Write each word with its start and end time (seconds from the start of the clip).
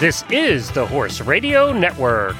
This 0.00 0.24
is 0.30 0.70
the 0.70 0.86
Horse 0.86 1.20
Radio 1.20 1.74
Network. 1.74 2.34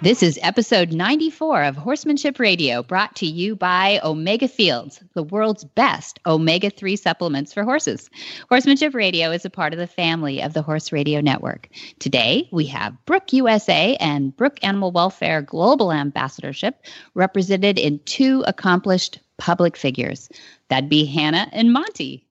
This 0.00 0.22
is 0.22 0.38
episode 0.40 0.92
94 0.92 1.64
of 1.64 1.76
Horsemanship 1.76 2.38
Radio, 2.38 2.82
brought 2.82 3.14
to 3.16 3.26
you 3.26 3.54
by 3.54 4.00
Omega 4.02 4.48
Fields, 4.48 5.04
the 5.12 5.22
world's 5.22 5.64
best 5.64 6.20
omega 6.24 6.70
3 6.70 6.96
supplements 6.96 7.52
for 7.52 7.64
horses. 7.64 8.08
Horsemanship 8.48 8.94
Radio 8.94 9.30
is 9.30 9.44
a 9.44 9.50
part 9.50 9.74
of 9.74 9.78
the 9.78 9.86
family 9.86 10.40
of 10.40 10.54
the 10.54 10.62
Horse 10.62 10.90
Radio 10.90 11.20
Network. 11.20 11.68
Today, 11.98 12.48
we 12.50 12.64
have 12.64 12.96
Brooke 13.04 13.30
USA 13.34 13.96
and 13.96 14.34
Brooke 14.34 14.58
Animal 14.62 14.90
Welfare 14.90 15.42
Global 15.42 15.92
Ambassadorship 15.92 16.82
represented 17.12 17.78
in 17.78 17.98
two 18.06 18.42
accomplished 18.46 19.20
public 19.36 19.76
figures. 19.76 20.30
That'd 20.70 20.88
be 20.88 21.04
Hannah 21.04 21.50
and 21.52 21.74
Monty. 21.74 22.26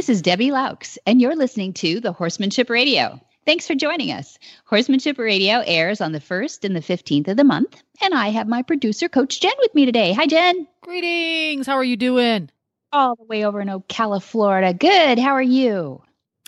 This 0.00 0.08
is 0.08 0.22
Debbie 0.22 0.50
Loch, 0.50 0.86
and 1.04 1.20
you're 1.20 1.36
listening 1.36 1.74
to 1.74 2.00
the 2.00 2.14
Horsemanship 2.14 2.70
Radio. 2.70 3.20
Thanks 3.44 3.66
for 3.66 3.74
joining 3.74 4.10
us. 4.12 4.38
Horsemanship 4.64 5.18
Radio 5.18 5.62
airs 5.66 6.00
on 6.00 6.12
the 6.12 6.20
1st 6.20 6.64
and 6.64 6.74
the 6.74 6.80
15th 6.80 7.28
of 7.28 7.36
the 7.36 7.44
month, 7.44 7.82
and 8.00 8.14
I 8.14 8.28
have 8.28 8.48
my 8.48 8.62
producer, 8.62 9.10
Coach 9.10 9.42
Jen, 9.42 9.52
with 9.58 9.74
me 9.74 9.84
today. 9.84 10.14
Hi, 10.14 10.26
Jen. 10.26 10.66
Greetings. 10.80 11.66
How 11.66 11.74
are 11.74 11.84
you 11.84 11.98
doing? 11.98 12.48
All 12.90 13.14
the 13.14 13.24
way 13.24 13.44
over 13.44 13.60
in 13.60 13.68
Ocala, 13.68 14.22
Florida. 14.22 14.72
Good. 14.72 15.18
How 15.18 15.32
are 15.32 15.42
you? 15.42 16.00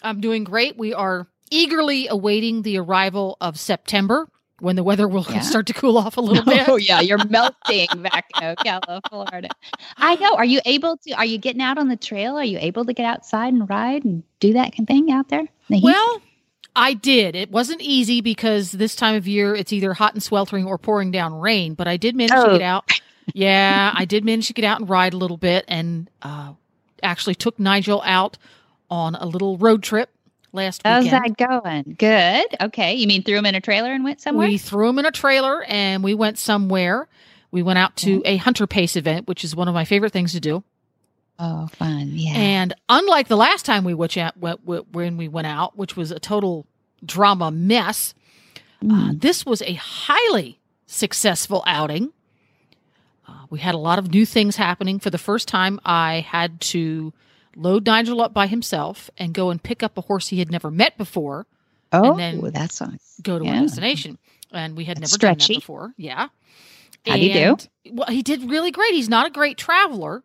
I'm 0.02 0.22
doing 0.22 0.44
great. 0.44 0.78
We 0.78 0.94
are 0.94 1.28
eagerly 1.50 2.08
awaiting 2.08 2.62
the 2.62 2.78
arrival 2.78 3.36
of 3.38 3.60
September 3.60 4.30
when 4.62 4.76
the 4.76 4.84
weather 4.84 5.08
will 5.08 5.26
Yeah. 5.30 5.40
start 5.40 5.66
to 5.66 5.74
cool 5.74 5.98
off 5.98 6.16
a 6.16 6.20
little 6.20 6.44
bit. 6.44 6.68
Oh, 6.68 6.76
yeah. 6.76 7.00
You're 7.00 7.18
melting 7.28 7.88
back 8.02 8.26
in 8.40 8.42
Ocala, 8.54 9.00
Florida. 9.10 9.48
I 9.96 10.14
know. 10.16 10.34
Are 10.36 10.44
you 10.44 10.60
able 10.64 10.96
to? 10.98 11.12
Are 11.14 11.24
you 11.24 11.38
getting 11.38 11.60
out 11.60 11.78
on 11.78 11.88
the 11.88 11.96
trail? 11.96 12.36
Are 12.38 12.44
you 12.44 12.58
able 12.60 12.84
to 12.84 12.92
get 12.94 13.04
outside 13.04 13.52
and 13.52 13.68
ride 13.68 14.04
and 14.04 14.22
do 14.40 14.52
that 14.54 14.72
kind 14.76 14.80
of 14.80 14.86
thing 14.86 15.10
out 15.10 15.28
there? 15.28 15.46
the? 15.68 15.80
Well, 15.82 16.22
I 16.76 16.94
did. 16.94 17.34
It 17.36 17.50
wasn't 17.50 17.82
easy 17.82 18.20
because 18.20 18.72
this 18.72 18.94
time 18.96 19.14
of 19.16 19.26
year 19.28 19.54
it's 19.54 19.72
either 19.72 19.92
hot 19.94 20.14
and 20.14 20.22
sweltering 20.22 20.64
or 20.64 20.78
pouring 20.78 21.10
down 21.10 21.34
rain, 21.40 21.74
but 21.74 21.86
I 21.88 21.96
did 21.96 22.14
manage 22.16 22.30
to 22.30 22.46
Oh. 22.46 22.52
get 22.52 22.62
out. 22.62 22.88
Yeah, 23.34 23.92
I 23.94 24.04
did 24.04 24.24
manage 24.24 24.46
to 24.46 24.52
get 24.52 24.64
out 24.64 24.80
and 24.80 24.88
ride 24.88 25.12
a 25.12 25.16
little 25.16 25.36
bit 25.36 25.64
and 25.68 26.08
uh, 26.22 26.52
actually 27.02 27.34
took 27.34 27.58
Nigel 27.58 28.00
out 28.04 28.38
on 28.90 29.14
a 29.16 29.26
little 29.26 29.58
road 29.58 29.82
trip 29.82 30.10
last 30.52 30.82
How's 30.84 31.04
weekend. 31.04 31.36
that 31.38 31.62
going? 31.62 31.96
Good. 31.98 32.46
Okay. 32.60 32.94
You 32.94 33.06
mean 33.06 33.22
threw 33.22 33.36
him 33.38 33.46
in 33.46 33.54
a 33.54 33.60
trailer 33.60 33.92
and 33.92 34.04
went 34.04 34.20
somewhere? 34.20 34.48
We 34.48 34.58
threw 34.58 34.88
him 34.88 34.98
in 34.98 35.06
a 35.06 35.10
trailer 35.10 35.62
and 35.64 36.02
we 36.04 36.14
went 36.14 36.38
somewhere. 36.38 37.08
We 37.50 37.62
went 37.62 37.78
out 37.78 37.96
to 37.98 38.22
a 38.24 38.36
hunter 38.36 38.66
pace 38.66 38.96
event, 38.96 39.28
which 39.28 39.44
is 39.44 39.54
one 39.56 39.68
of 39.68 39.74
my 39.74 39.84
favorite 39.84 40.12
things 40.12 40.32
to 40.32 40.40
do. 40.40 40.62
oh, 41.38 41.66
fun. 41.68 42.10
Yeah. 42.12 42.32
And 42.34 42.74
unlike 42.88 43.28
the 43.28 43.36
last 43.36 43.64
time 43.66 43.84
we 43.84 43.94
went 43.94 44.16
out, 44.16 44.34
when 44.36 45.16
we 45.16 45.28
went 45.28 45.46
out, 45.46 45.76
which 45.76 45.96
was 45.96 46.10
a 46.10 46.20
total 46.20 46.66
drama 47.04 47.50
mess, 47.50 48.14
uh, 48.82 48.86
Mm. 48.86 49.20
this 49.20 49.44
was 49.46 49.62
a 49.62 49.74
highly 49.74 50.58
successful 50.86 51.62
outing. 51.66 52.12
Uh, 53.28 53.46
we 53.50 53.60
had 53.60 53.74
a 53.74 53.78
lot 53.78 53.98
of 53.98 54.10
new 54.12 54.26
things 54.26 54.56
happening. 54.56 54.98
For 54.98 55.10
the 55.10 55.18
first 55.18 55.46
time, 55.48 55.78
I 55.84 56.20
had 56.28 56.60
to 56.72 57.12
load 57.56 57.86
Nigel 57.86 58.20
up 58.20 58.32
by 58.32 58.46
himself 58.46 59.10
and 59.18 59.34
go 59.34 59.50
and 59.50 59.62
pick 59.62 59.82
up 59.82 59.96
a 59.98 60.02
horse 60.02 60.28
he 60.28 60.38
had 60.38 60.50
never 60.50 60.70
met 60.70 60.96
before. 60.98 61.46
oh, 61.92 62.16
then 62.16 62.40
that's 62.52 62.80
on. 62.80 62.98
go 63.22 63.38
to 63.38 63.44
Yeah. 63.44 63.58
a 63.58 63.62
destination. 63.62 64.18
And 64.50 64.76
we 64.76 64.84
had 64.84 64.98
That's 64.98 65.12
never 65.12 65.34
done 65.34 65.38
that 65.38 65.48
before. 65.48 65.94
Yeah. 65.96 66.28
How'd 67.06 67.18
he 67.18 67.32
do? 67.32 67.56
Well, 67.90 68.08
he 68.08 68.22
did 68.22 68.48
really 68.50 68.70
great. 68.70 68.92
He's 68.94 69.08
not 69.08 69.26
a 69.26 69.30
great 69.30 69.56
traveler, 69.58 70.22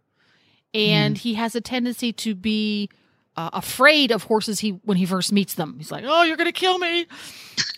and 0.73 1.15
Mm. 1.15 1.19
he 1.19 1.33
has 1.35 1.55
a 1.55 1.61
tendency 1.61 2.11
to 2.13 2.35
be 2.35 2.89
uh, 3.35 3.49
afraid 3.53 4.11
of 4.11 4.23
horses. 4.23 4.59
He 4.59 4.71
when 4.83 4.97
he 4.97 5.05
first 5.05 5.31
meets 5.31 5.53
them, 5.55 5.75
he's 5.77 5.91
like, 5.91 6.03
"Oh, 6.07 6.23
you're 6.23 6.37
going 6.37 6.45
to 6.47 6.51
kill 6.51 6.77
me." 6.77 7.05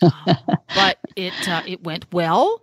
Uh, 0.02 0.10
but 0.74 0.98
it 1.16 1.32
uh, 1.48 1.62
it 1.66 1.82
went 1.84 2.06
well. 2.12 2.62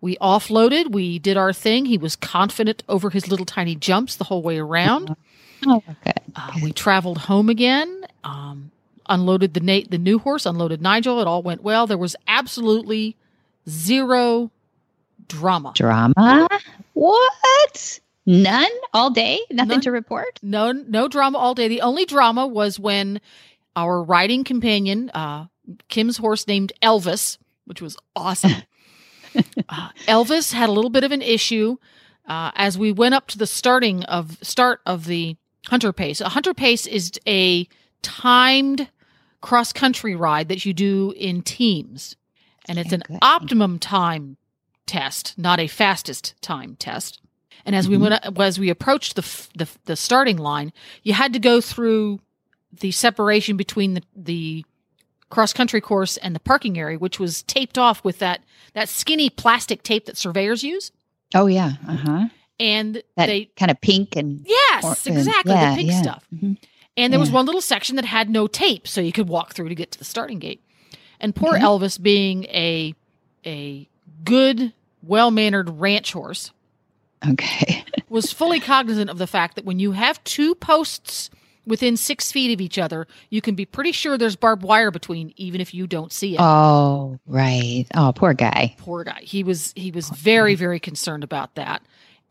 We 0.00 0.16
offloaded. 0.16 0.92
We 0.92 1.18
did 1.18 1.36
our 1.36 1.52
thing. 1.52 1.84
He 1.86 1.98
was 1.98 2.16
confident 2.16 2.82
over 2.88 3.10
his 3.10 3.28
little 3.28 3.46
tiny 3.46 3.74
jumps 3.76 4.16
the 4.16 4.24
whole 4.24 4.42
way 4.42 4.58
around. 4.58 5.16
Oh, 5.64 5.82
good. 6.04 6.14
Uh, 6.34 6.52
we 6.62 6.72
traveled 6.72 7.18
home 7.18 7.48
again. 7.48 8.06
Um, 8.24 8.70
unloaded 9.08 9.54
the 9.54 9.60
Nate, 9.60 9.90
the 9.90 9.98
new 9.98 10.18
horse. 10.18 10.46
Unloaded 10.46 10.82
Nigel. 10.82 11.20
It 11.20 11.26
all 11.26 11.42
went 11.42 11.62
well. 11.62 11.86
There 11.86 11.98
was 11.98 12.16
absolutely 12.28 13.16
zero 13.68 14.50
drama. 15.28 15.72
Drama? 15.74 16.48
What? 16.92 18.00
None 18.26 18.70
all 18.92 19.10
day? 19.10 19.40
Nothing 19.50 19.68
None. 19.68 19.80
to 19.82 19.92
report? 19.92 20.40
No, 20.42 20.72
no 20.72 21.08
drama 21.08 21.38
all 21.38 21.54
day. 21.54 21.68
The 21.68 21.82
only 21.82 22.04
drama 22.04 22.46
was 22.46 22.78
when 22.78 23.20
our 23.76 24.02
riding 24.02 24.42
companion, 24.42 25.10
uh, 25.10 25.46
Kim's 25.88 26.16
horse 26.16 26.46
named 26.46 26.72
Elvis, 26.82 27.38
which 27.66 27.80
was 27.80 27.96
awesome. 28.16 28.62
uh, 29.68 29.90
Elvis 30.08 30.52
had 30.52 30.68
a 30.68 30.72
little 30.72 30.90
bit 30.90 31.04
of 31.04 31.12
an 31.12 31.22
issue 31.22 31.76
uh, 32.26 32.50
as 32.56 32.76
we 32.76 32.90
went 32.90 33.14
up 33.14 33.28
to 33.28 33.38
the 33.38 33.46
starting 33.46 34.02
of 34.04 34.38
start 34.42 34.80
of 34.86 35.06
the 35.06 35.36
hunter 35.68 35.92
pace. 35.92 36.20
A 36.20 36.28
hunter 36.30 36.54
pace 36.54 36.86
is 36.86 37.12
a 37.26 37.68
timed 38.02 38.88
cross 39.40 39.72
country 39.72 40.14
ride 40.14 40.48
that 40.48 40.64
you 40.64 40.72
do 40.72 41.12
in 41.16 41.42
teams, 41.42 42.16
and 42.68 42.78
it's 42.78 42.92
an 42.92 43.02
Okay. 43.08 43.18
optimum 43.22 43.78
time 43.78 44.36
test, 44.86 45.34
not 45.36 45.58
a 45.60 45.66
fastest 45.66 46.34
time 46.40 46.76
test. 46.78 47.20
And 47.64 47.74
as 47.74 47.88
we 47.88 47.96
went, 47.96 48.14
as 48.38 48.58
we 48.60 48.70
approached 48.70 49.16
the, 49.16 49.22
the 49.56 49.68
the 49.86 49.96
starting 49.96 50.36
line, 50.38 50.72
you 51.02 51.12
had 51.14 51.32
to 51.32 51.38
go 51.40 51.60
through 51.60 52.20
the 52.80 52.90
separation 52.92 53.56
between 53.56 53.94
the 53.94 54.02
the 54.14 54.64
cross 55.30 55.52
country 55.52 55.80
course 55.80 56.16
and 56.18 56.34
the 56.36 56.40
parking 56.40 56.78
area, 56.78 56.98
which 56.98 57.18
was 57.18 57.42
taped 57.42 57.76
off 57.78 58.04
with 58.04 58.20
that 58.20 58.40
that 58.74 58.88
skinny 58.88 59.28
plastic 59.30 59.82
tape 59.82 60.06
that 60.06 60.16
surveyors 60.16 60.62
use. 60.62 60.92
Oh, 61.34 61.46
yeah. 61.46 61.72
Uh 61.88 61.96
huh. 61.96 62.28
And 62.60 63.02
That 63.16 63.26
they, 63.26 63.46
kind 63.56 63.70
of 63.70 63.80
pink 63.80 64.14
and. 64.16 64.46
Yes, 64.84 65.06
or- 65.06 65.12
exactly 65.12 65.52
yeah, 65.52 65.70
the 65.70 65.76
pink 65.76 65.90
yeah. 65.90 66.02
stuff. 66.02 66.24
Mhm. 66.34 66.56
And 66.98 67.12
there 67.12 67.20
was 67.20 67.30
one 67.30 67.44
little 67.44 67.60
section 67.60 67.96
that 67.96 68.06
had 68.06 68.30
no 68.30 68.46
tape, 68.46 68.88
so 68.88 69.00
you 69.02 69.12
could 69.12 69.28
walk 69.28 69.52
through 69.54 69.68
to 69.68 69.74
get 69.74 69.90
to 69.92 69.98
the 69.98 70.04
starting 70.04 70.38
gate. 70.38 70.62
And 71.20 71.34
poor 71.34 71.54
Okay. 71.56 71.62
Elvis, 71.64 72.00
being 72.00 72.44
a 72.44 72.94
a 73.44 73.88
good, 74.24 74.72
well 75.02 75.30
mannered 75.30 75.68
ranch 75.80 76.12
horse, 76.12 76.50
Okay. 77.26 77.84
was 78.08 78.32
fully 78.32 78.60
cognizant 78.60 79.10
of 79.10 79.18
the 79.18 79.26
fact 79.26 79.54
that 79.56 79.64
when 79.64 79.78
you 79.78 79.92
have 79.92 80.22
two 80.24 80.54
posts 80.54 81.30
within 81.66 81.96
six 81.96 82.30
feet 82.32 82.52
of 82.52 82.60
each 82.60 82.78
other, 82.78 83.06
you 83.30 83.40
can 83.40 83.54
be 83.54 83.64
pretty 83.64 83.92
sure 83.92 84.16
there's 84.16 84.36
barbed 84.36 84.62
wire 84.62 84.90
between, 84.90 85.32
even 85.36 85.60
if 85.60 85.74
you 85.74 85.86
don't 85.86 86.12
see 86.12 86.34
it. 86.34 86.40
Oh, 86.40 87.18
right. 87.26 87.84
Oh, 87.94 88.12
poor 88.14 88.34
guy. 88.34 88.74
Poor 88.78 89.04
guy. 89.04 89.20
He 89.22 89.42
was 89.42 89.72
he 89.76 89.90
was 89.90 90.08
very 90.10 90.54
very 90.54 90.80
concerned 90.80 91.24
about 91.24 91.54
that, 91.56 91.82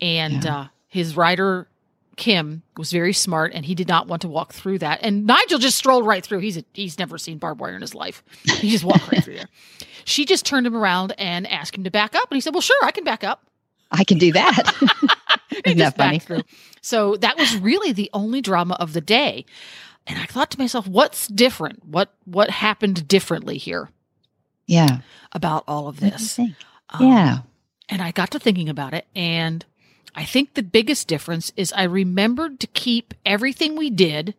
and 0.02 0.44
Yeah. 0.44 0.56
uh, 0.58 0.68
his 0.88 1.16
rider 1.18 1.68
Kim 2.16 2.64
was 2.78 2.92
very 2.92 3.14
smart, 3.14 3.52
and 3.54 3.66
he 3.66 3.76
did 3.76 3.88
not 3.88 4.08
want 4.08 4.22
to 4.24 4.28
walk 4.28 4.54
through 4.54 4.80
that. 4.80 5.00
And 5.02 5.26
Nigel 5.26 5.60
just 5.60 5.78
strolled 5.78 6.06
right 6.06 6.24
through. 6.26 6.40
He's 6.40 6.58
a, 6.58 6.64
he's 6.74 6.98
never 7.00 7.18
seen 7.18 7.38
barbed 7.38 7.60
wire 7.60 7.76
in 7.76 7.82
his 7.82 7.94
life. 7.96 8.24
He 8.60 8.70
just 8.70 8.84
walked 8.84 9.12
right 9.12 9.24
through 9.24 9.36
there. 9.36 9.50
She 10.08 10.24
just 10.26 10.46
turned 10.46 10.68
him 10.68 10.76
around 10.76 11.14
and 11.18 11.48
asked 11.48 11.76
him 11.76 11.84
to 11.84 11.90
back 11.90 12.14
up, 12.14 12.30
and 12.30 12.38
he 12.38 12.42
said, 12.42 12.54
"Well, 12.54 12.62
sure, 12.62 12.78
I 12.84 12.92
can 12.92 13.04
back 13.04 13.24
up." 13.24 13.44
I 13.92 14.04
can 14.04 14.20
do 14.20 14.32
that." 14.34 14.72
Isn't 15.66 15.80
that 15.80 15.98
funny? 15.98 16.20
through. 16.20 16.42
So 16.82 17.16
that 17.18 17.36
was 17.38 17.58
really 17.58 17.92
the 17.92 18.12
only 18.14 18.40
drama 18.40 18.76
of 18.80 18.94
the 18.94 19.02
day. 19.02 19.46
And 20.06 20.20
I 20.20 20.26
thought 20.26 20.52
to 20.52 20.60
myself, 20.60 20.86
what's 20.88 21.28
different? 21.28 21.84
What 21.86 22.14
what 22.26 22.52
happened 22.52 23.08
differently 23.08 23.58
here 23.58 23.90
Yeah. 24.68 25.00
about 25.32 25.64
all 25.68 25.88
of 25.88 25.96
What 25.96 26.00
do 26.02 26.06
you 26.06 26.12
this? 26.12 26.40
Um, 26.40 27.02
Yeah. 27.02 27.38
And 27.90 28.02
I 28.04 28.12
got 28.12 28.30
to 28.32 28.40
thinking 28.40 28.70
about 28.70 28.94
it 28.94 29.08
and 29.16 29.66
I 30.16 30.24
think 30.26 30.54
the 30.54 30.64
biggest 30.64 31.08
difference 31.08 31.52
is 31.58 31.74
I 31.74 31.84
remembered 31.84 32.60
to 32.62 32.68
keep 32.68 33.14
everything 33.26 33.76
we 33.76 33.90
did 33.90 34.34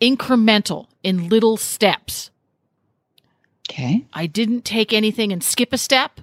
incremental 0.00 0.86
in 1.02 1.28
little 1.28 1.56
steps. 1.56 2.30
Okay. 3.68 4.04
I 4.12 4.26
didn't 4.26 4.64
take 4.64 4.92
anything 4.92 5.32
and 5.32 5.42
skip 5.42 5.72
a 5.72 5.78
step, 5.78 6.20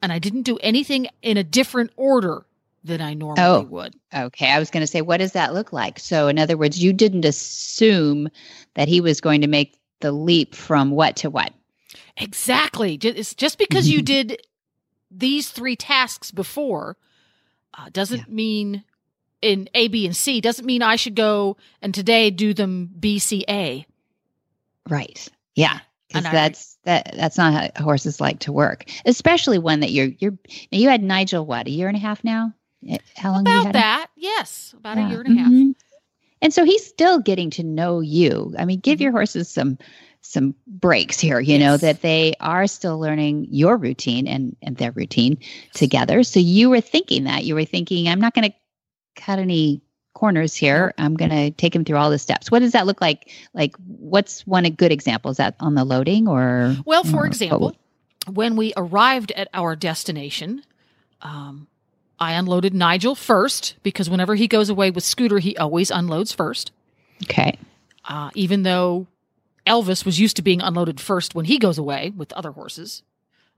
and 0.00 0.12
I 0.12 0.18
didn't 0.18 0.42
do 0.42 0.58
anything 0.58 1.08
in 1.22 1.36
a 1.36 1.42
different 1.44 1.90
order 1.96 2.46
than 2.84 3.00
I 3.00 3.14
normally 3.14 3.42
Oh. 3.42 3.62
would. 3.62 3.94
Okay. 4.14 4.50
I 4.50 4.58
was 4.58 4.70
going 4.70 4.82
to 4.82 4.86
say, 4.86 5.00
what 5.00 5.16
does 5.16 5.32
that 5.32 5.54
look 5.54 5.72
like? 5.72 5.98
So, 5.98 6.28
in 6.28 6.38
other 6.38 6.56
words, 6.56 6.82
you 6.82 6.92
didn't 6.92 7.24
assume 7.24 8.28
that 8.74 8.88
he 8.88 9.00
was 9.00 9.20
going 9.20 9.40
to 9.40 9.46
make 9.48 9.76
the 10.00 10.12
leap 10.12 10.54
from 10.54 10.90
what 10.90 11.16
to 11.16 11.30
what. 11.30 11.52
Exactly. 12.18 12.94
It's 13.02 13.34
just 13.34 13.58
because 13.58 13.88
you 13.88 14.02
did 14.14 14.42
these 15.10 15.48
three 15.50 15.76
tasks 15.76 16.30
before 16.30 16.96
uh, 17.76 17.88
doesn't 17.92 18.18
Yeah. 18.28 18.34
mean 18.34 18.84
in 19.42 19.68
A, 19.74 19.88
B, 19.88 20.06
and 20.06 20.16
C 20.16 20.40
doesn't 20.40 20.64
mean 20.64 20.82
I 20.82 20.96
should 20.96 21.14
go 21.14 21.56
and 21.82 21.92
today 21.94 22.30
do 22.30 22.54
them 22.54 22.90
B, 22.98 23.18
C, 23.18 23.44
A. 23.48 23.84
Right. 24.88 25.28
Yeah. 25.54 25.78
because 26.08 26.24
that's 26.24 26.78
that 26.84 27.12
that's 27.16 27.36
not 27.38 27.72
how 27.76 27.82
horses 27.84 28.20
like 28.20 28.38
to 28.40 28.52
work, 28.52 28.84
especially 29.04 29.58
one 29.58 29.80
that 29.80 29.90
you're 29.90 30.10
you're. 30.18 30.38
You 30.70 30.88
had 30.88 31.02
Nigel 31.02 31.44
what 31.44 31.66
a 31.66 31.70
year 31.70 31.88
and 31.88 31.96
a 31.96 32.00
half 32.00 32.22
now. 32.22 32.52
Eh, 32.88 32.98
How 33.16 33.32
long? 33.32 33.40
About 33.42 33.56
had 33.56 33.66
him? 33.66 33.72
that, 33.72 34.06
yes, 34.16 34.74
about 34.78 34.96
Yeah. 34.98 35.06
a 35.06 35.10
year 35.10 35.20
and 35.22 35.38
a 35.38 35.42
half. 35.42 35.50
Mhm. 35.52 35.74
And 36.42 36.52
so 36.52 36.64
he's 36.64 36.86
still 36.86 37.18
getting 37.18 37.50
to 37.50 37.62
know 37.64 38.00
you. 38.00 38.54
I 38.58 38.64
mean, 38.66 38.80
give 38.80 39.00
your 39.00 39.12
horses 39.12 39.48
some 39.48 39.78
some 40.24 40.54
breaks 40.66 41.20
here, 41.20 41.38
you 41.38 41.58
know, 41.58 41.76
that 41.76 42.00
they 42.00 42.34
are 42.40 42.66
still 42.66 42.98
learning 42.98 43.46
your 43.50 43.76
routine 43.76 44.26
and 44.26 44.56
and 44.62 44.76
their 44.78 44.90
routine 44.92 45.38
together. 45.74 46.22
So 46.22 46.40
you 46.40 46.70
were 46.70 46.80
thinking 46.80 47.24
that. 47.24 47.44
You 47.44 47.54
were 47.54 47.66
thinking 47.66 48.08
I'm 48.08 48.20
not 48.20 48.34
going 48.34 48.50
to 48.50 48.56
cut 49.20 49.38
any 49.38 49.82
corners 50.14 50.54
here. 50.54 50.94
I'm 50.96 51.14
going 51.14 51.30
to 51.30 51.50
take 51.50 51.74
him 51.74 51.84
through 51.84 51.98
all 51.98 52.10
the 52.10 52.18
steps. 52.18 52.50
What 52.50 52.60
does 52.60 52.72
that 52.72 52.86
look 52.86 53.00
like? 53.00 53.30
Like 53.52 53.76
what's 53.86 54.46
one 54.46 54.64
a 54.64 54.70
good 54.70 54.92
example? 54.92 55.30
Is 55.30 55.36
that 55.36 55.56
on 55.60 55.74
the 55.74 55.84
loading 55.84 56.26
or 56.26 56.74
Well, 56.86 57.02
or 57.02 57.10
for 57.10 57.16
what 57.18 57.26
example, 57.26 57.76
when 58.32 58.56
we 58.56 58.72
arrived 58.76 59.30
at 59.32 59.48
our 59.52 59.76
destination, 59.76 60.62
um, 61.20 61.68
I 62.18 62.32
unloaded 62.32 62.72
Nigel 62.72 63.14
first 63.14 63.74
because 63.82 64.08
whenever 64.08 64.34
he 64.36 64.48
goes 64.48 64.70
away 64.70 64.90
with 64.90 65.04
Scooter, 65.04 65.38
he 65.38 65.56
always 65.58 65.90
unloads 65.90 66.32
first. 66.32 66.72
Okay. 67.24 67.58
Uh, 68.06 68.30
even 68.34 68.62
though 68.62 69.06
Elvis 69.66 70.04
was 70.04 70.20
used 70.20 70.36
to 70.36 70.42
being 70.42 70.60
unloaded 70.60 71.00
first 71.00 71.34
when 71.34 71.44
he 71.46 71.58
goes 71.58 71.78
away 71.78 72.12
with 72.16 72.32
other 72.34 72.50
horses, 72.52 73.02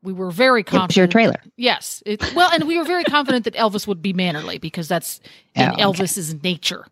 we 0.03 0.13
were 0.13 0.31
very 0.31 0.63
confident. 0.63 0.89
was 0.91 0.97
your 0.97 1.07
trailer. 1.09 1.41
Yes. 1.57 2.03
It, 2.07 2.23
well, 2.35 2.51
and 2.53 2.65
we 2.65 2.79
were 2.79 2.85
very 2.85 3.03
confident 3.05 3.45
that 3.45 3.55
Elvis 3.55 3.87
would 3.89 4.03
be 4.03 4.13
mannerly 4.13 4.59
because 4.59 4.87
that's 4.89 5.21
in 5.55 5.69
Oh, 5.69 5.73
okay. 5.73 5.83
Elvis's 5.83 6.41
nature. 6.43 6.87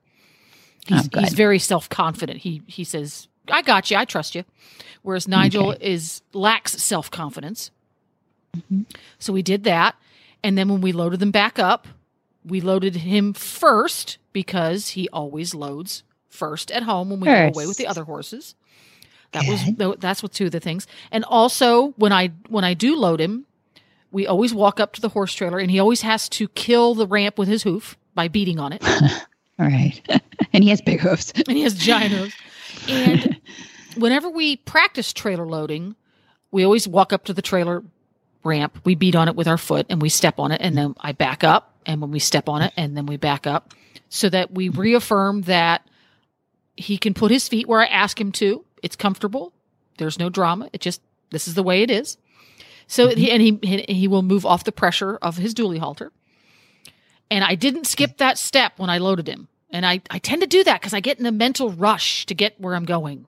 He's, 0.86 1.08
Oh, 1.14 1.20
he's 1.20 1.32
very 1.34 1.58
self 1.58 1.88
confident. 1.88 2.40
He 2.40 2.60
he 2.66 2.84
says, 2.84 3.28
"I 3.50 3.62
got 3.62 3.90
you. 3.90 3.96
I 3.96 4.04
trust 4.04 4.34
you." 4.34 4.44
Whereas 5.02 5.26
Nigel 5.28 5.72
is 5.80 6.20
lacks 6.34 6.72
self 6.82 7.10
confidence. 7.10 7.70
Mhm. 8.56 8.84
So 9.18 9.32
we 9.32 9.42
did 9.42 9.64
that, 9.64 9.94
and 10.42 10.58
then 10.58 10.68
when 10.68 10.80
we 10.82 10.92
loaded 10.92 11.20
them 11.20 11.30
back 11.30 11.58
up, 11.58 11.88
we 12.44 12.60
loaded 12.60 12.96
him 12.96 13.32
first 13.32 14.18
because 14.32 14.88
he 14.90 15.08
always 15.10 15.54
loads 15.54 16.02
first 16.28 16.70
at 16.70 16.82
home 16.82 17.08
when 17.10 17.20
we 17.20 17.26
go 17.28 17.46
away 17.48 17.66
with 17.66 17.76
the 17.78 17.86
other 17.86 18.04
horses. 18.04 18.54
That 19.34 19.78
was 19.78 19.96
that's 19.98 20.22
what 20.22 20.32
two 20.32 20.46
of 20.46 20.52
the 20.52 20.60
things. 20.60 20.86
And 21.10 21.24
also 21.24 21.88
when 21.96 22.12
I 22.12 22.28
when 22.48 22.64
I 22.64 22.74
do 22.74 22.96
load 22.96 23.20
him, 23.20 23.46
we 24.10 24.26
always 24.26 24.54
walk 24.54 24.80
up 24.80 24.92
to 24.94 25.00
the 25.00 25.08
horse 25.10 25.34
trailer 25.34 25.58
and 25.58 25.70
he 25.70 25.78
always 25.78 26.00
has 26.02 26.28
to 26.30 26.48
kill 26.48 26.94
the 26.94 27.06
ramp 27.06 27.38
with 27.38 27.48
his 27.48 27.64
hoof 27.64 27.96
by 28.14 28.28
beating 28.28 28.58
on 28.58 28.72
it. 28.72 28.82
All 28.84 29.10
right. 29.66 30.00
and 30.52 30.64
he 30.64 30.70
has 30.70 30.80
big 30.80 31.00
hoofs. 31.00 31.32
and 31.48 31.56
he 31.56 31.62
has 31.62 31.74
giant 31.74 32.12
hooves. 32.12 32.34
And 32.88 33.40
whenever 33.96 34.30
we 34.30 34.56
practice 34.56 35.12
trailer 35.12 35.46
loading, 35.46 35.96
we 36.50 36.64
always 36.64 36.86
walk 36.86 37.12
up 37.12 37.24
to 37.24 37.32
the 37.32 37.42
trailer 37.42 37.82
ramp. 38.44 38.78
We 38.84 38.94
beat 38.94 39.16
on 39.16 39.28
it 39.28 39.36
with 39.36 39.48
our 39.48 39.58
foot 39.58 39.86
and 39.88 40.00
we 40.00 40.08
step 40.08 40.38
on 40.38 40.52
it, 40.52 40.60
and 40.60 40.76
then 40.76 40.94
I 41.00 41.12
back 41.12 41.42
up. 41.42 41.72
And 41.86 42.00
when 42.00 42.10
we 42.10 42.18
step 42.18 42.48
on 42.48 42.62
it, 42.62 42.72
and 42.76 42.96
then 42.96 43.04
we 43.04 43.18
back 43.18 43.46
up, 43.46 43.74
so 44.08 44.30
that 44.30 44.52
we 44.52 44.70
reaffirm 44.70 45.42
that 45.42 45.86
he 46.76 46.96
can 46.96 47.12
put 47.12 47.30
his 47.30 47.46
feet 47.48 47.68
where 47.68 47.80
I 47.80 47.86
ask 47.86 48.18
him 48.18 48.32
to. 48.32 48.64
It's 48.84 48.96
comfortable. 48.96 49.52
There's 49.96 50.18
no 50.18 50.28
drama. 50.28 50.68
It 50.72 50.80
just 50.80 51.00
this 51.30 51.48
is 51.48 51.54
the 51.54 51.62
way 51.62 51.82
it 51.82 51.90
is. 51.90 52.18
So 52.86 53.08
he, 53.08 53.28
mm-hmm. 53.30 53.62
and 53.64 53.80
he 53.86 53.94
he 53.94 54.08
will 54.08 54.22
move 54.22 54.44
off 54.44 54.64
the 54.64 54.72
pressure 54.72 55.16
of 55.22 55.38
his 55.38 55.54
dually 55.54 55.78
halter. 55.78 56.12
And 57.30 57.42
I 57.42 57.54
didn't 57.54 57.86
skip 57.86 58.18
that 58.18 58.38
step 58.38 58.74
when 58.78 58.90
I 58.90 58.98
loaded 58.98 59.26
him. 59.26 59.48
And 59.70 59.86
I, 59.86 60.02
I 60.10 60.18
tend 60.18 60.42
to 60.42 60.46
do 60.46 60.62
that 60.64 60.80
because 60.80 60.92
I 60.94 61.00
get 61.00 61.18
in 61.18 61.26
a 61.26 61.32
mental 61.32 61.70
rush 61.70 62.26
to 62.26 62.34
get 62.34 62.60
where 62.60 62.74
I'm 62.74 62.84
going. 62.84 63.26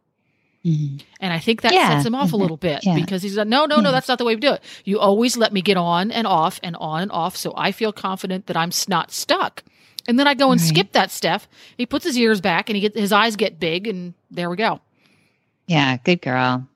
Mhm. 0.65 1.01
And 1.21 1.33
I 1.33 1.39
think 1.39 1.63
that 1.63 1.73
Yeah. 1.73 1.89
sets 1.89 2.07
him 2.07 2.15
off 2.15 2.29
a 2.29 2.33
mm-hmm. 2.33 2.43
little 2.43 2.57
bit 2.57 2.85
Yeah. 2.85 2.95
because 2.95 3.23
he's 3.23 3.37
like, 3.37 3.49
no, 3.49 3.65
no, 3.65 3.77
no, 3.77 3.83
mm-hmm. 3.83 3.93
that's 3.93 4.09
not 4.09 4.19
the 4.19 4.25
way 4.25 4.35
we 4.35 4.41
do 4.41 4.53
it. 4.53 4.63
You 4.85 5.01
always 5.01 5.37
let 5.37 5.53
me 5.53 5.63
get 5.63 5.77
on 5.77 6.13
and 6.13 6.27
off 6.27 6.61
and 6.63 6.77
on 6.77 7.03
and 7.03 7.11
off. 7.11 7.37
So 7.37 7.53
I 7.57 7.73
feel 7.73 7.93
confident 7.93 8.47
that 8.47 8.57
I'm 8.57 8.71
not 8.89 9.11
stuck. 9.11 9.65
And 10.07 10.19
then 10.19 10.27
I 10.29 10.35
go 10.35 10.53
and 10.53 10.61
Right. 10.61 10.69
skip 10.69 10.93
that 10.93 11.11
step. 11.11 11.43
He 11.77 11.87
puts 11.87 12.05
his 12.05 12.17
ears 12.19 12.41
back 12.41 12.69
and 12.69 12.77
he 12.77 12.83
get, 12.83 12.95
his 12.97 13.13
eyes 13.13 13.35
get 13.37 13.59
big 13.59 13.89
and 13.89 14.15
there 14.31 14.51
we 14.51 14.57
go. 14.57 14.81
Yeah, 15.67 15.97
good 15.99 16.23
girl. 16.23 16.67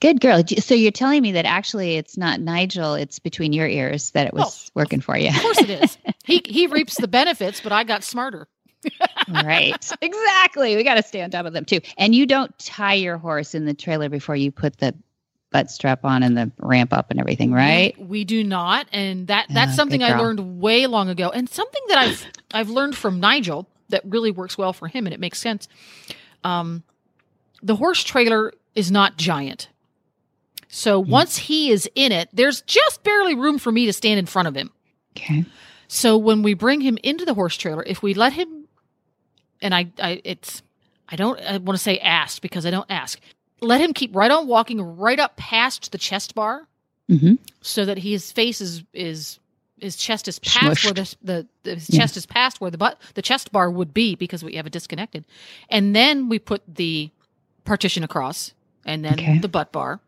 Good 0.00 0.20
girl. 0.20 0.42
So 0.58 0.74
you're 0.74 0.92
telling 0.92 1.22
me 1.22 1.32
that 1.32 1.44
actually 1.44 1.96
it's 1.96 2.16
not 2.16 2.40
Nigel, 2.40 2.94
it's 2.94 3.18
between 3.18 3.52
your 3.52 3.66
ears 3.66 4.10
that 4.12 4.26
it 4.26 4.34
was 4.34 4.70
working 4.74 5.00
for 5.00 5.16
you. 5.16 5.30
Of 5.30 5.40
course 5.40 5.58
it 5.58 5.70
is. 5.70 5.98
he, 6.24 6.42
he 6.44 6.66
reaps 6.68 6.96
the 6.96 7.08
benefits, 7.08 7.60
but 7.60 7.72
I 7.72 7.82
got 7.84 8.04
smarter. 8.04 8.46
right. 9.28 9.92
Exactly. 10.00 10.76
We 10.76 10.84
got 10.84 10.94
to 10.94 11.02
stay 11.02 11.22
on 11.22 11.30
top 11.30 11.46
of 11.46 11.52
them 11.52 11.64
too. 11.64 11.80
And 11.98 12.14
you 12.14 12.26
don't 12.26 12.56
tie 12.58 12.94
your 12.94 13.18
horse 13.18 13.54
in 13.54 13.64
the 13.64 13.74
trailer 13.74 14.08
before 14.08 14.36
you 14.36 14.52
put 14.52 14.78
the 14.78 14.94
butt 15.50 15.70
strap 15.70 16.04
on 16.04 16.22
and 16.22 16.36
the 16.36 16.52
ramp 16.58 16.92
up 16.92 17.10
and 17.10 17.18
everything, 17.18 17.52
right? 17.52 17.98
We, 17.98 18.04
we 18.04 18.24
do 18.24 18.44
not, 18.44 18.86
and 18.92 19.26
that 19.28 19.46
that's 19.48 19.74
something 19.74 20.02
I 20.02 20.18
learned 20.18 20.60
way 20.60 20.86
long 20.86 21.08
ago, 21.08 21.30
and 21.30 21.48
something 21.48 21.82
that 21.88 21.98
I've 21.98 22.26
I've 22.52 22.68
learned 22.68 22.96
from 22.96 23.20
Nigel 23.20 23.66
that 23.88 24.02
really 24.04 24.30
works 24.30 24.58
well 24.58 24.72
for 24.72 24.86
him, 24.88 25.06
and 25.06 25.14
it 25.14 25.20
makes 25.20 25.38
sense. 25.38 25.68
Um, 26.44 26.82
the 27.66 27.76
horse 27.76 28.02
trailer 28.04 28.52
is 28.74 28.90
not 28.90 29.16
giant, 29.16 29.68
so 30.68 31.02
Hmm. 31.02 31.10
once 31.10 31.36
he 31.36 31.70
is 31.70 31.88
in 31.94 32.12
it, 32.12 32.28
there's 32.32 32.62
just 32.62 33.02
barely 33.02 33.34
room 33.34 33.58
for 33.58 33.72
me 33.72 33.86
to 33.86 33.92
stand 33.92 34.18
in 34.18 34.26
front 34.26 34.48
of 34.48 34.54
him. 34.54 34.70
Okay. 35.16 35.44
So 35.88 36.16
when 36.16 36.42
we 36.42 36.54
bring 36.54 36.80
him 36.80 36.98
into 37.02 37.24
the 37.24 37.34
horse 37.34 37.56
trailer, 37.56 37.82
if 37.86 38.02
we 38.02 38.12
let 38.14 38.32
him, 38.32 38.64
and 39.62 39.74
I, 39.74 39.88
I 40.02 40.20
it's, 40.24 40.62
I 41.08 41.16
don't 41.16 41.38
I 41.40 41.58
want 41.58 41.76
to 41.78 41.82
say 41.82 41.98
asked 41.98 42.42
because 42.42 42.66
I 42.66 42.70
don't 42.70 42.90
ask. 42.90 43.18
Let 43.60 43.80
him 43.80 43.94
keep 43.94 44.14
right 44.14 44.30
on 44.30 44.46
walking 44.48 44.80
right 44.82 45.18
up 45.18 45.36
past 45.36 45.92
the 45.92 45.98
chest 45.98 46.34
bar, 46.34 46.66
hmm 47.08 47.34
so 47.62 47.84
that 47.84 47.98
his 47.98 48.30
face 48.32 48.60
is 48.60 48.82
is 48.92 49.38
his 49.80 49.96
chest 49.96 50.28
is 50.28 50.38
past 50.40 50.84
where 50.84 50.94
the, 50.94 51.14
the, 51.22 51.46
the 51.62 51.74
his 51.74 51.90
Yeah. 51.90 52.00
chest 52.00 52.16
is 52.16 52.26
past 52.26 52.60
where 52.60 52.70
the 52.70 52.78
butt 52.78 53.00
the 53.14 53.22
chest 53.22 53.52
bar 53.52 53.70
would 53.70 53.92
be 53.94 54.14
because 54.14 54.42
we 54.44 54.56
have 54.56 54.66
it 54.66 54.72
disconnected, 54.72 55.24
and 55.70 55.94
then 55.96 56.28
we 56.28 56.38
put 56.38 56.62
the 56.66 57.10
partition 57.66 58.02
across, 58.02 58.54
and 58.84 59.04
then 59.04 59.14
Okay. 59.14 59.38
the 59.38 59.48
butt 59.48 59.72
bar, 59.72 60.00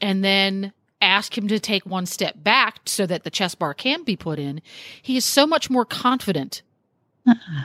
and 0.00 0.22
then 0.22 0.72
ask 1.00 1.36
him 1.36 1.48
to 1.48 1.58
take 1.58 1.84
one 1.84 2.06
step 2.06 2.34
back 2.42 2.80
so 2.86 3.06
that 3.06 3.24
the 3.24 3.30
chest 3.30 3.58
bar 3.58 3.74
can 3.74 4.02
be 4.04 4.16
put 4.16 4.38
in. 4.38 4.62
He 5.02 5.16
is 5.16 5.24
so 5.24 5.46
much 5.46 5.68
more 5.68 5.84
confident. 5.84 6.62
Uh-uh. 7.26 7.62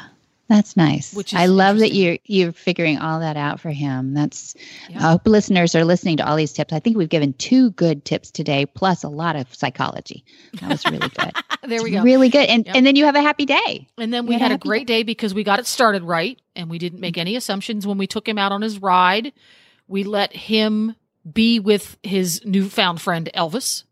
That's 0.51 0.75
nice. 0.75 1.13
Which 1.13 1.31
is 1.31 1.39
I 1.39 1.45
love 1.45 1.80
that 1.80 1.94
you're 1.94 2.18
you're 2.25 2.51
figuring 2.51 2.98
all 2.98 3.21
that 3.21 3.37
out 3.37 3.61
for 3.61 3.69
him. 3.69 4.14
That's 4.14 4.54
Yeah. 4.90 4.97
I 4.97 5.11
hope 5.11 5.25
listeners 5.25 5.75
are 5.75 5.85
listening 5.85 6.18
to 6.18 6.28
all 6.28 6.35
these 6.35 6.52
tips. 6.52 6.73
I 6.73 6.80
think 6.81 6.97
we've 6.97 7.07
given 7.07 7.31
two 7.31 7.71
good 7.71 8.04
tips 8.04 8.31
today, 8.31 8.66
plus 8.66 9.06
a 9.06 9.07
lot 9.07 9.37
of 9.37 9.54
psychology. 9.56 10.25
That 10.59 10.71
was 10.71 10.85
really 10.85 11.07
good. 11.07 11.31
there 11.69 11.81
we 11.81 11.92
go. 11.92 12.04
Really 12.04 12.28
good. 12.28 12.49
And 12.49 12.66
Yep. 12.66 12.75
and 12.75 12.85
then 12.85 12.97
you 12.97 13.06
have 13.06 13.16
a 13.16 13.21
happy 13.21 13.45
day. 13.45 13.87
And 13.97 14.14
then 14.14 14.25
We 14.25 14.35
we 14.35 14.42
had 14.42 14.42
a 14.42 14.49
had 14.49 14.52
a 14.52 14.57
great 14.57 14.87
day 14.87 15.04
because 15.04 15.33
we 15.33 15.45
got 15.45 15.59
it 15.59 15.68
started 15.68 16.04
right 16.04 16.37
and 16.54 16.69
we 16.69 16.78
didn't 16.78 16.99
make 16.99 17.18
any 17.18 17.37
assumptions 17.37 17.87
when 17.87 17.97
we 17.97 18.06
took 18.06 18.28
him 18.28 18.37
out 18.37 18.52
on 18.52 18.61
his 18.61 18.81
ride. 18.81 19.31
We 19.87 20.04
let 20.04 20.35
him 20.35 20.97
be 21.31 21.61
with 21.61 21.97
his 22.04 22.42
newfound 22.44 22.99
friend 22.99 23.30
Elvis. 23.33 23.85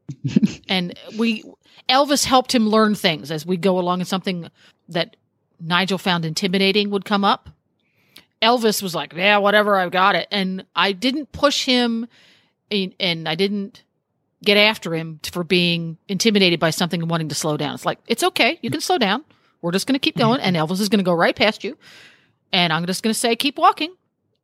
and 0.66 0.98
we 1.18 1.44
Elvis 1.90 2.24
helped 2.24 2.54
him 2.54 2.68
learn 2.70 2.94
things 2.94 3.30
as 3.30 3.44
we 3.44 3.58
go 3.58 3.78
along 3.78 4.00
and 4.00 4.08
something 4.08 4.48
that 4.88 5.16
Nigel 5.60 5.98
found 5.98 6.24
intimidating 6.24 6.90
would 6.90 7.04
come 7.04 7.24
up. 7.24 7.50
Elvis 8.42 8.82
was 8.82 8.94
like, 8.94 9.12
"Yeah, 9.12 9.38
whatever, 9.38 9.76
I've 9.76 9.90
got 9.90 10.14
it." 10.14 10.26
And 10.30 10.64
I 10.74 10.92
didn't 10.92 11.32
push 11.32 11.66
him 11.66 12.06
and, 12.70 12.94
and 12.98 13.28
I 13.28 13.34
didn't 13.34 13.82
get 14.42 14.56
after 14.56 14.94
him 14.94 15.20
for 15.30 15.44
being 15.44 15.98
intimidated 16.08 16.60
by 16.60 16.70
something 16.70 17.02
and 17.02 17.10
wanting 17.10 17.28
to 17.28 17.34
slow 17.34 17.56
down. 17.56 17.74
It's 17.74 17.84
like, 17.84 17.98
it's 18.06 18.22
okay. 18.22 18.58
You 18.62 18.70
can 18.70 18.80
slow 18.80 18.98
down. 18.98 19.24
We're 19.60 19.72
just 19.72 19.86
going 19.86 19.94
to 19.94 19.98
keep 19.98 20.16
mm-hmm. 20.16 20.28
going. 20.28 20.40
And 20.40 20.56
Elvis 20.56 20.80
is 20.80 20.88
going 20.88 20.98
to 20.98 21.04
go 21.04 21.12
right 21.12 21.36
past 21.36 21.64
you. 21.64 21.76
And 22.52 22.72
I'm 22.72 22.86
just 22.86 23.02
going 23.02 23.12
to 23.12 23.18
say, 23.18 23.36
keep 23.36 23.58
walking. 23.58 23.94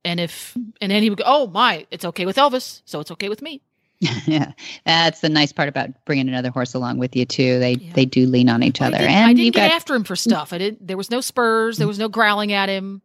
And 0.04 0.20
if, 0.20 0.56
and 0.80 0.92
then 0.92 1.02
he 1.02 1.10
would 1.10 1.18
go, 1.18 1.24
oh 1.26 1.46
my, 1.48 1.86
it's 1.90 2.04
okay 2.04 2.26
with 2.26 2.36
Elvis. 2.36 2.82
So 2.84 3.00
it's 3.00 3.10
okay 3.12 3.28
with 3.28 3.42
me. 3.42 3.62
Yeah. 4.00 4.52
That's 4.86 5.20
the 5.20 5.28
nice 5.28 5.52
part 5.52 5.68
about 5.68 5.90
bringing 6.04 6.28
another 6.28 6.50
horse 6.50 6.74
along 6.74 6.98
with 6.98 7.16
you 7.16 7.24
too. 7.24 7.58
They 7.58 7.72
Yeah. 7.74 7.92
they 7.94 8.04
do 8.04 8.26
lean 8.26 8.48
on 8.48 8.62
each 8.62 8.80
I 8.80 8.86
other. 8.88 8.98
didn't, 8.98 9.10
and 9.12 9.26
I 9.30 9.32
didn't 9.32 9.54
get 9.54 9.68
got 9.70 9.74
after 9.76 9.94
him 9.94 10.04
for 10.04 10.16
stuff. 10.16 10.52
I 10.52 10.58
didn't, 10.58 10.86
there 10.86 10.96
was 10.96 11.10
no 11.10 11.20
spurs. 11.20 11.78
There 11.78 11.86
was 11.88 11.98
no 11.98 12.08
growling 12.08 12.52
at 12.52 12.68
him. 12.68 13.02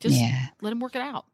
Just 0.00 0.16
Yeah. 0.20 0.46
let 0.60 0.72
him 0.72 0.80
work 0.80 0.96
it 0.96 1.02
out. 1.02 1.26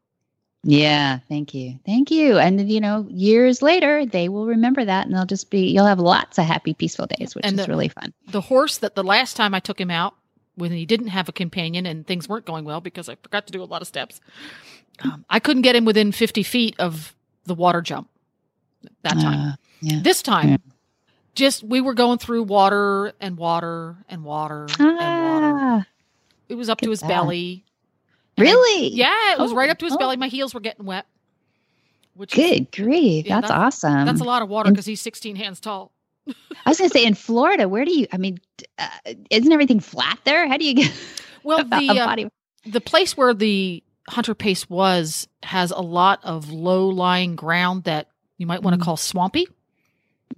Yeah, 0.63 1.19
thank 1.29 1.53
you. 1.53 1.79
Thank 1.85 2.11
you. 2.11 2.37
And 2.37 2.69
you 2.69 2.81
know, 2.81 3.07
years 3.09 3.61
later, 3.61 4.05
they 4.05 4.27
will 4.27 4.45
remember 4.45 4.83
that 4.83 5.05
and 5.07 5.15
they'll 5.15 5.25
just 5.25 5.49
be 5.49 5.67
you'll 5.69 5.85
have 5.85 5.99
lots 5.99 6.37
of 6.37 6.43
happy 6.45 6.73
peaceful 6.73 7.07
days, 7.07 7.33
which 7.33 7.45
And 7.45 7.57
is 7.57 7.65
the- 7.65 7.71
really 7.71 7.87
fun. 7.87 8.13
The 8.27 8.41
horse 8.41 8.77
that 8.79 8.95
the 8.95 9.03
last 9.03 9.35
time 9.37 9.53
I 9.53 9.59
took 9.61 9.79
him 9.79 9.89
out 9.89 10.15
when 10.55 10.73
he 10.73 10.85
didn't 10.85 11.07
have 11.07 11.29
a 11.29 11.31
companion 11.31 11.85
and 11.85 12.05
things 12.05 12.27
weren't 12.27 12.45
going 12.45 12.65
well 12.65 12.81
because 12.81 13.07
I 13.07 13.15
forgot 13.15 13.47
to 13.47 13.53
do 13.53 13.63
a 13.63 13.65
lot 13.65 13.81
of 13.81 13.87
steps, 13.87 14.19
um, 15.03 15.23
I 15.29 15.39
couldn't 15.39 15.61
get 15.61 15.77
him 15.77 15.85
within 15.85 16.11
50 16.11 16.43
feet 16.43 16.75
of 16.77 17.15
the 17.45 17.55
water 17.55 17.81
jump 17.81 18.09
that 19.03 19.13
time. 19.13 19.49
Uh, 19.49 19.55
yeah. 19.81 19.99
This 20.03 20.21
time, 20.21 20.49
Yeah. 20.49 20.57
just 21.35 21.63
we 21.63 21.81
were 21.81 21.93
going 21.93 22.17
through 22.17 22.43
water 22.43 23.13
and 23.19 23.37
water 23.37 23.97
and 24.09 24.23
water 24.23 24.67
and 24.79 24.87
water. 24.97 24.99
Ah, 25.01 25.85
It 26.47 26.55
was 26.55 26.69
up 26.69 26.81
to 26.81 26.89
his 26.89 26.99
that. 27.01 27.07
belly. 27.07 27.63
And 28.37 28.43
really? 28.47 28.89
yeah, 28.89 29.33
it 29.33 29.39
was 29.39 29.51
Oh, 29.51 29.55
right 29.55 29.69
up 29.69 29.77
to 29.79 29.85
his 29.85 29.93
oh. 29.95 29.97
belly. 29.97 30.17
My 30.17 30.27
heels 30.27 30.53
were 30.53 30.59
getting 30.59 30.85
wet. 30.85 31.05
Which 32.15 32.37
is- 32.37 32.59
Good 32.59 32.71
grief. 32.71 33.25
Yeah, 33.25 33.41
that's, 33.41 33.51
awesome. 33.51 34.05
that's 34.05 34.21
a 34.21 34.25
lot 34.25 34.41
of 34.41 34.49
water 34.49 34.69
because 34.71 34.85
he's 34.85 35.01
16 35.01 35.35
hands 35.35 35.59
tall. 35.59 35.91
I 36.27 36.33
was 36.69 36.77
going 36.77 36.89
to 36.89 36.97
say 36.97 37.05
in 37.05 37.15
Florida, 37.15 37.67
where 37.69 37.85
do 37.85 37.91
you, 37.97 38.07
I 38.11 38.17
mean, 38.17 38.39
uh, 38.77 38.87
isn't 39.29 39.51
everything 39.51 39.79
flat 39.79 40.19
there? 40.25 40.47
How 40.47 40.57
do 40.57 40.65
you 40.65 40.73
get 40.75 40.91
Well, 41.43 41.63
the 41.63 41.87
a 41.89 42.03
uh, 42.03 42.15
the 42.65 42.81
place 42.81 43.15
where 43.15 43.33
the 43.33 43.81
hunter 44.09 44.35
pace 44.35 44.69
was 44.69 45.27
has 45.43 45.71
a 45.71 45.79
lot 45.79 46.19
of 46.23 46.49
low 46.51 46.89
lying 46.89 47.35
ground 47.37 47.85
that 47.85 48.07
you 48.39 48.47
might 48.47 48.63
want 48.63 48.73
to 48.73 48.79
Mhm. 48.79 48.83
call 48.85 48.97
swampy, 48.97 49.47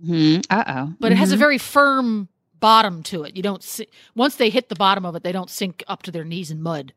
Mhm. 0.06 0.46
Uh-oh. 0.50 0.94
but 1.00 1.12
it 1.14 1.18
has 1.18 1.32
a 1.32 1.36
Mhm. 1.36 1.40
very 1.40 1.58
firm 1.58 2.28
bottom 2.60 3.02
to 3.04 3.24
it. 3.24 3.36
You 3.36 3.44
don't 3.44 3.64
si- 3.64 3.88
once 4.16 4.36
they 4.36 4.50
hit 4.50 4.68
the 4.70 4.76
bottom 4.76 5.06
of 5.06 5.16
it, 5.16 5.24
they 5.24 5.32
don't 5.32 5.50
sink 5.50 5.84
up 5.88 6.04
to 6.04 6.12
their 6.12 6.24
knees 6.26 6.52
in 6.52 6.62
mud. 6.62 6.94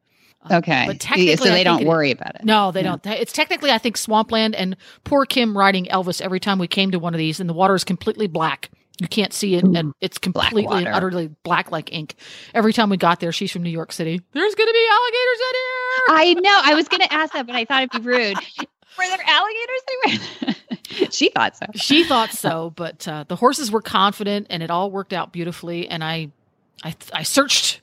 Uh, 0.50 0.56
Okay. 0.56 0.84
but 0.86 1.00
technically, 1.00 1.36
so 1.36 1.44
they 1.44 1.64
don't 1.64 1.80
it- 1.82 1.86
worry 1.86 2.10
about 2.10 2.34
it. 2.34 2.44
No, 2.44 2.70
they 2.70 2.82
Yeah. 2.82 2.96
don't. 3.02 3.06
It's 3.06 3.32
technically, 3.32 3.70
I 3.70 3.78
think, 3.78 3.96
swampland. 3.96 4.54
And 4.54 4.76
poor 5.04 5.24
Kim 5.24 5.56
riding 5.56 5.86
Elvis 5.86 6.20
every 6.20 6.38
time 6.40 6.58
we 6.58 6.66
came 6.66 6.90
to 6.90 6.98
one 6.98 7.14
of 7.14 7.18
these, 7.18 7.40
and 7.40 7.48
the 7.48 7.54
water 7.54 7.74
is 7.74 7.82
completely 7.84 8.26
black. 8.26 8.70
You 9.00 9.08
can't 9.08 9.32
see 9.32 9.54
it, 9.56 9.64
Ooh, 9.64 9.74
and 9.74 9.92
it's 10.00 10.18
completely 10.18 10.66
and 10.66 10.86
utterly 10.86 11.28
black 11.42 11.72
like 11.72 11.92
ink. 11.92 12.14
Every 12.54 12.72
time 12.72 12.90
we 12.90 12.96
got 12.96 13.18
there, 13.20 13.32
she's 13.32 13.50
from 13.50 13.62
New 13.64 13.70
York 13.70 13.90
City. 13.90 14.20
There's 14.32 14.54
going 14.54 14.68
to 14.68 14.72
be 14.72 14.86
alligators 14.90 15.40
in 15.40 15.54
here. 15.54 16.04
I 16.10 16.34
know. 16.34 16.60
I 16.62 16.74
was 16.74 16.86
going 16.88 17.00
to 17.00 17.12
ask 17.12 17.32
that, 17.32 17.46
but 17.46 17.56
I 17.56 17.64
thought 17.64 17.82
it'd 17.84 18.02
be 18.04 18.08
rude. 18.08 18.36
Were 18.98 19.04
there 19.08 19.24
alligators 19.26 19.80
anywhere? 19.88 20.54
she 21.10 21.30
thought 21.30 21.56
so. 21.56 21.66
she 21.74 22.04
thought 22.04 22.30
so, 22.30 22.72
but 22.76 23.06
uh, 23.08 23.24
the 23.26 23.36
horses 23.36 23.70
were 23.70 23.82
confident, 23.82 24.48
and 24.50 24.62
it 24.62 24.70
all 24.70 24.90
worked 24.90 25.12
out 25.12 25.32
beautifully. 25.32 25.88
And 25.88 26.04
I, 26.04 26.30
I, 26.82 26.94
I 27.12 27.22
searched 27.22 27.80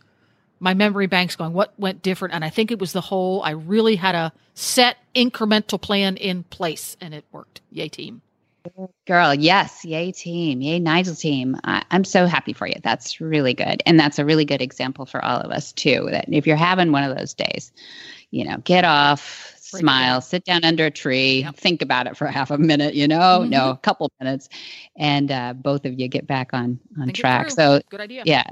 my 0.59 0.73
memory 0.73 1.07
banks, 1.07 1.35
going 1.35 1.53
what 1.53 1.77
went 1.79 2.01
different, 2.01 2.33
and 2.33 2.45
I 2.45 2.49
think 2.49 2.71
it 2.71 2.79
was 2.79 2.93
the 2.93 3.01
whole. 3.01 3.41
I 3.43 3.51
really 3.51 3.95
had 3.95 4.15
a 4.15 4.31
set 4.53 4.97
incremental 5.15 5.81
plan 5.81 6.17
in 6.17 6.43
place, 6.43 6.95
and 7.01 7.13
it 7.13 7.25
worked. 7.31 7.61
Yay, 7.71 7.89
team! 7.89 8.21
Girl, 9.07 9.33
yes. 9.33 9.83
Yay, 9.83 10.11
team. 10.11 10.61
Yay, 10.61 10.79
Nigel 10.79 11.15
team. 11.15 11.57
I, 11.63 11.83
I'm 11.89 12.03
so 12.03 12.27
happy 12.27 12.53
for 12.53 12.67
you. 12.67 12.75
That's 12.83 13.19
really 13.19 13.55
good. 13.55 13.81
And 13.87 13.99
that's 13.99 14.19
a 14.19 14.25
really 14.25 14.45
good 14.45 14.61
example 14.61 15.07
for 15.07 15.23
all 15.25 15.39
of 15.39 15.51
us, 15.51 15.71
too. 15.73 16.07
That 16.11 16.25
if 16.31 16.45
you're 16.45 16.55
having 16.55 16.91
one 16.91 17.03
of 17.03 17.17
those 17.17 17.33
days, 17.33 17.71
you 18.29 18.45
know, 18.45 18.57
get 18.57 18.85
off, 18.85 19.15
Break 19.15 19.37
it 19.39 19.50
smile, 19.79 20.15
down. 20.15 20.21
sit 20.21 20.45
down 20.45 20.63
under 20.63 20.85
a 20.85 20.91
tree, 20.91 21.41
Yep. 21.41 21.55
think 21.55 21.81
about 21.81 22.07
it 22.07 22.17
for 22.17 22.27
half 22.27 22.51
a 22.51 22.57
minute, 22.57 22.93
you 22.95 23.07
know, 23.07 23.43
Mhm. 23.45 23.49
no, 23.49 23.69
a 23.69 23.77
couple 23.77 24.11
minutes. 24.19 24.49
And 24.95 25.31
uh, 25.31 25.53
both 25.53 25.85
of 25.85 25.99
you 25.99 26.07
get 26.07 26.27
back 26.27 26.53
on, 26.53 26.79
on 26.99 27.05
Think 27.07 27.17
track. 27.17 27.49
So, 27.51 27.81
Good 27.89 28.01
idea. 28.01 28.23
yeah, 28.25 28.43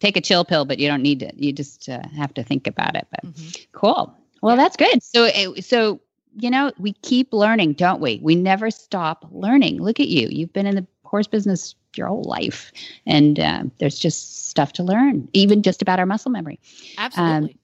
take 0.00 0.16
a 0.16 0.20
chill 0.20 0.44
pill, 0.44 0.64
but 0.64 0.78
you 0.78 0.88
don't 0.88 1.02
need 1.02 1.20
to. 1.20 1.30
You 1.36 1.52
just 1.52 1.88
uh, 1.88 2.02
have 2.16 2.34
to 2.34 2.42
think 2.42 2.66
about 2.66 2.96
it. 2.96 3.06
But 3.10 3.24
Mhm. 3.24 3.66
Cool. 3.72 4.14
Well, 4.42 4.56
Yeah. 4.56 4.62
that's 4.62 4.76
good. 4.76 5.02
So, 5.02 5.26
uh, 5.26 5.60
so 5.60 6.00
you 6.36 6.50
know, 6.50 6.72
we 6.78 6.92
keep 7.02 7.32
learning, 7.32 7.74
don't 7.74 8.00
we? 8.00 8.18
We 8.20 8.34
never 8.34 8.68
stop 8.68 9.24
learning. 9.30 9.80
Look 9.80 10.00
at 10.00 10.08
you. 10.08 10.26
You've 10.32 10.52
been 10.52 10.66
in 10.66 10.74
the 10.74 10.84
horse 11.04 11.28
business 11.28 11.76
your 11.94 12.08
whole 12.08 12.24
life, 12.24 12.72
and 13.06 13.38
uh, 13.38 13.62
there's 13.78 14.00
just 14.00 14.48
stuff 14.48 14.72
to 14.72 14.82
learn, 14.82 15.28
even 15.32 15.62
just 15.62 15.80
about 15.80 16.00
our 16.00 16.06
muscle 16.06 16.32
memory. 16.32 16.58
Absolutely. 16.98 17.56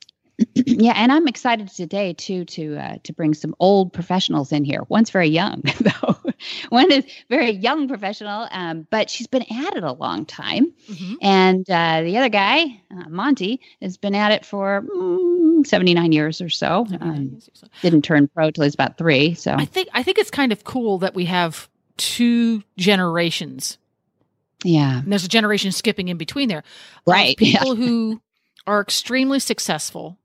yeah, 0.54 0.92
and 0.96 1.12
I'm 1.12 1.28
excited 1.28 1.68
today 1.68 2.12
too 2.14 2.44
to 2.46 2.76
uh, 2.76 2.96
to 3.04 3.12
bring 3.12 3.34
some 3.34 3.54
old 3.60 3.92
professionals 3.92 4.52
in 4.52 4.64
here. 4.64 4.82
One's 4.88 5.10
very 5.10 5.28
young, 5.28 5.62
though. 5.80 6.16
One 6.70 6.90
is 6.90 7.04
very 7.28 7.50
young 7.50 7.88
professional, 7.88 8.48
um, 8.50 8.86
but 8.90 9.10
she's 9.10 9.26
been 9.26 9.42
at 9.42 9.76
it 9.76 9.82
a 9.84 9.92
long 9.92 10.24
time. 10.26 10.72
Mhm. 10.90 11.16
And 11.22 11.70
uh, 11.70 12.02
the 12.02 12.16
other 12.18 12.28
guy, 12.30 12.80
uh, 12.90 13.08
Monty, 13.08 13.60
has 13.82 13.96
been 13.98 14.14
at 14.14 14.32
it 14.32 14.46
for 14.46 14.82
mm, 14.82 15.66
79 15.66 16.12
years 16.12 16.40
or 16.40 16.48
so. 16.48 16.86
Um, 17.00 17.38
didn't 17.82 18.02
turn 18.02 18.28
pro 18.28 18.50
till 18.50 18.64
he's 18.64 18.74
about 18.74 18.96
three. 18.98 19.34
So, 19.34 19.52
I 19.52 19.66
think 19.66 19.88
I 19.92 20.02
think 20.02 20.18
it's 20.18 20.30
kind 20.30 20.52
of 20.52 20.64
cool 20.64 20.98
that 20.98 21.14
we 21.14 21.26
have 21.26 21.68
two 21.98 22.62
generations. 22.78 23.76
yeah. 24.64 25.00
And 25.00 25.12
there's 25.12 25.24
a 25.24 25.28
generation 25.28 25.72
skipping 25.72 26.08
in 26.08 26.16
between 26.16 26.48
there. 26.48 26.62
Right, 27.06 27.36
yeah. 27.40 27.58
People 27.58 27.76
who 27.76 28.20
are 28.66 28.80
extremely 28.80 29.38
successful 29.40 30.16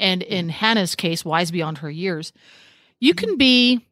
and 0.00 0.22
in 0.22 0.48
mm. 0.48 0.50
Hannah's 0.50 0.96
case, 0.96 1.24
wise 1.24 1.50
beyond 1.50 1.78
her 1.78 1.90
years. 1.90 2.32
You 2.98 3.14
can 3.14 3.36
be 3.36 3.86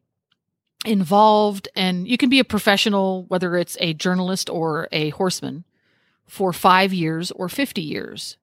involved 0.85 1.69
and 1.75 2.07
you 2.07 2.17
can 2.17 2.29
be 2.29 2.39
a 2.39 2.45
professional, 2.45 3.23
whether 3.27 3.55
it's 3.55 3.77
a 3.79 3.93
journalist 3.93 4.49
or 4.49 4.87
a 4.91 5.09
horseman, 5.09 5.63
for 6.27 6.53
five 6.53 6.93
years 6.93 7.31
or 7.31 7.49
50 7.49 7.81
years. 7.81 8.37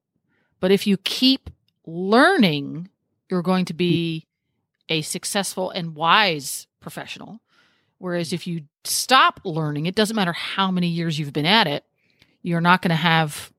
But 0.61 0.71
if 0.71 0.87
you 0.87 0.97
keep 0.97 1.51
learning, 1.87 2.89
you're 3.31 3.43
going 3.43 3.65
to 3.67 3.75
be 3.75 4.27
mm. 4.27 4.97
a 4.97 5.03
successful 5.03 5.71
and 5.71 5.95
wise 5.95 6.67
professional. 6.81 7.41
Whereas 7.99 8.33
if 8.33 8.47
you 8.47 8.63
stop 8.85 9.41
learning, 9.45 9.87
it 9.87 9.95
doesn't 9.95 10.17
matter 10.17 10.33
how 10.33 10.71
many 10.71 10.89
years 10.89 11.19
you've 11.19 11.33
been 11.33 11.47
at 11.47 11.67
it, 11.67 11.85
you're 12.43 12.61
not 12.61 12.83
going 12.83 12.91
to 12.91 12.97
have 12.97 13.53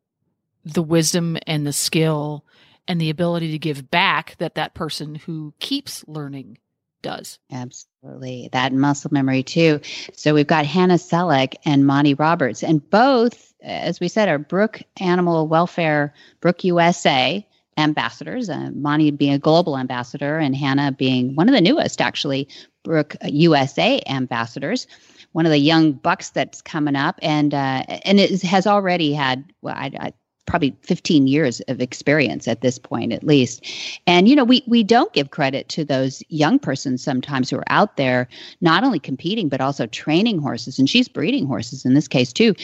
the 0.64 0.84
wisdom 0.84 1.38
and 1.48 1.66
the 1.66 1.74
skill 1.74 2.46
and 2.88 3.00
the 3.00 3.10
ability 3.10 3.52
to 3.52 3.60
give 3.60 3.90
back 3.90 4.36
that 4.38 4.56
that 4.56 4.74
person 4.74 5.16
who 5.16 5.54
keeps 5.60 6.08
learning 6.08 6.58
does. 7.02 7.40
Absolutely. 7.52 8.50
That 8.52 8.74
muscle 8.74 9.12
memory, 9.14 9.44
too. 9.44 9.80
So, 10.14 10.34
we've 10.34 10.48
got 10.48 10.66
Hannah 10.66 10.96
Selleck 10.96 11.56
and 11.66 11.86
Monty 11.86 12.14
Roberts, 12.14 12.64
and 12.64 12.88
both, 12.90 13.54
as 13.62 14.00
we 14.00 14.08
said, 14.08 14.30
are 14.30 14.40
Brooke 14.40 14.82
Animal 15.00 15.48
Welfare, 15.48 16.14
Brooke 16.42 16.64
USA 16.64 17.46
ambassadors. 17.78 18.50
Uh, 18.50 18.72
Monty 18.74 19.12
being 19.12 19.34
a 19.34 19.40
global 19.40 19.78
ambassador, 19.78 20.38
and 20.38 20.56
Hannah 20.56 20.92
being 20.92 21.36
one 21.36 21.48
of 21.48 21.56
the 21.56 21.62
newest, 21.62 22.02
actually, 22.02 22.48
Brooke 22.84 23.16
USA 23.24 24.02
ambassadors. 24.08 24.88
One 25.34 25.46
of 25.46 25.52
the 25.52 25.60
young 25.60 25.92
bucks 25.92 26.32
that's 26.32 26.62
coming 26.62 26.96
up, 26.96 27.20
and 27.22 27.54
uh, 27.54 27.84
and 27.88 28.20
it 28.20 28.42
has 28.42 28.66
already 28.66 29.14
had 29.14 29.46
well, 29.62 29.76
I, 29.76 29.92
I 30.00 30.14
probably 30.48 30.76
15 30.82 31.28
years 31.28 31.62
of 31.68 31.80
experience 31.80 32.48
at 32.48 32.62
this 32.62 32.80
point 32.80 33.14
at 33.14 33.24
least. 33.24 33.64
And 34.08 34.28
you 34.28 34.36
know 34.36 34.44
we 34.44 34.64
we 34.66 34.84
don't 34.84 35.14
give 35.14 35.30
credit 35.30 35.70
to 35.70 35.86
those 35.86 36.24
young 36.30 36.58
persons 36.58 37.04
sometimes 37.04 37.50
who 37.50 37.58
are 37.58 37.64
out 37.68 37.98
there 37.98 38.28
not 38.62 38.84
only 38.84 39.00
competing 39.00 39.50
but 39.50 39.62
also 39.62 39.86
training 39.86 40.40
horses. 40.40 40.80
And 40.80 40.90
she's 40.90 41.08
breeding 41.08 41.46
horses 41.46 41.86
in 41.86 41.94
this 41.94 42.08
case 42.08 42.34
too 42.34 42.56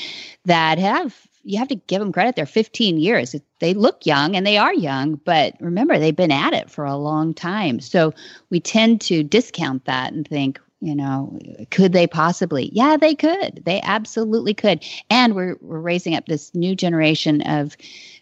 that 0.46 0.80
have 0.80 1.28
you 1.46 1.60
have 1.60 1.68
to 1.68 1.76
give 1.76 2.00
them 2.00 2.14
credit. 2.14 2.38
They're 2.38 2.46
15 2.46 2.98
years. 3.00 3.36
They 3.60 3.74
look 3.74 4.06
young 4.06 4.36
and 4.36 4.48
they 4.48 4.58
are 4.58 4.74
young 4.74 5.16
but 5.26 5.56
remember 5.60 6.00
they've 6.00 6.16
been 6.16 6.32
at 6.32 6.54
it 6.54 6.72
for 6.72 6.86
a 6.86 6.96
long 6.96 7.34
time. 7.34 7.80
So 7.82 8.14
we 8.50 8.60
tend 8.60 9.02
to 9.02 9.24
discount 9.24 9.86
that 9.86 10.14
and 10.14 10.28
think 10.28 10.60
you 10.84 10.96
know 10.96 11.40
could 11.72 11.94
they 11.94 12.08
possibly? 12.08 12.70
Yeah 12.74 12.98
they 12.98 13.16
could. 13.16 13.64
They 13.66 13.82
absolutely 13.82 14.54
could. 14.54 14.84
And 15.10 15.34
we're, 15.34 15.58
we're 15.62 15.80
raising 15.80 16.16
up 16.16 16.26
this 16.26 16.54
new 16.54 16.76
generation 16.76 17.42
of 17.42 17.78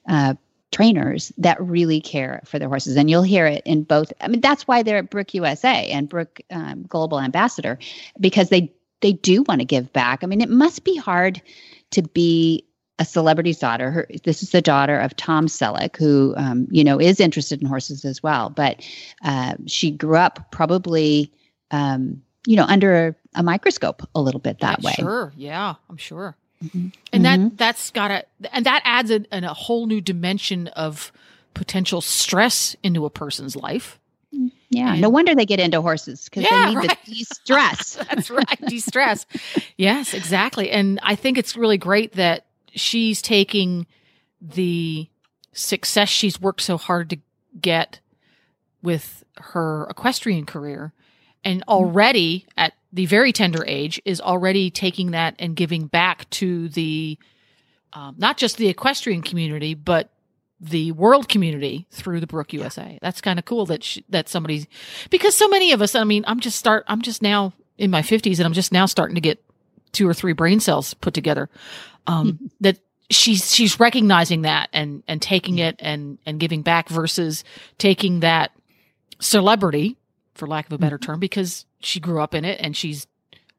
uh, 0.07 0.35
trainers 0.71 1.31
that 1.37 1.59
really 1.59 1.99
care 1.99 2.41
for 2.45 2.59
their 2.59 2.69
horses. 2.69 2.95
And 2.95 3.09
you'll 3.09 3.23
hear 3.23 3.45
it 3.47 3.63
in 3.65 3.83
both 3.83 4.13
i 4.21 4.27
mean 4.27 4.41
that's 4.41 4.67
why 4.67 4.83
they're 4.83 4.99
at 4.99 5.09
brook 5.09 5.33
usa 5.33 5.89
and 5.89 6.07
brook 6.07 6.39
um, 6.51 6.83
global 6.83 7.19
ambassador 7.19 7.77
because 8.19 8.49
they 8.49 8.71
they 9.01 9.13
do 9.13 9.43
want 9.47 9.59
to 9.61 9.65
give 9.65 9.91
back. 9.91 10.23
I 10.23 10.27
mean 10.27 10.41
it 10.41 10.49
must 10.49 10.83
be 10.83 10.95
hard 10.95 11.41
to 11.91 12.03
be 12.03 12.65
a 12.99 13.05
celebrity's 13.05 13.57
daughter. 13.57 13.89
Her, 13.89 14.07
this 14.23 14.43
is 14.43 14.51
the 14.51 14.61
daughter 14.61 14.99
of 14.99 15.15
tom 15.15 15.47
selleck 15.47 15.97
who 15.97 16.35
um, 16.37 16.67
you 16.69 16.83
know 16.83 17.01
is 17.01 17.19
interested 17.19 17.59
in 17.59 17.67
horses 17.67 18.05
as 18.05 18.21
well. 18.21 18.51
But 18.51 18.87
uh, 19.23 19.55
she 19.65 19.89
grew 19.89 20.17
up 20.17 20.51
probably 20.51 21.33
um, 21.71 22.21
you 22.45 22.55
know 22.55 22.65
under 22.65 23.07
a, 23.07 23.15
a 23.35 23.43
microscope 23.43 24.07
a 24.15 24.21
little 24.21 24.39
bit 24.39 24.59
that 24.59 24.79
Yeah, 24.81 24.87
way 24.87 24.93
Sure. 24.93 25.33
Yeah, 25.35 25.75
I'm 25.89 25.97
sure. 25.97 26.35
Mhm. 26.63 26.91
And 27.13 27.25
Mhm. 27.25 27.49
that 27.49 27.57
that's 27.57 27.91
got 27.91 28.07
to 28.09 28.25
and 28.53 28.65
that 28.65 28.81
adds 28.85 29.11
a, 29.11 29.25
a 29.31 29.53
whole 29.53 29.85
new 29.87 30.01
dimension 30.01 30.67
of 30.69 31.11
potential 31.53 32.01
stress 32.01 32.75
into 32.83 33.05
a 33.05 33.09
person's 33.09 33.55
life. 33.55 33.99
yeah 34.69 34.93
and- 34.93 35.01
no 35.01 35.09
wonder 35.09 35.35
they 35.35 35.45
get 35.45 35.59
into 35.59 35.81
horses 35.81 36.25
because 36.29 36.43
Yeah, 36.49 36.65
they 36.67 36.69
need 36.69 36.77
right. 36.87 36.97
the 37.05 37.11
de-stress 37.13 37.95
That's 38.09 38.29
right. 38.29 38.61
De-stress. 38.67 39.25
yes, 39.77 40.13
exactly. 40.13 40.71
And 40.71 40.99
I 41.03 41.15
think 41.15 41.37
it's 41.37 41.57
really 41.57 41.77
great 41.77 42.13
that 42.13 42.45
she's 42.73 43.21
taking 43.21 43.85
the 44.39 45.09
success 45.53 46.07
she's 46.09 46.39
worked 46.39 46.61
so 46.61 46.77
hard 46.77 47.09
to 47.09 47.17
get 47.59 47.99
with 48.81 49.23
her 49.37 49.85
equestrian 49.89 50.45
career 50.45 50.93
and 51.43 51.63
already 51.67 52.45
at 52.57 52.73
the 52.93 53.05
very 53.05 53.31
tender 53.31 53.63
age 53.65 54.01
is 54.05 54.19
already 54.21 54.69
taking 54.69 55.11
that 55.11 55.35
and 55.39 55.55
giving 55.55 55.87
back 55.87 56.29
to 56.29 56.69
the 56.69 57.17
um, 57.93 58.15
not 58.17 58.37
just 58.37 58.57
the 58.57 58.67
equestrian 58.67 59.21
community 59.21 59.73
but 59.73 60.11
the 60.61 60.91
world 60.91 61.27
community 61.27 61.87
through 61.89 62.19
the 62.19 62.27
Brooke 62.27 62.53
USA. 62.53 62.99
That's 63.01 63.19
kind 63.19 63.39
of 63.39 63.45
cool 63.45 63.65
that 63.65 63.83
she, 63.83 64.05
that 64.09 64.29
somebody 64.29 64.67
because 65.09 65.35
so 65.35 65.47
many 65.47 65.71
of 65.71 65.81
us. 65.81 65.95
I 65.95 66.03
mean, 66.03 66.23
I'm 66.27 66.39
just 66.39 66.59
start. 66.59 66.85
I'm 66.87 67.01
just 67.01 67.21
now 67.21 67.53
in 67.77 67.89
my 67.89 68.03
50s, 68.03 68.37
and 68.37 68.45
I'm 68.45 68.53
just 68.53 68.71
now 68.71 68.85
starting 68.85 69.15
to 69.15 69.21
get 69.21 69.43
two 69.91 70.07
or 70.07 70.13
three 70.13 70.33
brain 70.33 70.59
cells 70.59 70.93
put 70.93 71.15
together. 71.15 71.49
Um, 72.05 72.51
that 72.61 72.77
she's 73.09 73.53
she's 73.53 73.79
recognizing 73.79 74.43
that 74.43 74.69
and 74.71 75.03
and 75.07 75.19
taking 75.21 75.57
it 75.57 75.75
and 75.79 76.19
and 76.27 76.39
giving 76.39 76.61
back 76.61 76.89
versus 76.89 77.43
taking 77.79 78.19
that 78.19 78.51
celebrity 79.19 79.97
for 80.41 80.47
lack 80.47 80.65
of 80.65 80.73
a 80.73 80.79
better 80.79 80.97
term, 80.97 81.19
because 81.19 81.67
she 81.81 81.99
grew 81.99 82.19
up 82.19 82.33
in 82.33 82.43
it 82.43 82.59
and 82.59 82.75
she's 82.75 83.05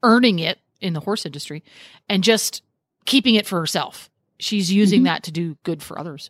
earning 0.02 0.40
it 0.40 0.58
in 0.80 0.94
the 0.94 1.00
horse 1.00 1.24
industry 1.24 1.62
and 2.08 2.24
just 2.24 2.60
keeping 3.04 3.36
it 3.36 3.46
for 3.46 3.60
herself. 3.60 4.10
She's 4.40 4.72
using 4.72 4.98
mm-hmm. 4.98 5.04
that 5.04 5.22
to 5.22 5.30
do 5.30 5.56
good 5.62 5.80
for 5.80 5.96
others. 5.96 6.28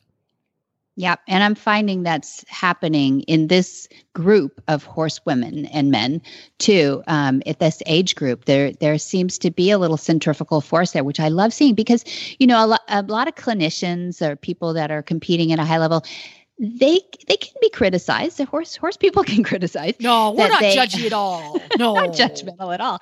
Yeah, 0.95 1.15
and 1.27 1.43
I'm 1.43 1.55
finding 1.55 2.03
that's 2.03 2.45
happening 2.49 3.23
in 3.23 3.47
this 3.47 3.89
group 4.13 4.61
of 4.69 4.85
horsewomen 4.85 5.65
and 5.73 5.91
men 5.91 6.21
too. 6.59 7.03
Um, 7.07 7.43
at 7.47 7.61
this 7.61 7.83
age 7.87 8.15
group, 8.15 8.45
there 8.45 8.73
there 8.73 8.99
seems 8.99 9.39
to 9.39 9.51
be 9.51 9.71
a 9.71 9.79
little 9.79 9.97
centrifugal 9.97 10.61
force 10.61 10.91
there, 10.91 11.03
which 11.03 11.19
I 11.19 11.29
love 11.29 11.55
seeing 11.55 11.75
because 11.75 12.05
you 12.39 12.47
know 12.47 12.63
a, 12.63 12.67
lo- 12.67 12.87
a 12.89 13.01
lot 13.05 13.27
of 13.27 13.37
clinicians 13.37 14.21
or 14.21 14.37
people 14.37 14.75
that 14.75 14.91
are 14.91 15.03
competing 15.03 15.51
at 15.51 15.59
a 15.59 15.65
high 15.65 15.79
level 15.79 16.05
they 16.63 17.01
they 17.27 17.37
can 17.37 17.55
be 17.61 17.71
criticized. 17.71 18.39
The 18.39 18.45
horse 18.45 18.77
horse 18.77 18.97
people 18.97 19.25
can 19.33 19.43
criticize. 19.43 19.95
No, 19.99 20.31
we're 20.31 20.49
not 20.49 20.61
they, 20.61 20.77
judgy 20.77 21.07
at 21.07 21.13
all. 21.13 21.61
No, 21.79 21.95
not 21.95 22.11
judgmental 22.11 22.73
at 22.73 22.81
all. 22.81 23.01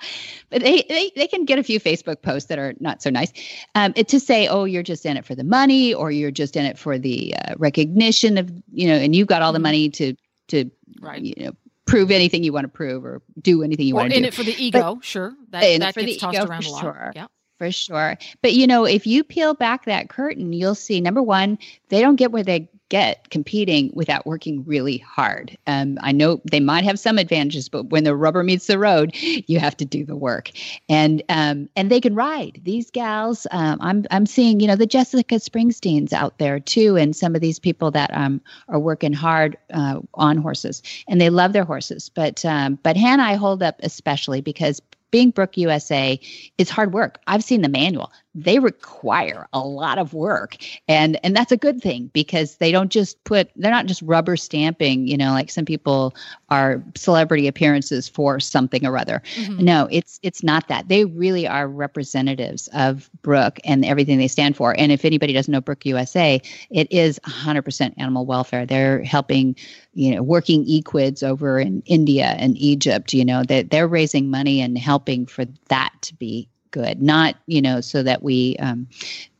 But 0.49 0.63
they, 0.63 0.83
they 0.89 1.11
they 1.15 1.27
can 1.27 1.45
get 1.45 1.59
a 1.59 1.63
few 1.63 1.79
Facebook 1.79 2.23
posts 2.23 2.49
that 2.49 2.57
are 2.57 2.73
not 2.79 3.03
so 3.03 3.11
nice. 3.11 3.31
Um, 3.75 3.93
it, 3.95 4.07
to 4.09 4.19
say, 4.19 4.47
oh, 4.47 4.63
you're 4.63 4.81
just 4.81 5.05
in 5.05 5.15
it 5.15 5.25
for 5.25 5.35
the 5.35 5.43
money, 5.43 5.93
or 5.93 6.09
you're 6.09 6.31
just 6.31 6.55
in 6.55 6.65
it 6.65 6.79
for 6.79 6.97
the 6.97 7.35
uh, 7.35 7.53
recognition 7.57 8.39
of 8.39 8.51
you 8.71 8.87
know, 8.87 8.95
and 8.95 9.15
you've 9.15 9.27
got 9.27 9.43
all 9.43 9.51
the 9.51 9.57
mm-hmm. 9.57 9.63
money 9.63 9.89
to 9.89 10.15
to 10.47 10.71
right. 10.99 11.21
you 11.21 11.35
know 11.37 11.51
prove 11.85 12.09
anything 12.09 12.43
you 12.43 12.53
want 12.53 12.63
to 12.63 12.69
prove 12.69 13.05
or 13.05 13.21
do 13.41 13.61
anything 13.61 13.85
you 13.85 13.93
or 13.93 13.97
want 13.97 14.09
to 14.09 14.15
do. 14.15 14.23
in 14.23 14.25
it 14.25 14.33
for 14.33 14.43
the 14.43 14.55
ego, 14.57 14.95
but, 14.95 15.05
sure. 15.05 15.35
That, 15.49 15.79
that 15.79 15.93
for 15.93 15.99
gets 15.99 16.13
the 16.13 16.19
tossed 16.19 16.37
ego, 16.37 16.47
around 16.47 16.65
a 16.65 16.69
lot. 16.71 16.81
Sure. 16.81 17.11
Yeah 17.15 17.27
for 17.61 17.71
sure. 17.71 18.17
But 18.41 18.53
you 18.53 18.65
know, 18.65 18.85
if 18.85 19.05
you 19.05 19.23
peel 19.23 19.53
back 19.53 19.85
that 19.85 20.09
curtain, 20.09 20.51
you'll 20.51 20.73
see 20.73 20.99
number 20.99 21.21
one, 21.21 21.59
they 21.89 22.01
don't 22.01 22.15
get 22.15 22.31
where 22.31 22.41
they 22.41 22.67
get 22.89 23.29
competing 23.29 23.89
without 23.93 24.25
working 24.25 24.63
really 24.65 24.97
hard. 24.97 25.55
Um, 25.65 25.97
I 26.01 26.11
know 26.11 26.41
they 26.43 26.59
might 26.59 26.83
have 26.83 26.99
some 26.99 27.19
advantages, 27.19 27.69
but 27.69 27.85
when 27.91 28.03
the 28.03 28.15
rubber 28.15 28.43
meets 28.43 28.65
the 28.65 28.79
road, 28.79 29.11
you 29.13 29.59
have 29.59 29.77
to 29.77 29.85
do 29.85 30.03
the 30.03 30.15
work. 30.15 30.49
And 30.89 31.21
um, 31.29 31.69
and 31.75 31.91
they 31.91 32.01
can 32.01 32.15
ride. 32.15 32.59
These 32.63 32.89
gals, 32.89 33.45
um, 33.51 33.77
I'm 33.79 34.05
I'm 34.09 34.25
seeing 34.25 34.59
you 34.59 34.65
know 34.65 34.75
the 34.75 34.87
Jessica 34.87 35.35
Springsteens 35.35 36.13
out 36.13 36.39
there 36.39 36.59
too, 36.59 36.97
and 36.97 37.15
some 37.15 37.35
of 37.35 37.41
these 37.41 37.59
people 37.59 37.91
that 37.91 38.09
um, 38.11 38.41
are 38.69 38.79
working 38.79 39.13
hard 39.13 39.55
uh, 39.71 39.99
on 40.15 40.37
horses, 40.37 40.81
and 41.07 41.21
they 41.21 41.29
love 41.29 41.53
their 41.53 41.63
horses. 41.63 42.09
But 42.09 42.43
um, 42.43 42.79
but 42.81 42.97
Hannah, 42.97 43.23
I 43.23 43.35
hold 43.35 43.61
up 43.61 43.75
especially 43.83 44.41
because 44.41 44.81
being 45.11 45.31
Brooke 45.31 45.57
USA 45.57 46.19
is 46.57 46.69
hard 46.69 46.93
work. 46.93 47.19
I've 47.27 47.43
seen 47.43 47.61
the 47.61 47.69
manual. 47.69 48.11
They 48.33 48.59
require 48.59 49.47
a 49.53 49.59
lot 49.59 49.97
of 49.97 50.13
work. 50.13 50.57
And 50.87 51.19
and 51.23 51.35
that's 51.35 51.51
a 51.51 51.57
good 51.57 51.81
thing 51.81 52.09
because 52.13 52.57
they 52.57 52.71
don't 52.71 52.91
just 52.91 53.21
put 53.23 53.49
they're 53.55 53.71
not 53.71 53.87
just 53.87 54.01
rubber 54.01 54.37
stamping, 54.37 55.07
you 55.07 55.17
know, 55.17 55.31
like 55.31 55.51
some 55.51 55.65
people 55.65 56.15
are 56.49 56.83
celebrity 56.95 57.47
appearances 57.47 58.07
for 58.07 58.39
something 58.39 58.85
or 58.85 58.97
other. 58.97 59.21
Mm-hmm. 59.35 59.63
No, 59.63 59.87
it's 59.91 60.19
it's 60.23 60.43
not 60.43 60.67
that. 60.69 60.87
They 60.87 61.05
really 61.05 61.47
are 61.47 61.67
representatives 61.67 62.69
of 62.73 63.09
Brooke 63.21 63.59
and 63.65 63.83
everything 63.85 64.17
they 64.17 64.27
stand 64.27 64.55
for. 64.55 64.77
And 64.77 64.91
if 64.91 65.03
anybody 65.03 65.33
doesn't 65.33 65.51
know 65.51 65.61
Brooke 65.61 65.85
USA, 65.85 66.41
it 66.69 66.91
is 66.91 67.19
100% 67.25 67.93
animal 67.97 68.25
welfare. 68.25 68.65
They're 68.65 69.03
helping 69.03 69.55
you 69.93 70.15
know 70.15 70.23
working 70.23 70.65
equids 70.67 71.21
over 71.21 71.59
in 71.59 71.83
India 71.85 72.35
and 72.39 72.57
Egypt 72.57 73.13
you 73.13 73.25
know 73.25 73.43
that 73.43 73.69
they're 73.71 73.87
raising 73.87 74.29
money 74.29 74.61
and 74.61 74.77
helping 74.77 75.25
for 75.25 75.45
that 75.67 75.93
to 76.01 76.15
be 76.15 76.47
good. 76.71 77.01
Not 77.01 77.35
you 77.47 77.61
know 77.61 77.81
so 77.81 78.03
that 78.03 78.23
we 78.23 78.55
um, 78.57 78.87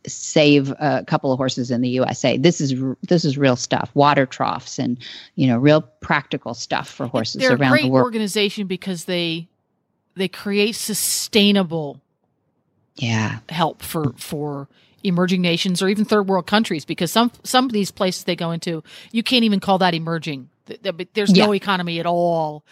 save 0.08 0.72
a 0.80 1.04
couple 1.06 1.32
of 1.32 1.38
horses 1.38 1.70
in 1.72 1.82
the 1.82 1.90
USA 1.90 2.38
this 2.38 2.60
is 2.60 2.74
this 3.08 3.24
is 3.24 3.38
real 3.38 3.56
stuff 3.56 3.92
water 3.94 4.26
troughs 4.26 4.80
and 4.80 4.98
you 5.36 5.46
know 5.46 5.58
real 5.58 5.82
practical 5.82 6.54
stuff 6.54 6.90
for 6.90 7.06
horses 7.06 7.42
They're 7.42 7.56
around 7.56 7.78
the 7.78 7.90
world 7.90 8.04
organization 8.04 8.66
because 8.68 9.06
they 9.06 9.48
they 10.16 10.28
create 10.28 10.76
sustainable 10.76 12.02
yeah. 12.96 13.40
help 13.50 13.82
for 13.82 14.14
for 14.18 14.68
emerging 15.04 15.42
nations 15.42 15.82
or 15.82 15.90
even 15.90 16.06
third 16.06 16.28
world 16.28 16.48
countries 16.48 16.86
because 16.86 17.12
some 17.12 17.32
some 17.44 17.66
of 17.66 17.72
these 17.72 17.92
places 17.92 18.24
they 18.26 18.36
go 18.36 18.52
into 18.52 18.84
you 19.12 19.24
can't 19.24 19.44
even 19.44 19.60
call 19.60 19.78
that 19.80 19.94
emerging. 19.94 20.50
There's 21.14 21.36
yeah. 21.36 21.46
no 21.46 21.54
economy 21.54 22.00
at 22.00 22.06
all. 22.06 22.64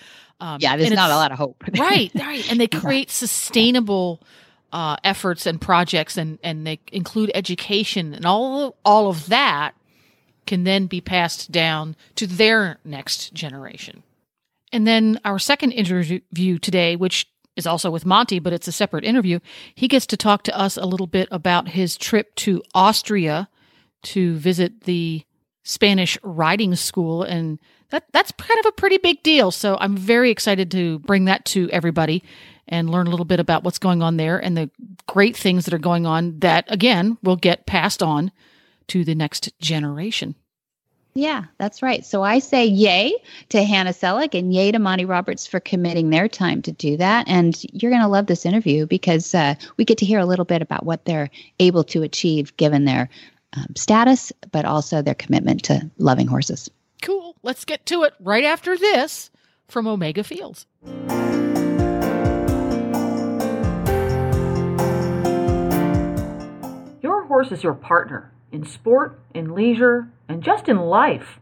Um, 0.42 0.58
yeah 0.62 0.78
there's 0.78 0.92
not 0.92 1.12
a 1.12 1.16
lot 1.16 1.32
of 1.32 1.38
hope. 1.38 1.64
Right 1.78 2.12
right. 2.16 2.50
And 2.52 2.60
they 2.60 2.68
create 2.82 3.10
sustainable 3.10 4.22
uh, 4.72 4.96
efforts 5.04 5.46
and 5.46 5.60
projects 5.60 6.18
and 6.18 6.40
and 6.44 6.66
they 6.66 6.80
include 6.92 7.32
education 7.34 8.14
and 8.14 8.26
all 8.26 8.76
all 8.86 9.10
of 9.10 9.28
that 9.28 9.74
can 10.46 10.64
then 10.64 10.88
be 10.88 11.02
passed 11.02 11.52
down 11.52 11.96
to 12.16 12.26
their 12.26 12.80
next 12.84 13.34
generation 13.34 14.04
and 14.72 14.88
then 14.88 15.20
our 15.26 15.40
second 15.40 15.72
interview 15.72 16.58
today 16.60 16.96
which 16.96 17.28
is 17.60 17.68
also 17.68 17.92
with 17.92 18.06
Monty, 18.06 18.40
but 18.40 18.54
it's 18.54 18.70
a 18.70 18.72
separate 18.72 19.04
interview. 19.04 19.40
He 19.76 19.90
gets 19.90 20.06
to 20.08 20.18
talk 20.18 20.44
to 20.44 20.58
us 20.58 20.78
a 20.78 20.86
little 20.86 21.08
bit 21.08 21.28
about 21.30 21.68
his 21.68 21.98
trip 21.98 22.34
to 22.36 22.64
Austria 22.74 23.50
to 24.04 24.38
visit 24.38 24.86
the 24.86 25.24
Spanish 25.64 26.18
riding 26.24 26.76
school 26.76 27.22
and 27.22 27.60
that 27.90 28.06
that's 28.12 28.32
kind 28.34 28.60
of 28.60 28.66
a 28.68 28.72
pretty 28.72 28.98
big 28.98 29.24
deal. 29.24 29.52
So 29.52 29.78
I'm 29.80 29.98
very 29.98 30.32
excited 30.32 30.72
to 30.72 31.00
bring 31.00 31.26
that 31.26 31.46
to 31.46 31.70
everybody 31.72 32.24
and 32.68 32.90
learn 32.90 33.08
a 33.08 33.10
little 33.10 33.26
bit 33.26 33.40
about 33.40 33.64
what's 33.64 33.80
going 33.80 34.02
on 34.02 34.18
there 34.18 34.38
and 34.38 34.56
the 34.56 34.70
great 35.08 35.36
things 35.36 35.66
that 35.66 35.74
are 35.74 35.80
going 35.80 36.06
on 36.06 36.40
that 36.40 36.66
again 36.68 37.18
will 37.24 37.36
get 37.36 37.66
passed 37.66 38.04
on 38.04 38.32
to 38.88 39.04
the 39.04 39.16
next 39.16 39.52
generation. 39.60 40.36
Yeah, 41.16 41.46
that's 41.58 41.82
right. 41.82 42.06
So 42.06 42.22
I 42.22 42.40
say 42.40 42.66
yay 42.66 43.14
to 43.50 43.64
Hannah 43.64 43.94
Selleck 43.94 44.38
and 44.38 44.54
yay 44.54 44.72
to 44.72 44.80
Monty 44.80 45.06
Roberts 45.06 45.48
for 45.48 45.60
committing 45.60 46.12
their 46.12 46.28
time 46.28 46.62
to 46.62 46.72
do 46.72 46.98
that. 46.98 47.28
And 47.28 47.60
you're 47.74 47.92
going 47.92 48.04
to 48.04 48.08
love 48.08 48.28
this 48.28 48.46
interview 48.46 48.86
because 48.86 49.34
uh, 49.34 49.56
we 49.78 49.86
get 49.86 49.98
to 49.98 50.06
hear 50.06 50.20
a 50.20 50.26
little 50.26 50.46
bit 50.46 50.62
about 50.62 50.86
what 50.86 51.06
they're 51.06 51.32
able 51.60 51.84
to 51.86 52.04
achieve 52.04 52.56
given 52.58 52.86
their 52.86 53.10
um, 53.58 53.76
status, 53.76 54.32
but 54.52 54.66
also 54.66 55.02
their 55.02 55.16
commitment 55.16 55.64
to 55.64 55.90
loving 55.98 56.28
horses. 56.28 56.70
Cool. 57.02 57.36
Let's 57.44 57.66
get 57.66 57.86
to 57.88 58.04
it 58.04 58.14
right 58.20 58.44
after 58.44 58.78
this 58.78 59.32
from 59.68 59.88
Omega 59.88 60.24
Fields. 60.24 60.66
Your 67.02 67.26
horse 67.28 67.52
is 67.52 67.64
your 67.64 67.74
partner 67.74 68.34
in 68.52 68.66
sport, 68.66 69.20
in 69.34 69.54
leisure, 69.54 70.12
and 70.28 70.44
just 70.44 70.68
in 70.68 70.78
life. 70.78 71.40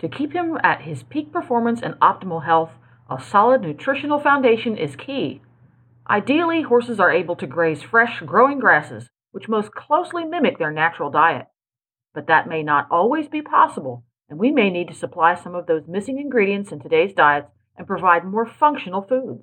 To 0.00 0.08
keep 0.08 0.32
him 0.32 0.58
at 0.62 0.82
his 0.82 1.02
peak 1.04 1.32
performance 1.32 1.80
and 1.82 1.94
optimal 2.00 2.44
health, 2.44 2.70
a 3.08 3.20
solid 3.22 3.60
nutritional 3.60 4.20
foundation 4.20 4.76
is 4.76 4.96
key. 4.96 5.42
Ideally, 6.08 6.62
horses 6.62 6.98
are 6.98 7.12
able 7.12 7.36
to 7.36 7.46
graze 7.46 7.82
fresh, 7.82 8.20
growing 8.26 8.58
grasses, 8.58 9.08
which 9.32 9.48
most 9.48 9.72
closely 9.72 10.24
mimic 10.24 10.58
their 10.58 10.72
natural 10.72 11.10
diet. 11.10 11.46
But 12.14 12.26
that 12.26 12.48
may 12.48 12.62
not 12.62 12.88
always 12.90 13.28
be 13.28 13.42
possible, 13.42 14.04
and 14.30 14.38
we 14.38 14.52
may 14.52 14.70
need 14.70 14.86
to 14.88 14.94
supply 14.94 15.34
some 15.34 15.56
of 15.56 15.66
those 15.66 15.88
missing 15.88 16.18
ingredients 16.18 16.70
in 16.70 16.80
today's 16.80 17.12
diets 17.12 17.50
and 17.76 17.86
provide 17.86 18.24
more 18.24 18.46
functional 18.46 19.02
foods. 19.02 19.42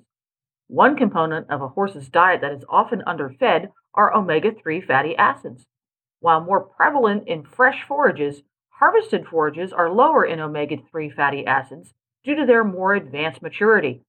One 0.66 0.96
component 0.96 1.50
of 1.50 1.60
a 1.60 1.68
horse's 1.68 2.08
diet 2.08 2.40
that 2.40 2.52
is 2.52 2.64
often 2.70 3.02
underfed 3.06 3.68
are 3.94 4.14
omega 4.14 4.50
3 4.50 4.80
fatty 4.80 5.14
acids. 5.16 5.66
While 6.20 6.40
more 6.40 6.60
prevalent 6.60 7.28
in 7.28 7.44
fresh 7.44 7.84
forages, 7.86 8.42
harvested 8.70 9.26
forages 9.26 9.72
are 9.72 9.90
lower 9.90 10.24
in 10.24 10.40
omega 10.40 10.76
3 10.90 11.10
fatty 11.10 11.46
acids 11.46 11.92
due 12.24 12.34
to 12.36 12.46
their 12.46 12.64
more 12.64 12.94
advanced 12.94 13.42
maturity. 13.42 14.02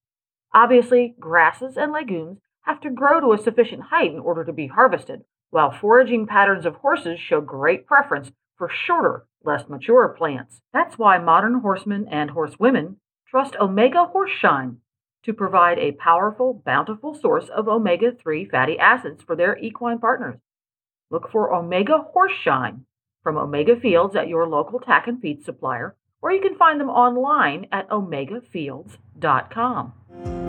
Obviously, 0.54 1.14
grasses 1.20 1.76
and 1.76 1.92
legumes 1.92 2.38
have 2.62 2.80
to 2.80 2.90
grow 2.90 3.20
to 3.20 3.32
a 3.32 3.38
sufficient 3.38 3.82
height 3.84 4.12
in 4.12 4.18
order 4.18 4.44
to 4.44 4.52
be 4.52 4.66
harvested, 4.66 5.20
while 5.50 5.70
foraging 5.70 6.26
patterns 6.26 6.64
of 6.64 6.76
horses 6.76 7.20
show 7.20 7.40
great 7.40 7.86
preference 7.86 8.32
for 8.56 8.68
shorter, 8.68 9.26
less 9.44 9.68
mature 9.68 10.08
plants. 10.08 10.62
That's 10.72 10.98
why 10.98 11.18
modern 11.18 11.60
horsemen 11.60 12.08
and 12.10 12.30
horsewomen 12.30 12.96
trust 13.26 13.56
Omega 13.56 14.10
Horseshine 14.14 14.76
to 15.24 15.32
provide 15.32 15.78
a 15.78 15.92
powerful, 15.92 16.62
bountiful 16.64 17.14
source 17.14 17.48
of 17.48 17.68
omega 17.68 18.12
3 18.12 18.44
fatty 18.46 18.78
acids 18.78 19.22
for 19.22 19.36
their 19.36 19.56
equine 19.58 19.98
partners. 19.98 20.38
Look 21.10 21.30
for 21.30 21.54
Omega 21.54 22.06
Horseshine 22.14 22.84
from 23.22 23.36
Omega 23.36 23.78
Fields 23.78 24.16
at 24.16 24.28
your 24.28 24.46
local 24.46 24.80
tack 24.80 25.06
and 25.06 25.20
feed 25.20 25.44
supplier, 25.44 25.94
or 26.22 26.32
you 26.32 26.40
can 26.40 26.56
find 26.56 26.80
them 26.80 26.88
online 26.88 27.66
at 27.72 27.90
omegafields.com. 27.90 30.39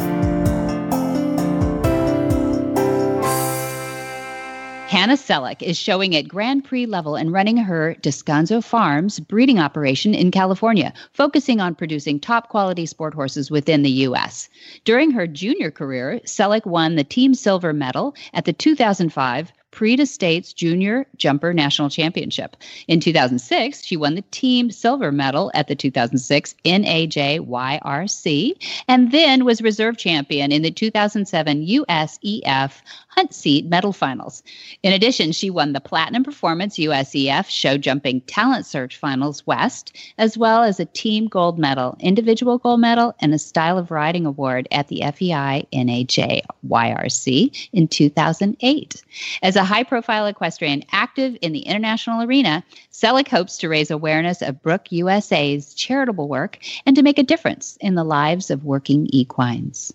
Hannah 4.91 5.13
Selleck 5.13 5.61
is 5.61 5.77
showing 5.77 6.17
at 6.17 6.27
Grand 6.27 6.65
Prix 6.65 6.85
level 6.85 7.15
and 7.15 7.31
running 7.31 7.55
her 7.55 7.95
Descanso 8.01 8.61
Farms 8.61 9.21
breeding 9.21 9.57
operation 9.57 10.13
in 10.13 10.31
California, 10.31 10.91
focusing 11.13 11.61
on 11.61 11.75
producing 11.75 12.19
top 12.19 12.49
quality 12.49 12.85
sport 12.85 13.13
horses 13.13 13.49
within 13.49 13.83
the 13.83 14.03
U.S. 14.09 14.49
During 14.83 15.11
her 15.11 15.27
junior 15.27 15.71
career, 15.71 16.19
Selleck 16.25 16.65
won 16.65 16.97
the 16.97 17.05
Team 17.05 17.33
Silver 17.33 17.71
Medal 17.71 18.13
at 18.33 18.43
the 18.43 18.51
2005 18.51 19.53
Prix 19.71 19.95
des 19.95 20.05
States 20.05 20.51
Junior 20.51 21.07
Jumper 21.15 21.53
National 21.53 21.89
Championship. 21.89 22.57
In 22.87 22.99
2006, 22.99 23.85
she 23.85 23.95
won 23.95 24.15
the 24.15 24.23
team 24.23 24.69
silver 24.69 25.13
medal 25.13 25.49
at 25.53 25.69
the 25.69 25.75
2006 25.75 26.55
NAJYRC 26.65 28.51
and 28.89 29.11
then 29.11 29.45
was 29.45 29.61
reserve 29.61 29.97
champion 29.97 30.51
in 30.51 30.61
the 30.61 30.71
2007 30.71 31.65
USEF 31.65 32.81
Hunt 33.11 33.33
Seat 33.33 33.65
medal 33.65 33.91
finals. 33.91 34.41
In 34.83 34.93
addition, 34.93 35.33
she 35.33 35.49
won 35.49 35.73
the 35.73 35.81
Platinum 35.81 36.23
Performance 36.23 36.77
USEF 36.77 37.49
Show 37.49 37.77
Jumping 37.77 38.21
Talent 38.21 38.65
Search 38.65 38.95
Finals 38.97 39.45
West, 39.45 39.95
as 40.17 40.37
well 40.37 40.63
as 40.63 40.79
a 40.79 40.85
team 40.85 41.27
gold 41.27 41.59
medal, 41.59 41.97
individual 41.99 42.57
gold 42.57 42.79
medal, 42.79 43.13
and 43.19 43.33
a 43.33 43.37
Style 43.37 43.77
of 43.77 43.91
Riding 43.91 44.25
Award 44.25 44.69
at 44.71 44.87
the 44.87 45.03
FEI 45.13 45.67
n.h.j.y.r.c 45.73 47.51
in 47.73 47.87
2008. 47.89 49.03
As 49.43 49.55
a 49.57 49.63
high 49.65 49.83
profile 49.83 50.25
equestrian 50.27 50.83
active 50.91 51.37
in 51.41 51.51
the 51.51 51.59
international 51.59 52.23
arena, 52.23 52.63
Selleck 52.93 53.27
hopes 53.27 53.57
to 53.57 53.69
raise 53.69 53.91
awareness 53.91 54.41
of 54.41 54.61
Brooke 54.61 54.89
USA's 54.89 55.73
charitable 55.73 56.29
work 56.29 56.59
and 56.85 56.95
to 56.95 57.03
make 57.03 57.19
a 57.19 57.23
difference 57.23 57.77
in 57.81 57.95
the 57.95 58.05
lives 58.05 58.49
of 58.49 58.63
working 58.63 59.07
equines. 59.11 59.93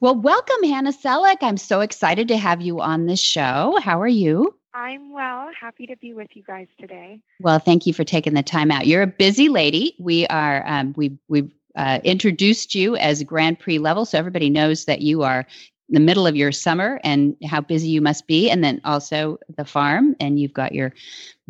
Well, 0.00 0.14
welcome, 0.14 0.62
Hannah 0.62 0.92
Selleck. 0.92 1.38
I'm 1.40 1.56
so 1.56 1.80
excited 1.80 2.28
to 2.28 2.36
have 2.36 2.60
you 2.60 2.80
on 2.80 3.06
this 3.06 3.18
show. 3.18 3.76
How 3.82 4.00
are 4.00 4.06
you? 4.06 4.54
I'm 4.72 5.12
well. 5.12 5.48
Happy 5.60 5.88
to 5.88 5.96
be 5.96 6.14
with 6.14 6.28
you 6.34 6.44
guys 6.44 6.68
today. 6.80 7.18
Well, 7.40 7.58
thank 7.58 7.84
you 7.84 7.92
for 7.92 8.04
taking 8.04 8.34
the 8.34 8.44
time 8.44 8.70
out. 8.70 8.86
You're 8.86 9.02
a 9.02 9.08
busy 9.08 9.48
lady. 9.48 9.96
We 9.98 10.24
are 10.28 10.64
um, 10.68 10.94
we 10.96 11.18
we've 11.26 11.50
uh, 11.74 11.98
introduced 12.04 12.76
you 12.76 12.94
as 12.94 13.24
Grand 13.24 13.58
Prix 13.58 13.80
level, 13.80 14.04
so 14.04 14.16
everybody 14.16 14.50
knows 14.50 14.84
that 14.84 15.00
you 15.00 15.24
are 15.24 15.40
in 15.88 15.94
the 15.94 16.00
middle 16.00 16.28
of 16.28 16.36
your 16.36 16.52
summer 16.52 17.00
and 17.02 17.34
how 17.44 17.60
busy 17.60 17.88
you 17.88 18.00
must 18.00 18.28
be, 18.28 18.48
and 18.48 18.62
then 18.62 18.80
also 18.84 19.38
the 19.56 19.64
farm, 19.64 20.14
and 20.20 20.38
you've 20.38 20.52
got 20.52 20.74
your 20.74 20.94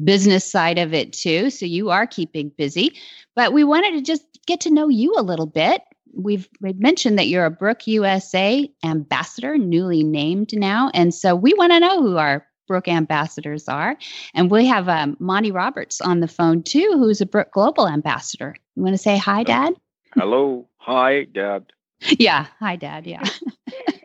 business 0.02 0.50
side 0.50 0.78
of 0.78 0.94
it 0.94 1.12
too. 1.12 1.50
So 1.50 1.66
you 1.66 1.90
are 1.90 2.06
keeping 2.06 2.48
busy. 2.56 2.94
But 3.36 3.52
we 3.52 3.62
wanted 3.62 3.92
to 3.92 4.00
just 4.00 4.24
get 4.46 4.60
to 4.60 4.70
know 4.70 4.88
you 4.88 5.14
a 5.18 5.22
little 5.22 5.44
bit 5.44 5.82
we've 6.14 6.48
we've 6.60 6.78
mentioned 6.78 7.18
that 7.18 7.28
you're 7.28 7.46
a 7.46 7.50
Brooke 7.50 7.86
USA 7.86 8.70
ambassador, 8.84 9.58
newly 9.58 10.04
named 10.04 10.50
now, 10.52 10.90
and 10.94 11.14
so 11.14 11.34
we 11.34 11.54
want 11.54 11.72
to 11.72 11.80
know 11.80 12.02
who 12.02 12.16
our 12.16 12.46
Brooke 12.66 12.88
ambassadors 12.88 13.68
are, 13.68 13.96
and 14.34 14.50
we 14.50 14.66
have 14.66 14.88
um, 14.88 15.16
Monty 15.20 15.52
Roberts 15.52 16.00
on 16.00 16.20
the 16.20 16.28
phone 16.28 16.62
too, 16.62 16.94
who's 16.98 17.20
a 17.20 17.26
Brooke 17.26 17.52
Global 17.52 17.88
ambassador. 17.88 18.54
You 18.76 18.82
want 18.82 18.94
to 18.94 18.98
say 18.98 19.16
hi, 19.16 19.42
Dad? 19.42 19.74
Hello, 20.14 20.68
hi, 20.76 21.24
Dad. 21.24 21.66
yeah, 22.18 22.46
hi, 22.58 22.76
Dad. 22.76 23.06
Yeah. 23.06 23.24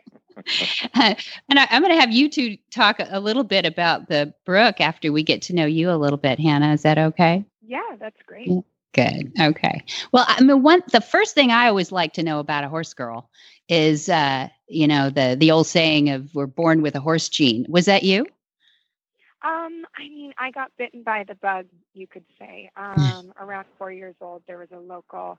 and 0.94 1.58
I, 1.58 1.66
am 1.70 1.82
going 1.82 1.94
to 1.94 2.00
have 2.00 2.12
you 2.12 2.28
two 2.28 2.56
talk 2.70 3.00
a 3.00 3.20
little 3.20 3.44
bit 3.44 3.64
about 3.64 4.08
the 4.08 4.34
Brooke 4.44 4.80
after 4.80 5.12
we 5.12 5.22
get 5.22 5.42
to 5.42 5.54
know 5.54 5.66
you 5.66 5.90
a 5.90 5.96
little 5.96 6.18
bit, 6.18 6.38
Hannah. 6.38 6.72
Is 6.72 6.82
that 6.82 6.98
okay? 6.98 7.44
Yeah, 7.62 7.96
that's 7.98 8.20
great. 8.26 8.48
Yeah. 8.48 8.60
Good. 8.94 9.32
Okay. 9.38 9.84
Well, 10.12 10.24
I 10.28 10.40
mean, 10.40 10.62
one 10.62 10.82
the 10.92 11.00
first 11.00 11.34
thing 11.34 11.50
I 11.50 11.68
always 11.68 11.90
like 11.90 12.12
to 12.14 12.22
know 12.22 12.38
about 12.38 12.62
a 12.62 12.68
horse 12.68 12.94
girl 12.94 13.28
is, 13.68 14.08
uh, 14.08 14.48
you 14.68 14.86
know, 14.86 15.10
the 15.10 15.36
the 15.38 15.50
old 15.50 15.66
saying 15.66 16.10
of 16.10 16.32
"we're 16.34 16.46
born 16.46 16.80
with 16.80 16.94
a 16.94 17.00
horse 17.00 17.28
gene." 17.28 17.66
Was 17.68 17.86
that 17.86 18.04
you? 18.04 18.24
Um, 19.42 19.84
I 19.98 20.08
mean, 20.08 20.32
I 20.38 20.52
got 20.52 20.70
bitten 20.78 21.02
by 21.02 21.24
the 21.24 21.34
bug, 21.34 21.66
you 21.92 22.06
could 22.06 22.24
say. 22.38 22.70
Um, 22.76 23.34
around 23.38 23.66
four 23.78 23.92
years 23.92 24.14
old, 24.20 24.42
there 24.46 24.58
was 24.58 24.70
a 24.72 24.78
local 24.78 25.38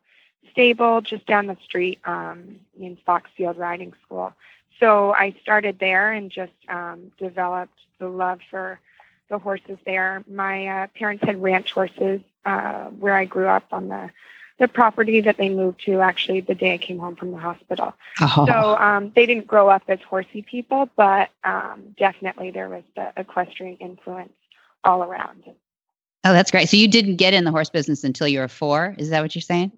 stable 0.52 1.02
just 1.02 1.26
down 1.26 1.48
the 1.48 1.58
street 1.64 2.00
um, 2.06 2.60
in 2.80 2.98
Foxfield 3.08 3.58
Riding 3.58 3.94
School. 4.06 4.34
So 4.80 5.14
I 5.14 5.34
started 5.42 5.80
there 5.80 6.12
and 6.12 6.30
just 6.30 6.52
um, 6.68 7.12
developed 7.18 7.80
the 7.98 8.08
love 8.10 8.42
for 8.52 8.80
the 9.30 9.40
horses 9.40 9.78
there. 9.86 10.24
My 10.28 10.68
uh, 10.68 10.88
parents 10.88 11.24
had 11.24 11.42
ranch 11.42 11.72
horses 11.72 12.22
uh, 12.46 12.86
where 12.86 13.16
I 13.16 13.26
grew 13.26 13.48
up 13.48 13.66
on 13.72 13.90
the 13.90 14.10
the 14.58 14.68
property 14.70 15.20
that 15.20 15.38
they 15.38 15.50
moved 15.50 15.84
to 15.84 16.00
actually 16.00 16.40
the 16.40 16.56
day 16.56 16.76
I 16.76 16.78
came 16.78 16.98
home 16.98 17.18
from 17.18 17.32
the 17.32 17.38
hospital. 17.38 17.94
Oh. 18.22 18.46
So 18.48 18.78
um, 18.78 19.12
they 19.14 19.26
didn't 19.26 19.48
grow 19.48 19.70
up 19.70 19.84
as 19.90 20.00
horsey 20.08 20.44
people, 20.44 20.90
but 20.96 21.30
um, 21.44 21.94
definitely 21.98 22.52
there 22.52 22.70
was 22.70 22.84
the 22.96 23.12
equestrian 23.18 23.76
influence 23.78 24.32
all 24.86 25.04
around. 25.04 25.44
Oh, 26.24 26.34
that's 26.34 26.52
great. 26.52 26.70
So 26.70 26.78
you 26.78 26.88
didn't 26.88 27.18
get 27.18 27.34
in 27.34 27.44
the 27.44 27.52
horse 27.52 27.70
business 27.70 28.04
until 28.04 28.28
you 28.28 28.40
were 28.40 28.48
four. 28.48 28.96
Is 28.98 29.10
that 29.10 29.22
what 29.22 29.36
you're 29.36 29.42
saying? 29.42 29.74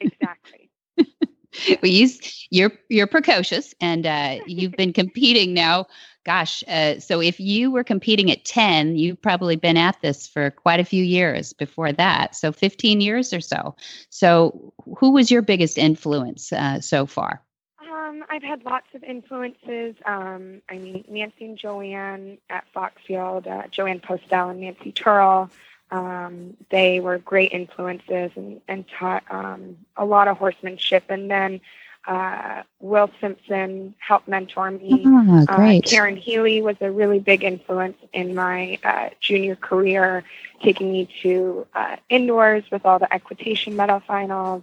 Exactly. 0.00 0.70
well, 0.98 1.90
you, 1.90 2.08
you're 2.50 2.72
you're 2.88 3.06
precocious, 3.06 3.74
and 3.80 4.06
uh, 4.06 4.38
you've 4.46 4.72
been 4.72 4.92
competing 4.92 5.52
now 5.52 5.86
gosh, 6.24 6.62
uh, 6.68 6.98
so 7.00 7.20
if 7.20 7.40
you 7.40 7.70
were 7.70 7.84
competing 7.84 8.30
at 8.30 8.44
10, 8.44 8.96
you've 8.96 9.20
probably 9.20 9.56
been 9.56 9.76
at 9.76 10.00
this 10.02 10.26
for 10.26 10.50
quite 10.50 10.80
a 10.80 10.84
few 10.84 11.02
years 11.02 11.52
before 11.52 11.92
that. 11.92 12.34
So 12.34 12.52
15 12.52 13.00
years 13.00 13.32
or 13.32 13.40
so. 13.40 13.74
So, 14.10 14.72
who 14.98 15.12
was 15.12 15.30
your 15.30 15.42
biggest 15.42 15.78
influence 15.78 16.52
uh, 16.52 16.80
so 16.80 17.06
far? 17.06 17.42
Um, 17.80 18.24
I've 18.28 18.42
had 18.42 18.64
lots 18.64 18.86
of 18.94 19.02
influences. 19.02 19.94
Um, 20.04 20.62
I 20.68 20.78
mean, 20.78 21.04
Nancy 21.08 21.44
and 21.44 21.56
Joanne 21.56 22.38
at 22.48 22.64
Foxfield, 22.74 23.46
uh, 23.46 23.68
Joanne 23.68 24.00
Postel 24.00 24.50
and 24.50 24.60
Nancy 24.60 24.92
Turl. 24.92 25.50
Um, 25.90 26.56
they 26.70 27.00
were 27.00 27.18
great 27.18 27.52
influences 27.52 28.30
and, 28.36 28.60
and 28.68 28.84
taught 28.88 29.24
um, 29.30 29.76
a 29.96 30.04
lot 30.04 30.28
of 30.28 30.38
horsemanship. 30.38 31.04
And 31.08 31.30
then 31.30 31.60
uh, 32.06 32.62
Will 32.80 33.10
Simpson 33.20 33.94
helped 33.98 34.28
mentor 34.28 34.70
me. 34.70 35.02
Oh, 35.06 35.44
great. 35.46 35.84
Uh, 35.84 35.88
Karen 35.88 36.16
Healey 36.16 36.62
was 36.62 36.76
a 36.80 36.90
really 36.90 37.18
big 37.18 37.44
influence 37.44 37.98
in 38.12 38.34
my 38.34 38.78
uh, 38.82 39.10
junior 39.20 39.56
career, 39.56 40.24
taking 40.62 40.92
me 40.92 41.08
to 41.22 41.66
uh, 41.74 41.96
indoors 42.08 42.64
with 42.70 42.86
all 42.86 42.98
the 42.98 43.12
equitation 43.12 43.76
medal 43.76 44.00
finals, 44.00 44.62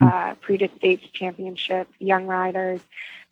hmm. 0.00 0.08
uh, 0.08 0.34
des 0.46 0.68
States 0.76 1.04
Championship, 1.12 1.88
Young 1.98 2.26
Riders. 2.26 2.80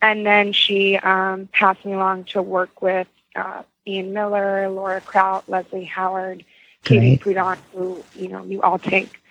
And 0.01 0.25
then 0.25 0.51
she 0.51 0.97
um, 0.97 1.47
passed 1.53 1.85
me 1.85 1.93
along 1.93 2.25
to 2.25 2.41
work 2.41 2.81
with 2.81 3.07
uh, 3.35 3.63
Ian 3.87 4.13
Millar, 4.13 4.69
Laura 4.69 4.99
Kraut, 4.99 5.47
Leslie 5.47 5.85
Howard, 5.85 6.43
Katie 6.83 7.17
Prudent, 7.17 7.59
who, 7.73 8.03
you 8.15 8.27
know, 8.27 8.43
you 8.43 8.61
all 8.61 8.79
take 8.79 9.21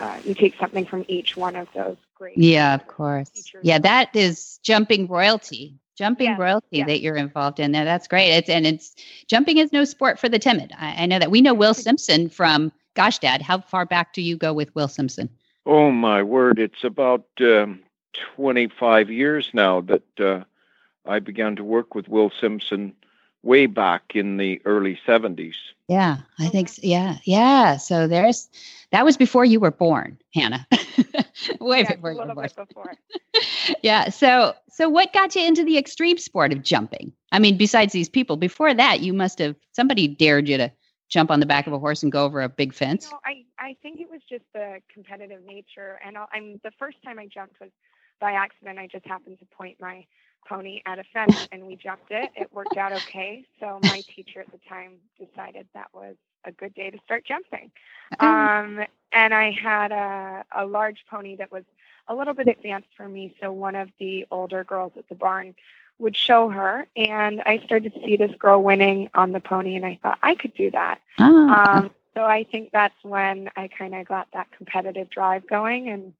uh, 0.00 0.18
you 0.24 0.34
take 0.34 0.56
something 0.58 0.84
from 0.84 1.04
each 1.08 1.36
one 1.36 1.56
of 1.56 1.68
those 1.74 1.96
great. 2.16 2.36
Yeah, 2.36 2.74
of 2.74 2.86
course. 2.86 3.30
Teachers. 3.30 3.60
Yeah, 3.64 3.78
that 3.78 4.14
is 4.14 4.58
jumping 4.62 5.06
royalty. 5.06 5.78
Jumping 5.96 6.26
yeah. 6.26 6.36
royalty 6.36 6.78
yeah. 6.78 6.84
that 6.86 7.00
you're 7.00 7.16
involved 7.16 7.58
in 7.58 7.72
there. 7.72 7.84
That's 7.84 8.06
great. 8.06 8.30
It's 8.30 8.50
and 8.50 8.66
it's 8.66 8.94
jumping 9.28 9.58
is 9.58 9.72
no 9.72 9.84
sport 9.84 10.18
for 10.18 10.28
the 10.28 10.38
timid. 10.38 10.72
I, 10.78 11.04
I 11.04 11.06
know 11.06 11.18
that. 11.18 11.30
We 11.30 11.40
know 11.40 11.54
Will 11.54 11.72
Simpson 11.72 12.28
from 12.28 12.70
Gosh 12.94 13.18
Dad. 13.18 13.40
How 13.40 13.60
far 13.60 13.86
back 13.86 14.12
do 14.12 14.20
you 14.20 14.36
go 14.36 14.52
with 14.52 14.74
Will 14.74 14.88
Simpson? 14.88 15.30
Oh 15.64 15.90
my 15.90 16.22
word! 16.22 16.58
It's 16.58 16.84
about 16.84 17.24
um, 17.40 17.80
25 18.36 19.10
years 19.10 19.50
now 19.54 19.80
that 19.82 20.20
uh, 20.20 20.44
I 21.06 21.18
began 21.18 21.56
to 21.56 21.64
work 21.64 21.94
with 21.94 22.08
Will 22.08 22.30
Simpson 22.30 22.94
way 23.46 23.66
back 23.66 24.14
in 24.14 24.36
the 24.36 24.60
early 24.64 24.98
70s. 25.06 25.54
Yeah, 25.88 26.18
I 26.38 26.46
oh, 26.46 26.48
think 26.50 26.68
so. 26.68 26.80
yeah, 26.82 27.18
yeah. 27.24 27.76
So 27.76 28.08
there's 28.08 28.50
that 28.90 29.04
was 29.04 29.16
before 29.16 29.44
you 29.44 29.60
were 29.60 29.70
born, 29.70 30.18
Hannah. 30.34 30.66
way 31.60 31.82
yeah, 31.82 31.94
before 31.94 32.12
you 32.12 32.18
were 32.18 32.34
born. 32.34 32.48
Before. 32.56 32.92
yeah. 33.82 34.08
So 34.08 34.54
so 34.68 34.88
what 34.88 35.12
got 35.12 35.36
you 35.36 35.46
into 35.46 35.62
the 35.62 35.78
extreme 35.78 36.18
sport 36.18 36.52
of 36.52 36.62
jumping? 36.62 37.12
I 37.30 37.38
mean, 37.38 37.56
besides 37.56 37.92
these 37.92 38.08
people, 38.08 38.36
before 38.36 38.74
that, 38.74 39.00
you 39.00 39.12
must 39.12 39.38
have 39.38 39.54
somebody 39.72 40.08
dared 40.08 40.48
you 40.48 40.56
to 40.56 40.72
jump 41.08 41.30
on 41.30 41.38
the 41.38 41.46
back 41.46 41.68
of 41.68 41.72
a 41.72 41.78
horse 41.78 42.02
and 42.02 42.10
go 42.10 42.24
over 42.24 42.40
a 42.42 42.48
big 42.48 42.74
fence. 42.74 43.08
No, 43.12 43.20
I 43.24 43.44
I 43.58 43.76
think 43.80 44.00
it 44.00 44.10
was 44.10 44.22
just 44.28 44.44
the 44.54 44.80
competitive 44.92 45.44
nature, 45.44 46.00
and 46.04 46.18
i 46.18 46.24
I'm 46.32 46.60
the 46.64 46.72
first 46.80 46.96
time 47.04 47.20
I 47.20 47.26
jumped 47.26 47.60
was 47.60 47.70
by 48.20 48.32
accident. 48.32 48.80
I 48.80 48.88
just 48.88 49.06
happened 49.06 49.38
to 49.38 49.46
point 49.56 49.76
my 49.80 50.04
pony 50.48 50.82
at 50.86 50.98
a 50.98 51.04
fence 51.12 51.48
and 51.52 51.66
we 51.66 51.76
jumped 51.76 52.10
it. 52.10 52.30
It 52.36 52.52
worked 52.52 52.76
out 52.76 52.92
okay. 52.92 53.44
So 53.60 53.78
my 53.82 54.02
teacher 54.14 54.40
at 54.40 54.50
the 54.50 54.58
time 54.68 54.92
decided 55.18 55.66
that 55.74 55.88
was 55.92 56.16
a 56.44 56.52
good 56.52 56.74
day 56.74 56.90
to 56.90 56.98
start 57.04 57.24
jumping. 57.24 57.70
Um, 58.20 58.84
and 59.10 59.34
I 59.34 59.50
had 59.50 59.90
a, 59.90 60.44
a 60.54 60.64
large 60.64 61.04
pony 61.10 61.34
that 61.36 61.50
was 61.50 61.64
a 62.06 62.14
little 62.14 62.34
bit 62.34 62.46
advanced 62.46 62.88
for 62.96 63.08
me. 63.08 63.34
So 63.40 63.50
one 63.50 63.74
of 63.74 63.88
the 63.98 64.26
older 64.30 64.62
girls 64.62 64.92
at 64.96 65.08
the 65.08 65.16
barn 65.16 65.56
would 65.98 66.16
show 66.16 66.48
her, 66.48 66.86
and 66.94 67.42
I 67.46 67.58
started 67.64 67.94
to 67.94 68.00
see 68.00 68.16
this 68.16 68.30
girl 68.38 68.62
winning 68.62 69.10
on 69.14 69.32
the 69.32 69.40
pony, 69.40 69.76
and 69.76 69.84
I 69.84 69.98
thought 70.02 70.18
I 70.22 70.34
could 70.34 70.54
do 70.54 70.70
that. 70.70 71.00
Oh. 71.18 71.48
Um, 71.48 71.90
so 72.14 72.22
I 72.22 72.44
think 72.44 72.70
that's 72.70 72.94
when 73.02 73.50
I 73.56 73.68
kind 73.68 73.94
of 73.94 74.06
got 74.06 74.28
that 74.32 74.50
competitive 74.56 75.10
drive 75.10 75.46
going, 75.46 75.88
and 75.88 76.12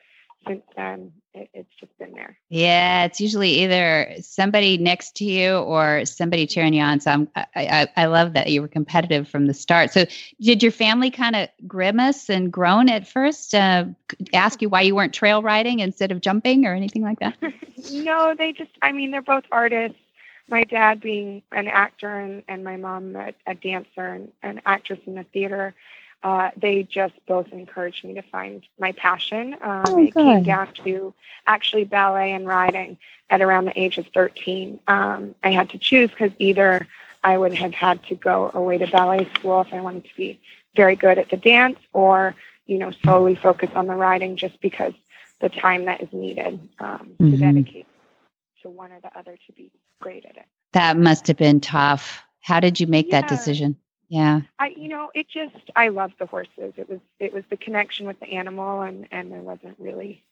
since 0.47 0.63
then, 0.77 1.13
it, 1.35 1.51
it's 1.53 1.75
just 1.79 1.97
been 1.99 2.13
there. 2.13 2.39
Yeah, 2.49 3.05
it's 3.05 3.21
usually 3.21 3.51
either 3.63 4.15
somebody 4.21 4.79
next 4.79 5.17
to 5.17 5.25
you 5.25 5.57
or 5.57 6.05
somebody 6.05 6.47
cheering 6.47 6.75
you 6.75 6.83
on. 6.83 7.01
So 7.01 7.11
I'm, 7.11 7.29
I, 7.35 7.47
I, 7.55 7.89
I 7.97 8.07
love 8.07 8.33
that 8.35 8.51
you 8.51 8.63
were 8.63 8.69
competitive 8.69 9.29
from 9.29 9.47
the 9.47 9.55
start. 9.55 9.93
So 9.93 10.07
did 10.41 10.63
your 10.63 10.73
family 10.73 11.11
kind 11.11 11.37
of 11.37 11.49
grimace 11.67 12.31
and 12.31 12.53
groan 12.53 12.89
at 12.89 13.07
first? 13.07 13.55
Uh, 13.55 13.87
ask 14.33 14.63
you 14.63 14.69
why 14.69 14.83
you 14.83 14.95
weren't 14.95 15.15
trail 15.15 15.43
riding 15.43 15.81
instead 15.81 16.13
of 16.13 16.21
jumping 16.21 16.65
or 16.67 16.75
anything 16.75 17.03
like 17.03 17.19
that? 17.21 17.37
no, 17.93 18.35
they 18.37 18.53
just. 18.53 18.71
I 18.83 18.93
mean, 18.93 19.11
they're 19.11 19.23
both 19.23 19.45
artists. 19.51 19.99
my 20.49 20.65
dad 20.65 21.01
being 21.01 21.43
an 21.53 21.69
actor 21.69 22.19
and, 22.19 22.43
and 22.49 22.65
my 22.65 22.77
mom 22.77 23.17
a, 23.17 23.33
a 23.47 23.55
dancer 23.55 24.07
and 24.07 24.33
an 24.43 24.61
actress 24.65 25.01
in 25.07 25.15
the 25.15 25.25
theater, 25.25 25.75
uh, 26.27 26.51
they 26.57 26.83
just 26.83 27.15
both 27.29 27.47
encouraged 27.53 28.05
me 28.05 28.15
to 28.15 28.23
find 28.23 28.67
my 28.81 28.91
passion. 28.93 29.55
Um, 29.63 29.85
Oh, 29.87 29.99
it 30.05 30.17
came 30.17 30.39
good. 30.39 30.45
down 30.45 30.73
to 30.85 31.15
actually 31.47 31.85
ballet 31.85 32.33
and 32.33 32.49
riding 32.49 32.99
at 33.31 33.41
around 33.41 33.67
the 33.67 33.81
age 33.81 33.97
of 33.99 34.07
13. 34.13 34.81
Um, 34.89 35.37
I 35.45 35.53
had 35.53 35.71
to 35.71 35.79
choose 35.79 36.11
because 36.11 36.33
either 36.41 36.87
I 37.23 37.39
would 37.39 37.55
have 37.55 37.73
had 37.75 38.03
to 38.09 38.17
go 38.17 38.51
away 38.55 38.77
to 38.79 38.89
ballet 38.89 39.29
school 39.37 39.61
if 39.61 39.73
I 39.73 39.81
wanted 39.81 40.05
to 40.05 40.17
be 40.17 40.41
very 40.75 40.97
good 40.97 41.17
at 41.19 41.31
the 41.31 41.37
dance 41.37 41.79
or, 41.93 42.35
you 42.67 42.79
know, 42.79 42.91
solely 43.05 43.37
focus 43.37 43.71
on 43.77 43.87
the 43.87 43.95
riding 43.95 44.37
just 44.37 44.61
because 44.61 44.95
the 45.41 45.49
time 45.49 45.85
that 45.85 46.01
is 46.01 46.13
needed 46.13 46.59
um, 46.81 47.15
to 47.21 47.25
Mhm. 47.27 47.39
dedicate 47.39 47.87
to 48.63 48.69
one 48.69 48.91
or 48.91 49.01
the 49.01 49.17
other 49.17 49.37
to 49.47 49.53
be 49.53 49.71
great 50.01 50.25
at 50.25 50.37
it. 50.37 50.47
That 50.73 50.97
must 50.97 51.29
have 51.29 51.37
been 51.37 51.61
tough. 51.61 52.21
How 52.41 52.59
did 52.59 52.81
you 52.81 52.89
make 52.89 53.13
that 53.13 53.29
decision? 53.29 53.77
Yeah. 54.09 54.43
I, 54.59 54.69
you 54.77 54.89
know, 54.89 55.11
it 55.15 55.29
just 55.29 55.57
I 55.77 55.89
love 55.89 56.13
the 56.19 56.27
horses. 56.27 56.75
It 56.77 56.89
was 56.89 57.01
it 57.19 57.33
was 57.33 57.45
the 57.51 57.57
connection 57.57 58.07
with 58.07 58.19
the 58.21 58.29
animal, 58.33 58.83
and 58.83 59.07
and 59.13 59.31
there 59.33 59.41
wasn't 59.41 59.77
really 59.79 60.23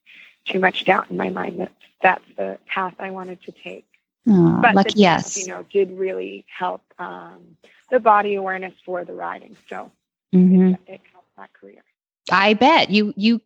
too 0.47 0.61
much 0.61 0.85
doubt 0.85 1.11
in 1.11 1.17
my 1.17 1.31
mind 1.31 1.61
that 1.61 1.73
that's 2.03 2.25
the 2.37 2.59
path 2.67 2.95
I 2.99 3.11
wanted 3.11 3.43
to 3.43 3.53
take. 3.53 3.87
Oh, 4.29 4.63
But 4.63 4.77
lucky 4.77 4.95
the 5.09 5.25
yes. 5.27 5.35
you 5.35 5.47
know, 5.47 5.65
did 5.73 5.91
really 5.99 6.45
help 6.59 6.83
um, 6.99 7.57
the 7.91 8.01
body 8.01 8.35
awareness 8.37 8.75
for 8.85 9.05
the 9.05 9.15
riding. 9.15 9.57
So 9.69 9.91
Mhm. 10.35 10.77
it, 10.77 10.81
it 10.87 11.01
helped 11.13 11.37
that 11.37 11.53
career. 11.55 11.83
I 12.31 12.55
bet 12.55 12.91
you 12.91 13.13
you 13.17 13.41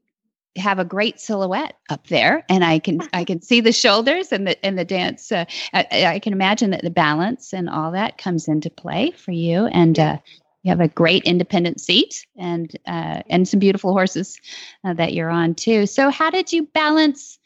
have 0.56 0.78
a 0.78 0.84
great 0.84 1.20
silhouette 1.20 1.76
up 1.88 2.06
there, 2.08 2.44
and 2.48 2.64
I 2.64 2.78
can 2.78 3.00
I 3.12 3.24
can 3.24 3.42
see 3.42 3.60
the 3.60 3.72
shoulders 3.72 4.32
and 4.32 4.46
the 4.46 4.64
and 4.64 4.78
the 4.78 4.84
dance. 4.84 5.30
Uh, 5.30 5.44
I, 5.72 6.06
I 6.06 6.18
can 6.18 6.32
imagine 6.32 6.70
that 6.70 6.82
the 6.82 6.90
balance 6.90 7.52
and 7.52 7.68
all 7.68 7.92
that 7.92 8.18
comes 8.18 8.48
into 8.48 8.70
play 8.70 9.12
for 9.12 9.32
you, 9.32 9.66
and 9.66 9.98
uh, 9.98 10.18
you 10.62 10.70
have 10.70 10.80
a 10.80 10.88
great 10.88 11.24
independent 11.24 11.80
seat 11.80 12.26
and 12.36 12.70
uh, 12.86 13.22
and 13.28 13.46
some 13.46 13.60
beautiful 13.60 13.92
horses 13.92 14.40
uh, 14.84 14.94
that 14.94 15.14
you're 15.14 15.30
on 15.30 15.54
too. 15.54 15.86
So 15.86 16.10
how 16.10 16.30
did 16.30 16.52
you 16.52 16.64
balance? 16.66 17.38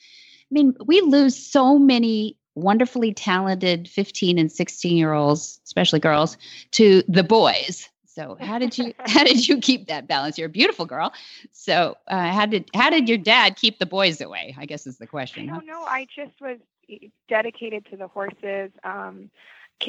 I 0.51 0.53
mean, 0.53 0.75
we 0.85 1.01
lose 1.01 1.37
so 1.37 1.79
many 1.79 2.37
wonderfully 2.55 3.15
talented 3.15 3.88
15 3.88 4.38
and 4.38 4.53
16 4.53 4.97
year 4.97 5.12
olds, 5.12 5.61
especially 5.65 6.01
girls, 6.01 6.37
to 6.73 7.03
the 7.09 7.25
boys. 7.25 7.88
So 8.14 8.37
how 8.40 8.59
did 8.59 8.77
you 8.77 8.94
how 9.07 9.25
did 9.25 9.48
you 9.48 9.59
keep 9.59 9.87
that 9.87 10.07
balance? 10.07 10.38
You're 10.38 10.46
a 10.46 10.51
beautiful 10.51 10.87
girl. 10.87 11.12
So 11.53 11.96
uh, 12.09 12.31
how 12.33 12.46
did 12.46 12.70
how 12.75 12.90
did 12.90 13.09
your 13.09 13.18
dad 13.18 13.57
keep 13.57 13.79
the 13.79 13.87
boys 13.87 14.20
away? 14.20 14.55
I 14.59 14.66
guess 14.66 14.87
is 14.87 14.98
the 14.98 15.05
I 15.05 15.07
question. 15.07 15.48
huh? 15.48 15.57
don't 15.57 15.66
know. 15.66 15.83
I 15.85 16.07
just 16.14 16.40
was 16.40 16.59
e, 16.88 17.11
dedicated 17.29 17.87
to 17.87 17.96
the 17.96 18.09
horses. 18.09 18.70
Um, 18.85 19.31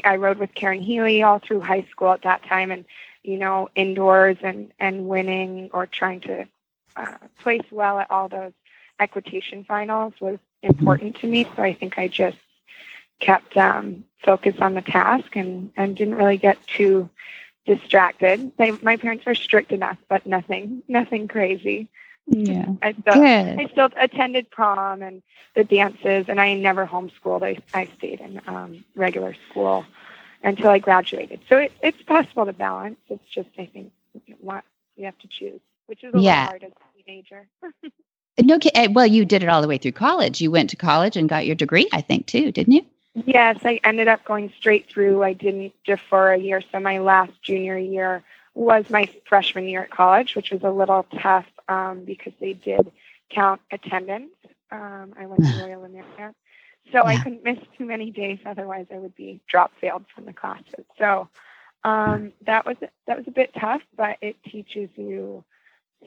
I 0.03 0.15
rode 0.15 0.39
with 0.39 0.53
Karen 0.55 0.81
Healey 0.81 1.21
all 1.21 1.39
through 1.39 1.62
high 1.62 1.86
school 1.91 2.12
at 2.12 2.23
that 2.23 2.43
time, 2.43 2.71
and 2.71 2.86
you 3.23 3.38
know, 3.38 3.69
indoors 3.75 4.38
and 4.41 4.71
and 4.79 5.07
winning 5.07 5.69
or 5.73 5.86
trying 5.86 6.21
to 6.21 6.47
uh, 6.95 7.17
place 7.39 7.65
well 7.71 7.99
at 7.99 8.09
all 8.12 8.29
those 8.29 8.53
equitation 8.99 9.63
finals 9.63 10.13
was 10.19 10.39
important 10.62 11.17
to 11.17 11.27
me. 11.27 11.45
So 11.55 11.63
I 11.63 11.73
think 11.73 11.97
I 11.97 12.07
just 12.07 12.38
kept 13.19 13.57
um, 13.57 14.03
focused 14.23 14.62
on 14.62 14.73
the 14.73 14.81
task 14.81 15.36
and 15.36 15.71
and 15.75 15.95
didn't 15.95 16.15
really 16.15 16.38
get 16.38 16.65
too 16.67 17.09
distracted. 17.65 18.52
They, 18.58 18.71
my 18.71 18.97
parents 18.97 19.26
were 19.26 19.36
strict 19.36 19.71
enough, 19.71 19.97
but 20.10 20.26
nothing 20.26 20.84
nothing 20.88 21.28
crazy. 21.28 21.89
Yeah. 22.28 22.67
I 22.82 22.93
still, 22.93 23.13
Good. 23.15 23.60
I 23.60 23.67
still 23.71 23.89
attended 23.97 24.49
prom 24.49 25.02
and 25.02 25.21
the 25.56 25.63
dances, 25.63 26.26
and 26.30 26.39
I 26.39 26.54
never 26.54 26.86
homeschooled. 26.88 27.43
I, 27.43 27.58
I 27.78 27.89
stayed 27.97 28.21
in 28.21 28.41
um, 28.47 28.84
regular 28.95 29.36
school 29.49 29.86
until 30.41 30.69
I 30.69 30.80
graduated. 30.80 31.41
So 31.49 31.58
it, 31.58 31.73
it's 31.82 32.02
possible 32.04 32.45
to 32.45 32.54
balance. 32.54 32.97
It's 33.10 33.28
just, 33.30 33.49
I 33.60 33.65
think, 33.65 33.91
what 34.39 34.63
you 34.95 35.06
have 35.06 35.17
to 35.19 35.28
choose, 35.28 35.60
which 35.88 36.04
is 36.04 36.13
a 36.13 36.17
Yeah. 36.19 36.45
little 36.45 36.45
hard 36.45 36.63
as 36.63 36.71
a 36.71 37.04
teenager. 37.04 37.47
No, 38.41 38.58
eh, 38.73 38.88
well, 38.89 39.06
you 39.06 39.26
did 39.26 39.43
it 39.43 39.49
all 39.49 39.62
the 39.62 39.67
way 39.67 39.78
through 39.78 39.91
college. 39.91 40.41
You 40.41 40.49
went 40.49 40.71
to 40.71 40.76
college 40.76 41.15
and 41.15 41.30
got 41.30 41.45
your 41.45 41.56
degree, 41.56 41.88
I 41.93 42.02
think, 42.02 42.26
too, 42.26 42.52
didn't 42.52 42.73
you? 42.73 42.84
Yes, 43.13 43.60
I 43.63 43.80
ended 43.84 44.08
up 44.08 44.26
going 44.26 44.52
straight 44.58 44.89
through. 44.89 45.23
I 45.23 45.34
didn't 45.34 45.73
defer 45.86 46.34
a 46.34 46.38
year. 46.38 46.62
So 46.71 46.80
my 46.80 46.99
last 46.99 47.32
junior 47.41 47.78
year 47.78 48.23
was 48.54 48.89
my 48.89 49.10
freshman 49.26 49.67
year 49.67 49.84
at 49.84 49.91
college, 49.91 50.36
which 50.36 50.52
was 50.52 50.63
a 50.63 50.69
little 50.69 51.06
tough 51.21 51.45
um, 51.67 52.04
because 52.06 52.34
they 52.39 52.54
did 52.54 52.91
count 53.30 53.62
attendance. 53.71 54.34
Um, 54.71 55.13
I 55.19 55.26
went 55.26 55.45
to 55.45 55.56
Royal 55.56 55.84
America. 55.84 56.34
So 56.91 57.04
I 57.06 57.17
couldn't 57.17 57.43
miss 57.43 57.60
too 57.78 57.86
many 57.86 58.12
days, 58.12 58.39
otherwise 58.45 58.88
I 58.93 58.97
would 58.97 59.15
be 59.15 59.41
drop 59.47 59.71
failed 59.80 60.06
from 60.13 60.26
the 60.26 60.34
classes. 60.34 60.86
So 60.97 61.30
um, 61.84 62.34
that 62.45 62.65
was 62.65 62.78
that 63.08 63.17
was 63.17 63.28
a 63.28 63.32
bit 63.32 63.54
tough, 63.60 63.82
but 63.95 64.17
it 64.21 64.36
teaches 64.43 64.89
you 64.95 65.43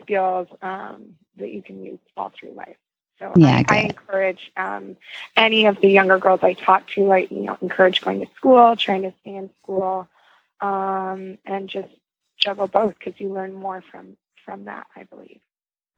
skills 0.03 0.49
um, 0.62 1.16
that 1.38 1.51
you 1.51 1.62
can 1.62 1.83
use 1.83 1.99
all 2.16 2.33
through 2.38 2.53
life. 2.53 2.77
So 3.18 3.33
Yeah, 3.37 3.62
I, 3.68 3.76
I 3.76 3.81
encourage 3.81 4.52
um, 4.57 4.96
any 5.37 5.66
of 5.66 5.81
the 5.81 5.88
younger 5.88 6.18
girls 6.18 6.40
I 6.42 6.52
talk 6.52 6.87
to, 6.90 7.12
I 7.12 7.29
you 7.31 7.42
know 7.42 7.57
encourage 7.61 8.00
going 8.00 8.20
to 8.20 8.33
school, 8.35 8.76
trying 8.76 9.02
to 9.02 9.14
stay 9.20 9.37
in 9.37 9.50
school, 9.62 10.09
um, 10.61 11.38
and 11.46 11.68
just 11.68 11.88
juggle 12.37 12.68
both 12.68 12.94
because 12.98 13.18
you 13.20 13.33
learn 13.33 13.55
more 13.55 13.83
from 13.90 14.16
from 14.44 14.64
that. 14.64 14.87
I 14.94 15.05
believe. 15.05 15.40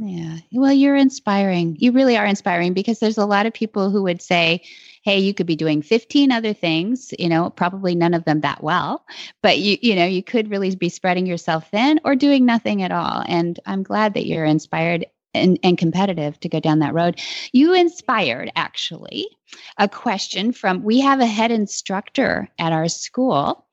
Yeah. 0.01 0.37
Well, 0.53 0.73
you're 0.73 0.95
inspiring. 0.95 1.77
You 1.81 1.91
really 1.91 2.17
are 2.17 2.25
inspiring 2.25 2.73
because 2.73 3.01
there's 3.01 3.19
a 3.19 3.27
lot 3.27 3.47
of 3.47 3.53
people 3.53 3.91
who 3.91 4.05
would 4.05 4.23
say, 4.23 4.63
"Hey, 5.03 5.19
you 5.19 5.35
could 5.35 5.47
be 5.47 5.57
doing 5.57 5.83
15 5.83 6.31
other 6.31 6.53
things, 6.53 7.13
you 7.19 7.29
know, 7.29 7.51
probably 7.51 7.97
none 7.97 8.15
of 8.15 8.25
them 8.25 8.43
that 8.43 8.63
well, 8.63 9.05
but 9.43 9.59
you 9.59 9.77
you 9.83 9.97
know, 9.97 10.05
you 10.05 10.23
could 10.23 10.51
really 10.51 10.75
be 10.77 10.89
spreading 10.89 11.27
yourself 11.27 11.69
thin 11.71 11.99
or 12.05 12.15
doing 12.15 12.47
nothing 12.47 12.83
at 12.83 12.93
all." 12.93 13.25
And 13.27 13.59
I'm 13.67 13.83
glad 13.83 14.15
that 14.15 14.27
you're 14.27 14.45
inspired 14.45 15.07
and, 15.39 15.59
and 15.63 15.79
competitive 15.79 16.39
to 16.41 16.49
go 16.49 16.61
down 16.61 16.81
that 16.81 16.95
road. 16.95 17.21
You 17.53 17.75
inspired 17.75 18.51
actually 18.57 19.27
a 19.79 19.89
question 19.89 20.53
from 20.53 20.83
we 20.83 21.01
have 21.01 21.21
a 21.21 21.27
head 21.27 21.51
instructor 21.51 22.49
at 22.59 22.73
our 22.73 22.89
school 22.89 23.65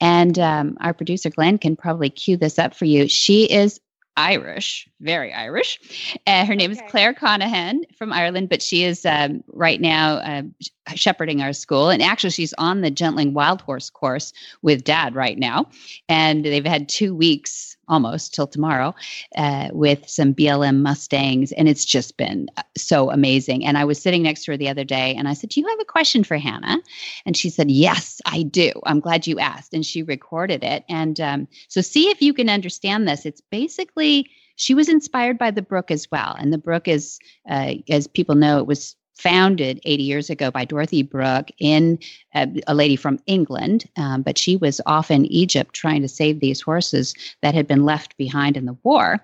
and 0.00 0.38
um, 0.38 0.76
our 0.80 0.94
producer 0.94 1.30
Glenn 1.30 1.58
can 1.58 1.76
probably 1.76 2.10
cue 2.10 2.36
this 2.36 2.58
up 2.58 2.74
for 2.74 2.84
you. 2.84 3.08
She 3.08 3.44
is 3.44 3.80
Irish, 4.18 4.88
very 5.00 5.32
Irish. 5.32 5.78
Uh, 6.26 6.44
her 6.44 6.56
name 6.56 6.72
is 6.72 6.82
Claire 6.88 7.14
Conahan 7.14 7.82
from 7.96 8.12
Ireland, 8.12 8.48
but 8.48 8.60
she 8.60 8.82
is 8.82 9.06
um, 9.06 9.44
right 9.46 9.80
now 9.80 10.42
sh- 10.60 10.68
shepherding 10.96 11.40
our 11.40 11.52
school. 11.52 11.88
And 11.88 12.02
actually, 12.02 12.30
she's 12.30 12.52
on 12.54 12.80
the 12.80 12.90
Gentling 12.90 13.32
Wild 13.32 13.60
Horse 13.62 13.90
course 13.90 14.32
with 14.60 14.84
dad 14.84 15.14
right 15.14 15.38
now. 15.38 15.66
And 16.08 16.44
they've 16.44 16.66
had 16.66 16.88
two 16.88 17.14
weeks 17.14 17.76
almost 17.88 18.34
till 18.34 18.46
tomorrow 18.46 18.94
uh, 19.36 19.68
with 19.72 20.08
some 20.08 20.34
BLM 20.34 20.82
Mustangs. 20.82 21.52
And 21.52 21.68
it's 21.68 21.84
just 21.84 22.16
been 22.16 22.48
uh, 22.56 22.62
so 22.76 23.10
amazing. 23.10 23.64
And 23.64 23.78
I 23.78 23.84
was 23.84 24.00
sitting 24.00 24.22
next 24.22 24.44
to 24.44 24.52
her 24.52 24.56
the 24.56 24.68
other 24.68 24.84
day 24.84 25.14
and 25.14 25.28
I 25.28 25.34
said, 25.34 25.50
Do 25.50 25.60
you 25.60 25.66
have 25.66 25.80
a 25.80 25.84
question 25.84 26.24
for 26.24 26.36
Hannah? 26.36 26.78
And 27.24 27.36
she 27.36 27.50
said, 27.50 27.70
Yes, 27.70 28.20
I 28.26 28.42
do. 28.42 28.72
I'm 28.84 29.00
glad 29.00 29.26
you 29.26 29.38
asked. 29.38 29.74
And 29.74 29.84
she 29.84 30.02
recorded 30.02 30.62
it. 30.62 30.84
And 30.88 31.20
um, 31.20 31.48
so, 31.68 31.80
see 31.80 32.10
if 32.10 32.22
you 32.22 32.34
can 32.34 32.48
understand 32.48 33.08
this. 33.08 33.26
It's 33.26 33.40
basically, 33.40 34.07
she 34.56 34.74
was 34.74 34.88
inspired 34.88 35.38
by 35.38 35.50
the 35.50 35.62
brook 35.62 35.90
as 35.90 36.10
well. 36.10 36.34
And 36.38 36.52
the 36.52 36.58
brook 36.58 36.88
is, 36.88 37.18
uh, 37.48 37.74
as 37.88 38.06
people 38.06 38.34
know, 38.34 38.58
it 38.58 38.66
was 38.66 38.96
founded 39.18 39.80
80 39.84 40.02
years 40.02 40.30
ago 40.30 40.50
by 40.50 40.64
Dorothy 40.64 41.02
Brooke 41.02 41.50
in 41.58 41.98
uh, 42.34 42.46
a 42.66 42.74
lady 42.74 42.96
from 42.96 43.18
England, 43.26 43.88
um, 43.96 44.22
but 44.22 44.38
she 44.38 44.56
was 44.56 44.80
off 44.86 45.10
in 45.10 45.26
Egypt 45.26 45.74
trying 45.74 46.02
to 46.02 46.08
save 46.08 46.40
these 46.40 46.60
horses 46.60 47.14
that 47.42 47.54
had 47.54 47.66
been 47.66 47.84
left 47.84 48.16
behind 48.16 48.56
in 48.56 48.64
the 48.64 48.76
war. 48.84 49.18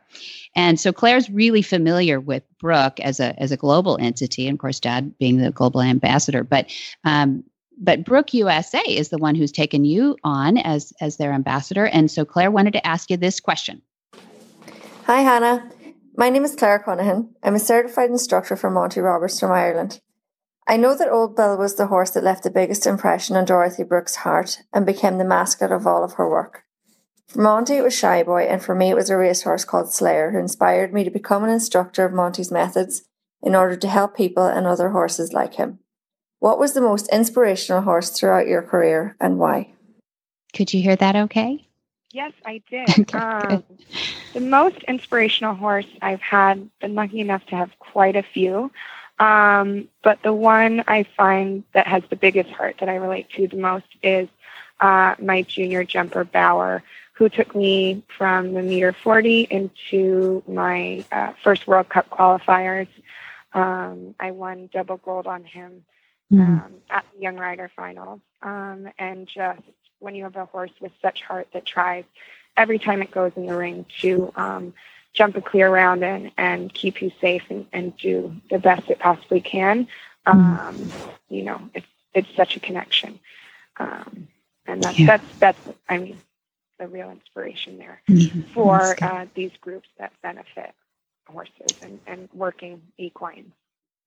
And 0.57 0.79
so 0.81 0.93
Claire's 0.93 1.31
really 1.31 1.63
familiar 1.63 2.21
with 2.21 2.43
Brooke 2.59 2.99
as 3.01 3.21
a 3.21 3.41
as 3.41 3.53
a 3.53 3.57
global 3.57 3.97
entity, 4.01 4.49
and 4.49 4.57
of 4.57 4.61
course, 4.61 4.81
Dad 4.81 5.17
being 5.19 5.39
the 5.39 5.53
global 5.53 5.81
ambassador. 5.81 6.43
But 6.43 6.73
um, 7.05 7.45
but 7.79 8.05
Brooke 8.05 8.35
USA 8.35 8.83
is 8.83 9.09
the 9.09 9.19
one 9.19 9.35
who's 9.35 9.53
taken 9.53 9.85
you 9.85 10.17
on 10.25 10.59
as 10.59 10.93
as 11.01 11.17
their 11.17 11.33
ambassador. 11.33 11.87
And 11.87 12.11
so 12.11 12.25
Claire 12.25 12.51
wanted 12.51 12.73
to 12.73 12.87
ask 12.87 13.11
you 13.11 13.17
this 13.17 13.41
question. 13.41 13.81
Hi, 15.07 15.21
Hannah. 15.21 15.71
My 16.17 16.31
name 16.31 16.47
is 16.47 16.57
Claire 16.57 16.83
Conahan. 16.83 17.29
I'm 17.43 17.55
a 17.55 17.59
certified 17.59 18.09
instructor 18.09 18.57
for 18.57 18.71
Monty 18.71 19.01
Roberts 19.01 19.39
from 19.39 19.53
Ireland. 19.53 20.01
I 20.67 20.79
know 20.79 20.97
that 20.97 21.13
Old 21.13 21.37
Bill 21.37 21.59
was 21.59 21.75
the 21.75 21.89
horse 21.89 22.13
that 22.13 22.25
left 22.25 22.43
the 22.43 22.51
biggest 22.51 22.87
impression 22.87 23.37
on 23.37 23.45
Dorothy 23.45 23.83
Brooke's 23.83 24.15
heart 24.15 24.63
and 24.73 24.87
became 24.87 25.19
the 25.19 25.25
mascot 25.27 25.71
of 25.71 25.87
all 25.87 26.05
of 26.05 26.15
her 26.15 26.27
work. 26.27 26.63
For 27.27 27.43
Monty, 27.43 27.75
it 27.75 27.83
was 27.83 27.93
Shy 27.93 28.23
Boy, 28.23 28.45
and 28.45 28.63
for 28.63 28.75
me, 28.75 28.89
it 28.89 28.97
was 28.97 29.11
a 29.11 29.19
racehorse 29.19 29.67
called 29.67 29.93
Slayer 29.93 30.31
who 30.31 30.39
inspired 30.39 30.95
me 30.95 31.05
to 31.05 31.11
become 31.11 31.45
an 31.45 31.51
instructor 31.51 32.07
of 32.07 32.15
Monty's 32.15 32.51
methods 32.51 33.03
in 33.43 33.55
order 33.55 33.77
to 33.77 33.89
help 33.89 34.17
people 34.17 34.47
and 34.47 34.67
other 34.67 34.89
horses 34.89 35.35
like 35.35 35.57
him. 35.57 35.81
What 36.39 36.59
was 36.59 36.73
the 36.73 36.81
most 36.81 37.13
inspirational 37.13 37.83
horse 37.83 38.09
throughout 38.09 38.47
your 38.47 38.63
career 38.63 39.17
and 39.21 39.39
why? 39.39 39.75
Could 40.55 40.73
you 40.73 40.81
hear 40.81 40.97
that? 40.97 41.15
Okay. 41.15 41.69
Yes, 42.15 42.35
I 42.47 42.63
did. 42.71 43.01
Okay, 43.01 43.21
um, 43.21 43.65
the 44.35 44.41
most 44.41 44.83
inspirational 44.89 45.55
horse 45.55 45.87
I've 46.03 46.23
had, 46.23 46.71
been 46.81 46.95
lucky 46.95 47.21
enough 47.21 47.47
to 47.49 47.57
have 47.57 47.79
quite 47.81 48.17
a 48.17 48.23
few, 48.23 48.73
Um, 49.21 49.89
but 50.03 50.23
the 50.23 50.33
one 50.35 50.85
I 50.89 51.05
find 51.17 51.65
that 51.75 51.87
has 51.89 52.05
the 52.11 52.17
biggest 52.17 52.51
heart 52.51 52.77
that 52.81 52.89
I 52.89 52.97
relate 52.97 53.29
to 53.37 53.49
the 53.49 53.57
most 53.57 53.87
is 54.03 54.29
uh, 54.81 55.15
my 55.21 55.43
junior 55.43 55.85
jumper 55.85 56.25
Bauer, 56.25 56.83
who 57.15 57.29
took 57.31 57.55
me 57.55 58.03
from 58.19 58.55
the 58.55 58.63
meter 58.63 58.93
40 58.93 59.47
into 59.51 60.43
my 60.49 61.05
uh, 61.13 61.33
first 61.45 61.67
World 61.69 61.89
Cup 61.91 62.11
qualifiers. 62.11 62.89
Um, 63.55 64.15
I 64.21 64.33
won 64.33 64.69
double 64.73 64.99
gold 64.99 65.27
on 65.27 65.45
him 65.45 65.85
um, 66.39 66.83
at 66.91 67.05
the 67.15 67.21
Young 67.23 67.37
Rider 67.37 67.71
Finals. 67.77 68.21
Um, 68.43 68.89
and 68.99 69.29
just 69.29 69.63
when 69.99 70.15
you 70.15 70.25
have 70.25 70.37
a 70.37 70.45
horse 70.45 70.73
with 70.81 70.93
such 71.01 71.23
heart 71.23 71.49
that 71.53 71.65
tries 71.65 72.05
every 72.57 72.79
time 72.79 73.03
it 73.03 73.11
goes 73.11 73.33
in 73.37 73.47
the 73.47 73.57
ring 73.57 73.87
to 74.01 74.33
um, 74.37 74.75
jump 75.13 75.37
a 75.37 75.41
clear 75.41 75.71
round 75.71 76.05
and, 76.05 76.31
and 76.37 76.73
keep 76.73 77.01
you 77.01 77.11
safe 77.21 77.43
and, 77.51 77.67
and 77.73 77.97
do 77.97 78.35
the 78.51 78.59
best 78.59 78.91
it 78.91 78.99
possibly 78.99 79.41
can, 79.41 79.87
um, 80.27 80.91
you 81.29 81.43
know, 81.43 81.61
it's, 81.75 81.87
it's 82.13 82.35
such 82.37 82.57
a 82.57 82.61
connection. 82.61 83.19
Um, 83.77 84.29
and 84.67 84.83
that's, 84.83 84.99
yeah. 84.99 85.07
that's, 85.07 85.39
that's, 85.39 85.77
I 85.89 85.99
mean, 85.99 86.19
the 86.79 86.89
real 86.89 87.11
inspiration 87.11 87.79
there 87.79 88.03
mm-hmm. 88.09 88.43
for 88.53 88.97
uh, 89.03 89.27
these 89.35 89.53
groups 89.61 89.89
that 89.99 90.13
benefit 90.23 90.73
horses 91.27 91.77
and, 91.83 92.01
and 92.07 92.29
working 92.33 92.83
equines. 92.99 93.53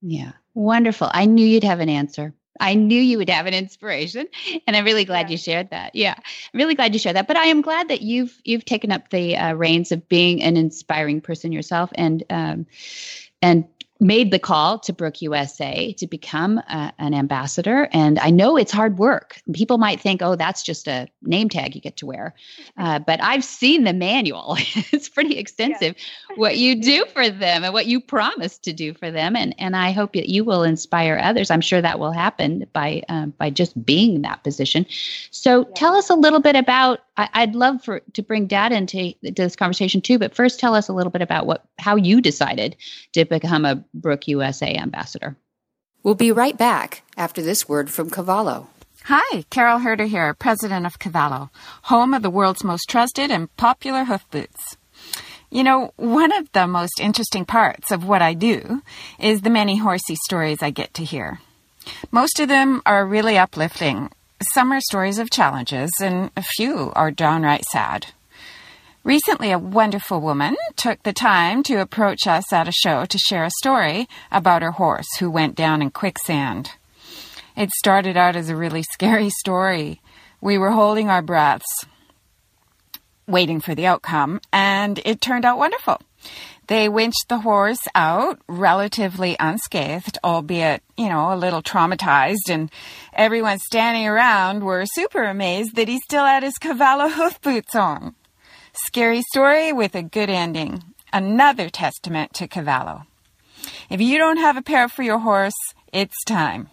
Yeah, 0.01 0.33
wonderful. 0.53 1.09
I 1.11 1.25
knew 1.25 1.45
you'd 1.45 1.63
have 1.63 1.79
an 1.79 1.89
answer. 1.89 2.33
I 2.59 2.73
knew 2.73 3.01
you 3.01 3.17
would 3.17 3.29
have 3.29 3.45
an 3.45 3.53
inspiration, 3.53 4.27
and 4.65 4.75
I'm 4.75 4.85
really 4.85 5.05
glad 5.05 5.27
yeah. 5.27 5.31
you 5.31 5.37
shared 5.37 5.69
that. 5.69 5.95
Yeah, 5.95 6.15
I'm 6.17 6.57
really 6.57 6.75
glad 6.75 6.93
you 6.93 6.99
shared 6.99 7.15
that. 7.15 7.27
But 7.27 7.37
I 7.37 7.45
am 7.45 7.61
glad 7.61 7.87
that 7.89 8.01
you've 8.01 8.39
you've 8.43 8.65
taken 8.65 8.91
up 8.91 9.09
the 9.09 9.35
uh, 9.35 9.53
reins 9.53 9.91
of 9.91 10.07
being 10.09 10.41
an 10.43 10.57
inspiring 10.57 11.21
person 11.21 11.51
yourself, 11.51 11.91
and 11.95 12.23
um, 12.29 12.65
and 13.41 13.65
made 13.99 14.31
the 14.31 14.39
call 14.39 14.79
to 14.79 14.93
Brooke 14.93 15.21
USA 15.21 15.93
to 15.93 16.07
become 16.07 16.57
a, 16.57 16.93
an 16.99 17.13
ambassador. 17.13 17.87
And 17.91 18.19
I 18.19 18.29
know 18.29 18.57
it's 18.57 18.71
hard 18.71 18.97
work. 18.97 19.41
People 19.53 19.77
might 19.77 19.99
think, 19.99 20.21
oh, 20.21 20.35
that's 20.35 20.63
just 20.63 20.87
a 20.87 21.07
name 21.21 21.49
tag 21.49 21.75
you 21.75 21.81
get 21.81 21.97
to 21.97 22.05
wear. 22.05 22.33
Uh, 22.77 22.99
but 22.99 23.19
I've 23.23 23.43
seen 23.43 23.85
the 23.85 23.93
manual, 23.93 24.55
it's 24.91 25.09
pretty 25.09 25.37
extensive 25.37 25.95
yeah. 25.97 26.35
what 26.35 26.57
you 26.57 26.79
do 26.79 27.05
for 27.11 27.27
them 27.27 27.63
and 27.63 27.73
what 27.73 27.87
you 27.87 27.99
promise 27.99 28.59
to 28.59 28.73
do 28.73 28.93
for 28.93 29.09
them. 29.09 29.35
And, 29.35 29.55
and 29.57 29.75
I 29.75 29.91
hope 29.91 30.13
that 30.13 30.29
you 30.29 30.43
will 30.43 30.61
inspire 30.61 31.19
others. 31.21 31.49
I'm 31.49 31.61
sure 31.61 31.81
that 31.81 31.97
will 31.97 32.11
happen 32.11 32.67
by, 32.73 33.01
um, 33.09 33.33
by 33.39 33.49
just 33.49 33.83
being 33.83 34.15
in 34.15 34.21
that 34.23 34.43
position. 34.43 34.85
So 35.31 35.61
yeah. 35.61 35.73
tell 35.75 35.95
us 35.95 36.11
a 36.11 36.15
little 36.15 36.39
bit 36.39 36.55
about 36.55 36.99
I, 37.17 37.45
would 37.45 37.55
love 37.55 37.83
for 37.83 38.01
to 38.13 38.21
bring 38.21 38.45
Dad 38.45 38.71
into 38.71 39.13
this 39.23 39.55
conversation 39.55 40.01
too, 40.01 40.19
but 40.19 40.35
first 40.35 40.59
tell 40.59 40.75
us 40.75 40.87
a 40.87 40.93
little 40.93 41.11
bit 41.11 41.23
about 41.23 41.47
what 41.47 41.65
how 41.79 41.95
you 41.95 42.21
decided 42.21 42.75
to 43.13 43.25
become 43.25 43.65
a 43.65 43.83
Brooke 43.93 44.27
USA 44.27 44.73
ambassador. 44.75 45.35
We'll 46.03 46.15
be 46.15 46.31
right 46.31 46.57
back 46.57 47.01
after 47.17 47.41
this 47.41 47.67
word 47.67 47.89
from 47.89 48.09
Cavallo. 48.11 48.69
Hi, 49.05 49.45
Carole 49.49 49.79
Herder 49.79 50.05
here, 50.05 50.33
president 50.33 50.85
of 50.85 50.99
Cavallo, 50.99 51.49
home 51.83 52.13
of 52.13 52.21
the 52.21 52.29
world's 52.29 52.63
most 52.63 52.89
trusted 52.89 53.31
and 53.31 53.55
popular 53.57 54.03
hoof 54.03 54.29
boots. 54.29 54.77
You 55.49 55.63
know, 55.63 55.93
one 55.95 56.33
of 56.33 56.51
the 56.51 56.67
most 56.67 56.99
interesting 56.99 57.45
parts 57.45 57.89
of 57.89 58.05
what 58.05 58.21
I 58.21 58.33
do 58.33 58.83
is 59.17 59.41
the 59.41 59.49
many 59.49 59.77
horsey 59.77 60.15
stories 60.25 60.61
I 60.61 60.71
get 60.71 60.93
to 60.95 61.05
hear. 61.05 61.39
Most 62.11 62.39
of 62.39 62.49
them 62.49 62.81
are 62.85 63.05
really 63.05 63.37
uplifting 63.37 64.11
some 64.53 64.71
are 64.71 64.81
stories 64.81 65.19
of 65.19 65.29
challenges, 65.29 65.91
and 66.01 66.31
a 66.37 66.43
few 66.43 66.91
are 66.95 67.11
downright 67.11 67.65
sad. 67.65 68.07
Recently, 69.03 69.51
a 69.51 69.59
wonderful 69.59 70.19
woman 70.19 70.55
took 70.75 71.01
the 71.03 71.13
time 71.13 71.63
to 71.63 71.81
approach 71.81 72.27
us 72.27 72.51
at 72.51 72.67
a 72.67 72.73
show 72.73 73.05
to 73.05 73.17
share 73.17 73.45
a 73.45 73.51
story 73.59 74.07
about 74.31 74.61
her 74.61 74.71
horse 74.71 75.07
who 75.19 75.31
went 75.31 75.55
down 75.55 75.81
in 75.81 75.89
quicksand. 75.89 76.71
It 77.55 77.71
started 77.71 78.17
out 78.17 78.35
as 78.35 78.49
a 78.49 78.55
really 78.55 78.83
scary 78.91 79.29
story. 79.29 80.01
We 80.41 80.57
were 80.57 80.71
holding 80.71 81.09
our 81.09 81.21
breaths, 81.21 81.85
waiting 83.27 83.59
for 83.59 83.73
the 83.73 83.87
outcome, 83.87 84.41
and 84.51 84.99
it 85.05 85.21
turned 85.21 85.45
out 85.45 85.57
wonderful. 85.57 85.99
They 86.67 86.89
winched 86.89 87.29
the 87.29 87.39
horse 87.39 87.79
out 87.95 88.41
relatively 88.47 89.37
unscathed, 89.39 90.17
albeit, 90.21 90.83
you 90.97 91.07
know, 91.07 91.33
a 91.33 91.37
little 91.37 91.61
traumatized, 91.63 92.49
and 92.49 92.69
everyone 93.13 93.59
standing 93.59 94.05
around 94.05 94.63
were 94.63 94.85
super 94.85 95.23
amazed 95.23 95.75
that 95.75 95.87
he 95.87 95.99
still 95.99 96.25
had 96.25 96.43
his 96.43 96.57
Cavallo 96.57 97.07
hoof 97.17 97.41
boots 97.41 97.73
on. 97.73 98.15
Scary 98.85 99.21
story 99.31 99.71
with 99.71 99.95
a 99.95 100.03
good 100.03 100.29
ending. 100.29 100.83
Another 101.13 101.69
testament 101.69 102.33
to 102.33 102.49
Cavallo. 102.49 103.03
If 103.89 104.01
you 104.01 104.17
don't 104.17 104.37
have 104.37 104.57
a 104.57 104.61
pair 104.61 104.89
for 104.89 105.03
your 105.03 105.19
horse, 105.19 105.55
it's 105.93 106.21
time. 106.25 106.69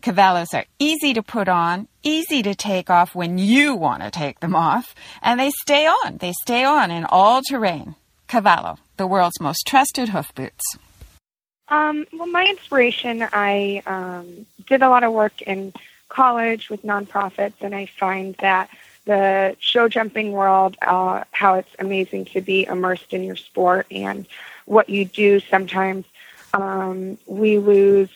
Cavallos 0.00 0.54
are 0.54 0.66
easy 0.78 1.12
to 1.14 1.22
put 1.22 1.48
on, 1.48 1.88
easy 2.04 2.42
to 2.42 2.54
take 2.54 2.88
off 2.88 3.16
when 3.16 3.38
you 3.38 3.74
want 3.74 4.02
to 4.02 4.10
take 4.12 4.38
them 4.38 4.54
off, 4.54 4.94
and 5.22 5.40
they 5.40 5.50
stay 5.50 5.86
on. 5.86 6.18
They 6.18 6.32
stay 6.42 6.62
on 6.62 6.92
in 6.92 7.04
all 7.04 7.42
terrain. 7.42 7.96
Cavallo, 8.28 8.78
the 8.96 9.06
world's 9.06 9.40
most 9.40 9.66
trusted 9.66 10.10
hoof 10.10 10.34
boots? 10.34 10.64
Um, 11.68 12.06
well, 12.12 12.26
my 12.26 12.46
inspiration, 12.46 13.26
I 13.32 13.82
um, 13.86 14.46
did 14.66 14.82
a 14.82 14.88
lot 14.88 15.02
of 15.02 15.12
work 15.12 15.40
in 15.42 15.72
college 16.08 16.70
with 16.70 16.82
nonprofits, 16.82 17.54
and 17.60 17.74
I 17.74 17.86
find 17.86 18.34
that 18.36 18.68
the 19.06 19.56
show 19.60 19.88
jumping 19.88 20.32
world, 20.32 20.76
uh, 20.82 21.24
how 21.30 21.54
it's 21.54 21.74
amazing 21.78 22.26
to 22.26 22.40
be 22.40 22.64
immersed 22.64 23.12
in 23.12 23.24
your 23.24 23.36
sport 23.36 23.86
and 23.90 24.26
what 24.66 24.88
you 24.88 25.04
do. 25.04 25.40
Sometimes 25.40 26.06
um, 26.52 27.18
we 27.26 27.58
lose, 27.58 28.10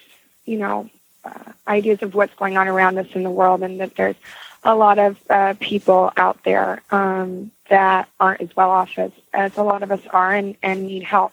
you 0.44 0.58
know, 0.58 0.88
uh, 1.24 1.52
ideas 1.66 2.02
of 2.02 2.14
what's 2.14 2.34
going 2.34 2.56
on 2.56 2.68
around 2.68 2.98
us 2.98 3.08
in 3.14 3.22
the 3.22 3.30
world, 3.30 3.62
and 3.62 3.80
that 3.80 3.96
there's 3.96 4.16
a 4.64 4.74
lot 4.74 4.98
of 4.98 5.18
uh, 5.30 5.54
people 5.60 6.12
out 6.16 6.42
there 6.44 6.82
um, 6.90 7.50
that 7.70 8.08
aren't 8.18 8.40
as 8.40 8.54
well 8.56 8.70
off 8.70 8.98
as, 8.98 9.12
as 9.32 9.56
a 9.56 9.62
lot 9.62 9.82
of 9.82 9.90
us 9.90 10.00
are 10.10 10.34
and, 10.34 10.56
and 10.62 10.86
need 10.86 11.02
help. 11.02 11.32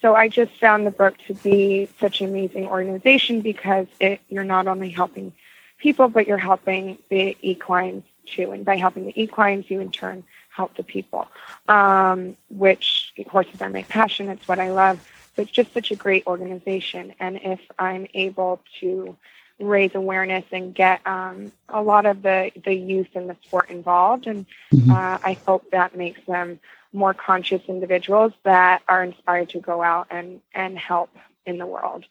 So 0.00 0.16
I 0.16 0.28
just 0.28 0.52
found 0.58 0.86
the 0.86 0.90
Brooke 0.90 1.18
to 1.28 1.34
be 1.34 1.88
such 2.00 2.20
an 2.20 2.28
amazing 2.28 2.66
organization 2.66 3.40
because 3.40 3.86
it, 4.00 4.20
you're 4.28 4.42
not 4.44 4.66
only 4.66 4.90
helping 4.90 5.32
people, 5.78 6.08
but 6.08 6.26
you're 6.26 6.38
helping 6.38 6.98
the 7.08 7.36
equines 7.40 8.04
too. 8.26 8.50
And 8.50 8.64
by 8.64 8.76
helping 8.76 9.06
the 9.06 9.20
equines, 9.20 9.70
you 9.70 9.80
in 9.80 9.90
turn 9.90 10.24
help 10.48 10.76
the 10.76 10.82
people, 10.82 11.28
um, 11.68 12.36
which 12.50 13.12
horses 13.28 13.62
are 13.62 13.70
my 13.70 13.84
passion. 13.84 14.28
It's 14.28 14.46
what 14.46 14.58
I 14.58 14.70
love. 14.70 15.08
So 15.34 15.42
it's 15.42 15.50
just 15.50 15.72
such 15.72 15.90
a 15.90 15.96
great 15.96 16.26
organization. 16.26 17.14
And 17.18 17.40
if 17.42 17.60
I'm 17.78 18.06
able 18.12 18.60
to 18.80 19.16
raise 19.62 19.94
awareness 19.94 20.44
and 20.52 20.74
get 20.74 21.06
um, 21.06 21.52
a 21.68 21.82
lot 21.82 22.06
of 22.06 22.22
the, 22.22 22.50
the 22.64 22.74
youth 22.74 23.08
in 23.14 23.26
the 23.26 23.36
sport 23.42 23.70
involved. 23.70 24.26
And 24.26 24.46
mm-hmm. 24.72 24.90
uh, 24.90 25.18
I 25.22 25.38
hope 25.46 25.70
that 25.70 25.96
makes 25.96 26.20
them 26.26 26.60
more 26.92 27.14
conscious 27.14 27.62
individuals 27.68 28.32
that 28.42 28.82
are 28.88 29.02
inspired 29.02 29.50
to 29.50 29.60
go 29.60 29.82
out 29.82 30.08
and, 30.10 30.40
and 30.54 30.78
help 30.78 31.10
in 31.46 31.58
the 31.58 31.66
world. 31.66 32.04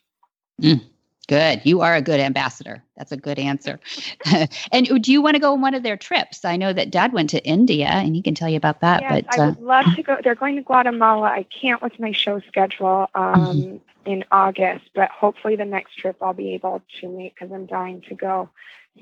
Mm, 0.60 0.82
good. 1.28 1.60
You 1.64 1.80
are 1.80 1.94
a 1.94 2.02
good 2.02 2.20
ambassador. 2.20 2.82
That's 2.96 3.12
a 3.12 3.16
good 3.16 3.38
answer. 3.38 3.80
and 4.72 5.02
do 5.02 5.12
you 5.12 5.22
want 5.22 5.34
to 5.34 5.40
go 5.40 5.52
on 5.52 5.60
one 5.60 5.74
of 5.74 5.82
their 5.82 5.96
trips? 5.96 6.44
I 6.44 6.56
know 6.56 6.72
that 6.72 6.90
Dad 6.90 7.12
went 7.12 7.30
to 7.30 7.44
India, 7.44 7.86
and 7.86 8.14
he 8.14 8.22
can 8.22 8.34
tell 8.34 8.48
you 8.48 8.56
about 8.56 8.80
that. 8.80 9.02
Yes, 9.02 9.24
but, 9.30 9.38
I 9.38 9.46
would 9.46 9.58
uh, 9.58 9.60
love 9.60 9.86
to 9.96 10.02
go. 10.02 10.16
They're 10.22 10.34
going 10.34 10.56
to 10.56 10.62
Guatemala. 10.62 11.28
I 11.28 11.44
can't 11.44 11.82
with 11.82 11.98
my 11.98 12.12
show 12.12 12.40
schedule. 12.48 13.08
Um, 13.14 13.34
mm-hmm 13.34 13.76
in 14.04 14.24
August, 14.32 14.90
but 14.94 15.10
hopefully 15.10 15.56
the 15.56 15.64
next 15.64 15.96
trip 15.96 16.16
I'll 16.20 16.32
be 16.32 16.54
able 16.54 16.82
to 17.00 17.08
make 17.08 17.34
because 17.34 17.52
I'm 17.52 17.66
dying 17.66 18.02
to 18.08 18.14
go 18.14 18.50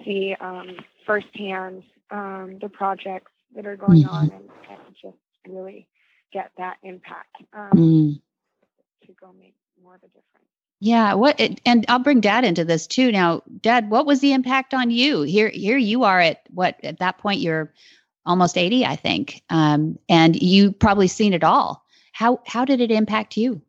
see 0.04 0.36
um, 0.40 0.76
firsthand 1.06 1.84
um, 2.10 2.58
the 2.60 2.68
projects 2.68 3.32
that 3.54 3.66
are 3.66 3.76
going 3.76 4.02
mm-hmm. 4.02 4.14
on 4.14 4.30
and, 4.30 4.50
and, 4.68 4.80
just 5.00 5.16
really 5.48 5.88
get 6.32 6.52
that 6.58 6.76
impact 6.82 7.36
um, 7.52 7.70
mm. 7.74 8.20
to 9.06 9.12
go 9.20 9.32
make 9.38 9.54
more 9.82 9.94
of 9.94 10.02
a 10.02 10.06
difference. 10.06 10.26
Yeah, 10.80 11.12
what 11.12 11.38
and 11.66 11.84
I'll 11.88 11.98
bring 11.98 12.20
dad 12.20 12.44
into 12.44 12.64
this 12.64 12.86
too. 12.86 13.12
Now, 13.12 13.42
dad, 13.60 13.90
what 13.90 14.06
was 14.06 14.20
the 14.20 14.32
impact 14.32 14.72
on 14.72 14.90
you? 14.90 15.22
Here 15.22 15.50
here 15.50 15.76
you 15.76 16.04
are 16.04 16.18
at 16.18 16.42
what 16.50 16.82
at 16.82 16.98
that 17.00 17.18
point 17.18 17.40
you're 17.40 17.70
almost 18.24 18.56
80, 18.56 18.86
I 18.86 18.96
think. 18.96 19.42
Um, 19.50 19.98
and 20.08 20.40
you 20.40 20.72
probably 20.72 21.08
seen 21.08 21.34
it 21.34 21.44
all. 21.44 21.84
How 22.12 22.40
how 22.46 22.64
did 22.64 22.80
it 22.80 22.90
impact 22.90 23.36
you? 23.36 23.60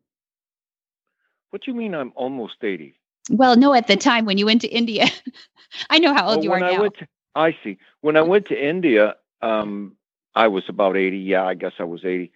What 1.50 1.62
do 1.62 1.70
you 1.70 1.76
mean 1.76 1.94
I'm 1.94 2.12
almost 2.14 2.56
80? 2.62 2.94
Well, 3.30 3.56
no, 3.56 3.74
at 3.74 3.86
the 3.86 3.96
time 3.96 4.24
when 4.24 4.38
you 4.38 4.46
went 4.46 4.62
to 4.62 4.68
India. 4.68 5.06
I 5.90 5.98
know 5.98 6.14
how 6.14 6.28
old 6.28 6.36
well, 6.36 6.44
you 6.44 6.52
are 6.52 6.64
I 6.64 6.76
now. 6.76 6.88
To, 6.88 7.08
I 7.34 7.56
see. 7.62 7.78
When 8.00 8.16
I 8.16 8.22
went 8.22 8.46
to 8.46 8.68
India, 8.68 9.16
um, 9.42 9.96
I 10.34 10.48
was 10.48 10.64
about 10.68 10.96
80. 10.96 11.18
Yeah, 11.18 11.44
I 11.44 11.54
guess 11.54 11.72
I 11.78 11.84
was 11.84 12.04
80. 12.04 12.32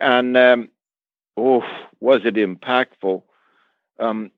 And 0.00 0.36
um, 0.36 0.68
oh, 1.36 1.62
was 2.00 2.22
it 2.24 2.34
impactful? 2.34 3.22
Um, 3.98 4.30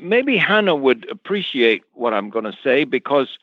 maybe 0.00 0.36
Hannah 0.36 0.76
would 0.76 1.08
appreciate 1.10 1.82
what 1.92 2.14
I'm 2.14 2.30
going 2.30 2.44
to 2.44 2.56
say 2.62 2.84
because 2.84 3.38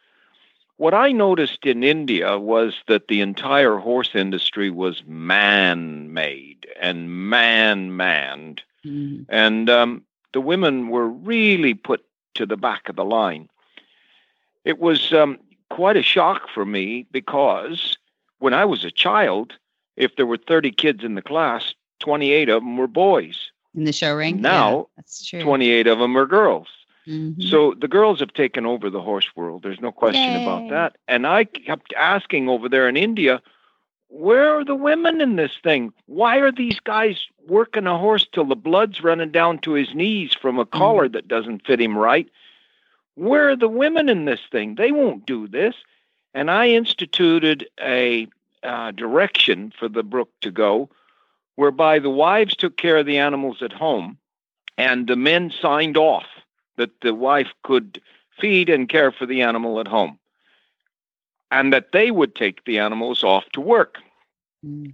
what 0.77 0.93
I 0.93 1.11
noticed 1.11 1.65
in 1.65 1.83
India 1.83 2.37
was 2.37 2.75
that 2.87 3.07
the 3.07 3.21
entire 3.21 3.77
horse 3.77 4.11
industry 4.13 4.69
was 4.69 5.03
man 5.05 6.13
made 6.13 6.67
and 6.79 7.29
man 7.29 7.97
manned. 7.97 8.61
Mm-hmm. 8.85 9.23
And 9.29 9.69
um, 9.69 10.03
the 10.33 10.41
women 10.41 10.89
were 10.89 11.07
really 11.07 11.73
put 11.73 12.05
to 12.35 12.45
the 12.45 12.57
back 12.57 12.89
of 12.89 12.95
the 12.95 13.05
line. 13.05 13.49
It 14.65 14.79
was 14.79 15.11
um, 15.13 15.39
quite 15.69 15.97
a 15.97 16.03
shock 16.03 16.47
for 16.53 16.65
me 16.65 17.07
because 17.11 17.97
when 18.39 18.53
I 18.53 18.65
was 18.65 18.85
a 18.85 18.91
child, 18.91 19.53
if 19.95 20.15
there 20.15 20.27
were 20.27 20.37
30 20.37 20.71
kids 20.71 21.03
in 21.03 21.15
the 21.15 21.21
class, 21.21 21.73
28 21.99 22.49
of 22.49 22.61
them 22.61 22.77
were 22.77 22.87
boys. 22.87 23.46
In 23.77 23.83
the 23.83 23.93
show 23.93 24.15
ring? 24.15 24.41
Now, 24.41 24.77
yeah, 24.77 24.83
that's 24.97 25.25
true. 25.25 25.43
28 25.43 25.85
of 25.85 25.99
them 25.99 26.17
are 26.17 26.25
girls. 26.25 26.67
Mhm. 27.07 27.41
So 27.41 27.75
the 27.75 27.87
girls 27.87 28.19
have 28.19 28.33
taken 28.33 28.65
over 28.65 28.89
the 28.89 29.01
horse 29.01 29.29
world. 29.35 29.61
There's 29.61 29.79
no 29.79 29.91
question 29.91 30.33
Yay. 30.33 30.43
about 30.43 30.69
that. 30.69 30.97
And 31.07 31.27
I 31.27 31.45
kept 31.45 31.93
asking 31.93 32.49
over 32.49 32.67
there 32.67 32.89
in 32.89 32.97
India, 32.97 33.39
where 34.09 34.57
are 34.57 34.65
the 34.65 34.75
women 34.75 35.21
in 35.21 35.35
this 35.35 35.51
thing? 35.63 35.93
Why 36.07 36.37
are 36.37 36.51
these 36.51 36.79
guys 36.79 37.27
working 37.47 37.85
a 37.85 37.97
horse 37.97 38.27
till 38.31 38.45
the 38.45 38.55
blood's 38.55 39.03
running 39.03 39.31
down 39.31 39.59
to 39.59 39.73
his 39.73 39.93
knees 39.93 40.33
from 40.33 40.57
a 40.57 40.65
collar 40.65 41.07
that 41.09 41.27
doesn't 41.27 41.65
fit 41.65 41.79
him 41.79 41.95
right? 41.97 42.27
Where 43.15 43.49
are 43.49 43.55
the 43.55 43.69
women 43.69 44.09
in 44.09 44.25
this 44.25 44.41
thing? 44.51 44.75
They 44.75 44.91
won't 44.91 45.25
do 45.25 45.47
this. 45.47 45.75
And 46.33 46.49
I 46.49 46.69
instituted 46.69 47.69
a 47.79 48.27
uh, 48.63 48.91
direction 48.91 49.71
for 49.77 49.87
the 49.87 50.03
Brooke 50.03 50.31
to 50.41 50.51
go 50.51 50.89
whereby 51.57 51.99
the 51.99 52.09
wives 52.09 52.55
took 52.55 52.77
care 52.77 52.97
of 52.97 53.05
the 53.05 53.17
animals 53.17 53.61
at 53.61 53.73
home 53.73 54.17
and 54.77 55.07
the 55.07 55.15
men 55.15 55.51
signed 55.51 55.97
off 55.97 56.25
that 56.77 57.01
the 57.01 57.13
wife 57.13 57.51
could 57.63 57.99
feed 58.39 58.69
and 58.69 58.87
care 58.87 59.11
for 59.11 59.25
the 59.25 59.41
animal 59.41 59.79
at 59.79 59.87
home 59.87 60.17
and 61.51 61.73
that 61.73 61.91
they 61.91 62.11
would 62.11 62.35
take 62.35 62.63
the 62.65 62.77
animals 62.77 63.23
off 63.23 63.43
to 63.53 63.59
work. 63.59 63.97
Mm. 64.65 64.93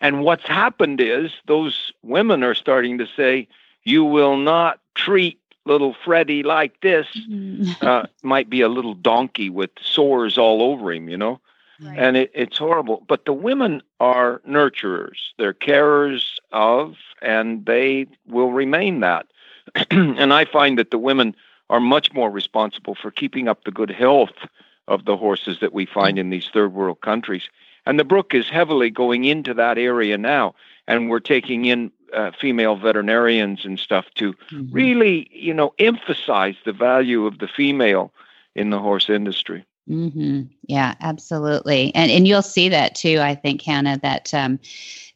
And 0.00 0.22
what's 0.22 0.46
happened 0.46 1.00
is 1.00 1.32
those 1.46 1.92
women 2.02 2.42
are 2.42 2.54
starting 2.54 2.98
to 2.98 3.06
say, 3.16 3.48
You 3.84 4.04
will 4.04 4.36
not 4.36 4.80
treat 4.94 5.40
little 5.64 5.94
Freddie 6.04 6.42
like 6.42 6.78
this. 6.82 7.06
Mhm. 7.26 7.82
Uh, 7.82 8.06
might 8.22 8.50
be 8.50 8.60
a 8.60 8.68
little 8.68 8.92
donkey 8.92 9.48
with 9.48 9.70
sores 9.80 10.36
all 10.36 10.60
over 10.60 10.92
him, 10.92 11.08
you 11.08 11.16
know? 11.16 11.40
Right. 11.80 11.98
and 11.98 12.16
it, 12.16 12.30
it's 12.34 12.58
horrible. 12.58 13.04
But 13.08 13.24
the 13.24 13.32
women 13.32 13.82
are 14.00 14.40
nurturers; 14.48 15.18
they're 15.38 15.54
carers 15.54 16.22
of, 16.52 16.96
and 17.22 17.64
they 17.66 18.06
will 18.26 18.52
remain 18.52 19.00
that. 19.00 19.26
and 19.90 20.32
I 20.32 20.44
find 20.44 20.78
that 20.78 20.90
the 20.90 20.98
women 20.98 21.34
are 21.70 21.80
much 21.80 22.12
more 22.12 22.30
responsible 22.30 22.94
for 22.94 23.10
keeping 23.10 23.48
up 23.48 23.64
the 23.64 23.70
good 23.70 23.90
health 23.90 24.34
of 24.86 25.04
the 25.06 25.16
horses 25.16 25.60
that 25.60 25.72
we 25.72 25.86
find 25.86 26.18
in 26.18 26.30
these 26.30 26.48
third 26.52 26.72
world 26.74 27.00
countries. 27.00 27.48
And 27.86 27.98
the 27.98 28.04
Brooke 28.04 28.34
is 28.34 28.48
heavily 28.48 28.90
going 28.90 29.24
into 29.24 29.54
that 29.54 29.78
area 29.78 30.18
now, 30.18 30.54
and 30.86 31.08
we're 31.08 31.20
taking 31.20 31.64
in 31.64 31.90
uh, 32.12 32.30
female 32.38 32.76
veterinarians 32.76 33.64
and 33.64 33.78
stuff 33.80 34.06
to 34.14 34.34
Mhm. 34.52 34.68
really, 34.70 35.28
you 35.32 35.52
know, 35.52 35.74
emphasize 35.78 36.54
the 36.64 36.72
value 36.72 37.26
of 37.26 37.38
the 37.38 37.48
female 37.48 38.12
in 38.54 38.70
the 38.70 38.78
horse 38.78 39.08
industry. 39.10 39.64
Hmm 39.86 40.42
Yeah, 40.66 40.94
absolutely. 41.00 41.94
And 41.94 42.10
and 42.10 42.26
you'll 42.26 42.42
see 42.42 42.68
that 42.70 42.94
too. 42.94 43.18
I 43.20 43.34
think 43.34 43.62
Hannah 43.62 43.98
that 44.02 44.32
um, 44.32 44.58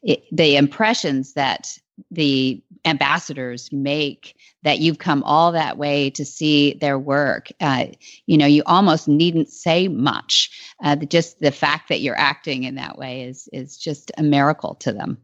it, 0.03 0.23
the 0.31 0.55
impressions 0.55 1.33
that 1.33 1.77
the 2.11 2.61
ambassadors 2.85 3.71
make 3.73 4.35
that 4.63 4.79
you've 4.79 4.99
come 4.99 5.23
all 5.23 5.51
that 5.51 5.77
way 5.77 6.09
to 6.11 6.23
see 6.23 6.73
their 6.75 6.97
work. 6.99 7.49
Uh, 7.59 7.87
you 8.25 8.37
know, 8.37 8.45
you 8.45 8.63
almost 8.65 9.07
needn't 9.07 9.49
say 9.49 9.87
much. 9.87 10.49
Uh, 10.83 10.95
the, 10.95 11.05
just 11.05 11.39
the 11.39 11.51
fact 11.51 11.89
that 11.89 12.01
you're 12.01 12.17
acting 12.17 12.63
in 12.63 12.75
that 12.75 12.97
way 12.97 13.23
is 13.23 13.49
is 13.51 13.77
just 13.77 14.11
a 14.17 14.23
miracle 14.23 14.75
to 14.75 14.93
them. 14.93 15.17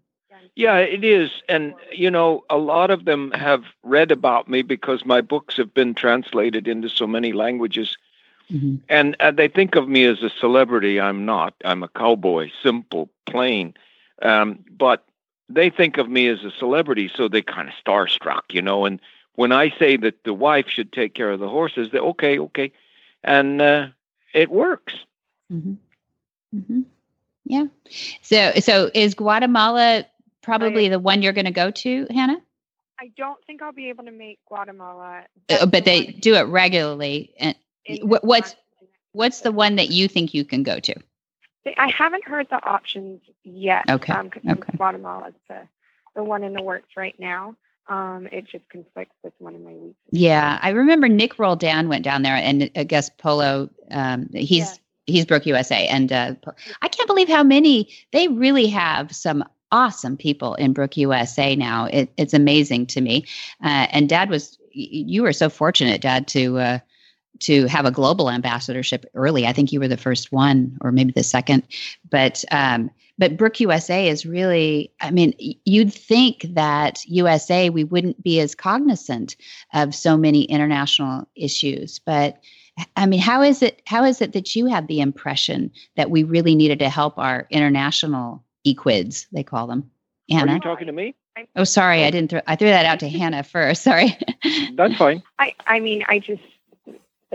Yeah, 0.56 0.78
it 0.78 1.04
is. 1.04 1.32
And, 1.50 1.74
you 1.92 2.10
know, 2.10 2.46
a 2.50 2.58
lot 2.58 2.90
of 2.90 3.04
them 3.04 3.32
have 3.32 3.64
read 3.84 4.12
about 4.12 4.48
me 4.48 4.62
because 4.62 5.06
my 5.06 5.20
books 5.20 5.58
have 5.58 5.74
been 5.74 5.94
translated 5.94 6.68
into 6.68 6.88
so 6.88 7.06
many 7.06 7.34
languages. 7.34 7.98
Mhm. 8.52 8.82
And 8.90 9.16
uh, 9.20 9.32
they 9.32 9.48
think 9.48 9.76
of 9.76 9.88
me 9.88 10.06
as 10.06 10.22
a 10.22 10.30
celebrity. 10.30 11.00
I'm 11.00 11.26
not. 11.26 11.54
I'm 11.64 11.84
a 11.84 11.88
cowboy, 11.88 12.52
simple, 12.62 13.10
plain. 13.26 13.74
Um, 14.22 14.64
but 14.70 15.04
they 15.50 15.70
think 15.70 15.98
of 15.98 16.10
me 16.10 16.28
as 16.28 16.44
a 16.44 16.52
celebrity, 16.52 17.10
so 17.14 17.28
they 17.28 17.42
kind 17.42 17.68
of 17.68 17.74
starstruck, 17.84 18.44
you 18.52 18.62
know. 18.62 18.86
And 18.86 19.00
when 19.36 19.52
I 19.52 19.70
say 19.78 19.98
that 19.98 20.24
the 20.24 20.34
wife 20.34 20.68
should 20.70 20.92
take 20.92 21.14
care 21.14 21.32
of 21.32 21.40
the 21.40 21.50
horses, 21.50 21.90
they 21.92 22.00
okay, 22.00 22.40
okay, 22.40 22.72
and 23.24 23.62
uh, 23.62 23.88
it 24.34 24.50
works. 24.50 24.94
hmm 25.50 25.74
hmm 26.52 26.82
Yeah. 27.46 27.66
So 28.22 28.54
so 28.60 28.90
is 28.94 29.16
Guatemala 29.16 30.06
probably 30.42 30.90
the 30.90 31.00
one 31.00 31.22
you're 31.22 31.34
going 31.34 31.46
to 31.46 31.52
go 31.52 31.72
to, 31.72 32.08
Hannah? 32.12 32.42
I 33.00 33.12
don't 33.18 33.44
think 33.46 33.62
I'll 33.62 33.74
be 33.74 33.90
able 33.90 34.06
to 34.06 34.12
make 34.12 34.40
Guatemala. 34.48 35.20
Uh, 35.20 35.24
That's 35.50 35.66
but 35.66 35.72
the 35.86 35.92
they 35.92 36.04
one 36.06 36.14
do 36.20 36.36
it 36.36 36.44
regularly. 36.44 37.34
And 37.40 37.56
in 37.56 37.62
what- 38.02 38.24
what's 38.24 38.56
what's 39.14 39.42
the 39.42 39.52
one 39.52 39.78
that 39.78 39.90
you 39.92 40.08
think 40.10 40.34
you 40.34 40.44
can 40.44 40.64
go 40.64 40.80
to? 40.80 40.94
I 41.78 41.88
haven't 41.90 42.26
heard 42.26 42.48
the 42.50 42.64
options 42.66 43.22
yet. 43.44 43.90
Okay, 43.90 44.14
Um, 44.14 44.30
okay. 44.48 44.72
Guatemala 44.78 45.30
is 45.30 45.34
the 45.48 45.62
the 46.16 46.24
one 46.24 46.44
in 46.44 46.54
the 46.54 46.62
works 46.64 46.90
right 46.96 47.18
now. 47.20 47.56
Um, 47.88 48.28
it 48.32 48.46
just 48.46 48.68
conflicts 48.70 49.16
with 49.24 49.34
one 49.40 49.54
of 49.56 49.62
my 49.62 49.72
weeks. 49.74 49.98
Yeah, 50.12 50.60
I 50.62 50.70
remember 50.70 51.08
Nic 51.08 51.38
Roldan 51.38 51.88
went 51.90 52.04
down 52.04 52.22
there, 52.24 52.36
and 52.36 52.70
I 52.76 52.84
guess 52.84 53.10
Polo. 53.10 53.70
Um, 53.92 54.30
he's 54.34 54.64
Yeah. 54.64 54.74
he's 55.08 55.26
Brooke 55.26 55.46
USA, 55.46 55.88
and 55.88 56.12
uh, 56.12 56.36
I 56.82 56.88
can't 56.88 57.08
believe 57.08 57.30
how 57.30 57.44
many 57.44 57.90
they 58.12 58.28
really 58.28 58.68
have. 58.68 59.14
Some 59.16 59.44
awesome 59.72 60.16
people 60.18 60.56
in 60.56 60.74
Brooke 60.74 60.98
USA 60.98 61.56
now. 61.56 61.86
It, 61.86 62.12
it's 62.18 62.34
amazing 62.34 62.86
to 62.88 63.02
me. 63.02 63.26
Uh, 63.64 63.88
and 63.92 64.08
Dad 64.10 64.30
was 64.30 64.58
you 64.72 65.24
were 65.24 65.34
so 65.34 65.50
fortunate, 65.50 66.02
Dad, 66.02 66.28
to. 66.30 66.58
Uh, 66.60 66.80
to 67.40 67.68
have 67.68 67.86
a 67.86 67.92
global 67.92 68.30
ambassadorship 68.30 69.06
early. 69.14 69.46
I 69.46 69.54
think 69.54 69.72
you 69.72 69.80
were 69.80 69.88
the 69.88 69.98
first 69.98 70.32
one, 70.32 70.78
or 70.82 70.92
maybe 70.92 71.12
the 71.12 71.24
second. 71.24 71.64
But 72.10 72.44
um, 72.52 72.92
but 73.18 73.38
Brooke 73.38 73.60
USA 73.60 74.08
is 74.08 74.26
really. 74.26 74.92
I 75.02 75.12
mean, 75.12 75.34
you'd 75.38 75.94
think 75.94 76.46
that 76.54 77.04
USA 77.06 77.70
we 77.70 77.84
wouldn't 77.84 78.22
be 78.22 78.40
as 78.40 78.56
cognizant 78.56 79.36
of 79.74 79.96
so 79.96 80.18
many 80.18 80.44
international 80.44 81.28
issues, 81.36 82.00
but. 82.00 82.40
I 82.98 83.06
mean, 83.06 83.22
how 83.22 83.42
is 83.42 83.62
it? 83.62 83.82
How 83.88 84.04
is 84.04 84.22
it 84.22 84.34
that 84.34 84.54
you 84.54 84.66
had 84.66 84.90
the 84.90 85.00
impression 85.00 85.72
that 85.96 86.12
we 86.12 86.24
really 86.24 86.56
needed 86.56 86.80
to 86.80 86.90
help 86.90 87.18
our 87.18 87.48
international 87.50 88.44
equids? 88.66 89.28
They 89.32 89.44
call 89.44 89.68
them. 89.68 89.90
Are 90.30 90.40
Anna. 90.40 90.56
you 90.56 90.60
talking 90.60 90.88
to 90.88 90.92
me? 90.92 91.16
Oh, 91.56 91.66
sorry, 91.66 92.04
I 92.04 92.12
didn't. 92.12 92.30
Throw, 92.30 92.42
I 92.48 92.56
threw 92.56 92.70
that 92.70 92.86
out 92.86 93.00
to 93.02 93.10
Hannah 93.10 93.44
first. 93.44 93.84
Sorry. 93.84 94.18
That's 94.76 94.96
fine. 94.96 95.22
I, 95.40 95.54
I 95.68 95.80
mean, 95.80 96.04
I 96.08 96.20
just, 96.20 96.42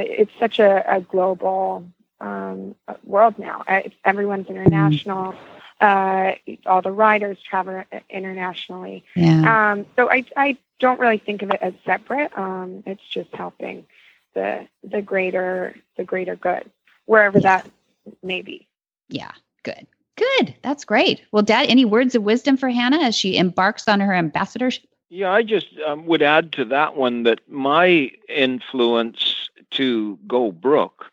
it's 0.06 0.32
such 0.38 0.58
a, 0.58 0.84
a 0.96 1.00
global 1.00 1.84
um, 2.20 2.74
world 3.04 3.38
now. 3.38 3.62
Uh, 3.68 3.82
It's, 3.84 3.94
everyone's 4.04 4.48
international. 4.48 5.34
Uh, 5.80 6.32
all 6.66 6.82
the 6.82 6.92
riders 6.92 7.38
travel 7.42 7.84
internationally. 8.10 9.02
yeah. 9.16 9.72
Um, 9.72 9.86
so 9.96 10.10
I, 10.10 10.24
I 10.36 10.58
don't 10.78 11.00
really 11.00 11.16
think 11.18 11.40
of 11.42 11.50
it 11.50 11.58
as 11.62 11.72
separate. 11.86 12.36
Um, 12.36 12.82
it's 12.86 13.02
just 13.08 13.34
helping 13.34 13.86
the 14.34 14.68
the 14.84 15.00
greater 15.02 15.74
the 15.96 16.04
greater 16.04 16.36
good, 16.36 16.70
wherever 17.06 17.38
Yeah. 17.38 17.62
that 17.62 17.70
may 18.22 18.42
be. 18.42 18.66
Yeah. 19.08 19.32
Good. 19.62 19.86
Good. 20.16 20.54
That's 20.62 20.84
great. 20.84 21.22
Well, 21.32 21.42
Dad, 21.42 21.66
any 21.68 21.86
words 21.86 22.14
of 22.14 22.22
wisdom 22.24 22.58
for 22.58 22.68
Hannah 22.68 23.00
as 23.00 23.14
she 23.14 23.38
embarks 23.38 23.88
on 23.88 24.00
her 24.00 24.12
ambassadorship? 24.14 24.84
Yeah, 25.12 25.32
I 25.32 25.42
just 25.42 25.66
um, 25.84 26.06
would 26.06 26.22
add 26.22 26.52
to 26.52 26.64
that 26.66 26.94
one 26.94 27.24
that 27.24 27.40
my 27.48 28.12
influence 28.28 29.50
to 29.72 30.16
go 30.28 30.52
Brooke 30.52 31.10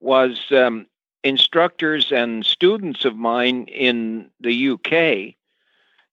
was 0.00 0.50
um, 0.50 0.86
instructors 1.22 2.10
and 2.10 2.44
students 2.44 3.04
of 3.04 3.14
mine 3.14 3.66
in 3.68 4.28
the 4.40 4.70
UK 4.70 5.36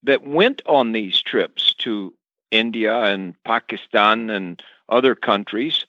that 0.03 0.23
went 0.23 0.61
on 0.67 0.91
these 0.91 1.19
trips 1.19 1.73
to 1.79 2.13
India 2.51 2.95
and 3.05 3.33
Pakistan 3.43 4.29
and 4.29 4.61
other 4.87 5.15
countries 5.15 5.87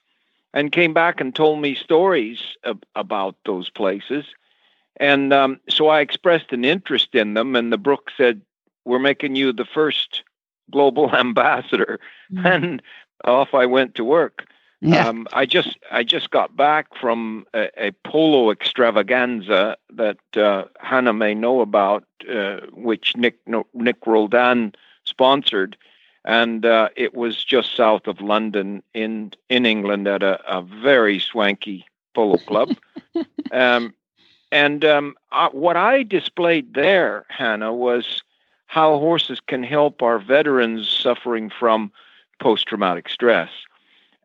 and 0.54 0.72
came 0.72 0.94
back 0.94 1.20
and 1.20 1.34
told 1.34 1.60
me 1.60 1.74
stories 1.74 2.56
ab- 2.64 2.86
about 2.94 3.36
those 3.44 3.68
places. 3.68 4.24
And 4.98 5.34
um, 5.34 5.60
so 5.68 5.88
I 5.88 6.00
expressed 6.00 6.50
an 6.52 6.64
interest 6.64 7.14
in 7.14 7.34
them, 7.34 7.54
and 7.56 7.70
the 7.70 7.76
Brooke 7.76 8.10
said, 8.16 8.40
We're 8.86 8.98
making 8.98 9.36
you 9.36 9.52
the 9.52 9.66
first 9.66 10.22
global 10.70 11.14
ambassador. 11.16 12.00
And 12.44 12.82
off 13.24 13.54
I 13.54 13.66
went 13.66 13.94
to 13.96 14.04
work. 14.04 14.46
Yeah. 14.80 15.08
Um, 15.08 15.26
I 15.32 15.46
just 15.46 15.78
I 15.90 16.04
just 16.04 16.30
got 16.30 16.54
back 16.54 16.94
from 17.00 17.46
a, 17.54 17.86
a 17.86 17.90
polo 18.04 18.50
extravaganza 18.50 19.76
that 19.94 20.18
uh, 20.36 20.64
Hannah 20.80 21.14
may 21.14 21.34
know 21.34 21.60
about, 21.60 22.04
uh, 22.30 22.58
which 22.72 23.16
Nick 23.16 23.38
no, 23.46 23.66
Nic 23.72 24.06
Roldan 24.06 24.74
sponsored, 25.04 25.78
and 26.26 26.66
uh, 26.66 26.90
it 26.94 27.14
was 27.14 27.42
just 27.42 27.74
south 27.74 28.06
of 28.06 28.20
London 28.20 28.82
in 28.92 29.32
in 29.48 29.64
England 29.64 30.06
at 30.06 30.22
a, 30.22 30.40
a 30.46 30.60
very 30.60 31.20
swanky 31.20 31.86
polo 32.14 32.36
club. 32.36 32.76
um, 33.52 33.94
and 34.52 34.84
um, 34.84 35.14
uh, 35.32 35.48
what 35.50 35.76
I 35.76 36.02
displayed 36.02 36.74
there, 36.74 37.24
Hannah, 37.28 37.72
was 37.72 38.22
how 38.76 38.98
horses 38.98 39.40
can 39.40 39.62
help 39.62 40.02
our 40.02 40.18
veterans 40.18 40.86
suffering 40.86 41.48
from 41.48 41.90
post 42.40 42.66
traumatic 42.66 43.08
stress. 43.08 43.48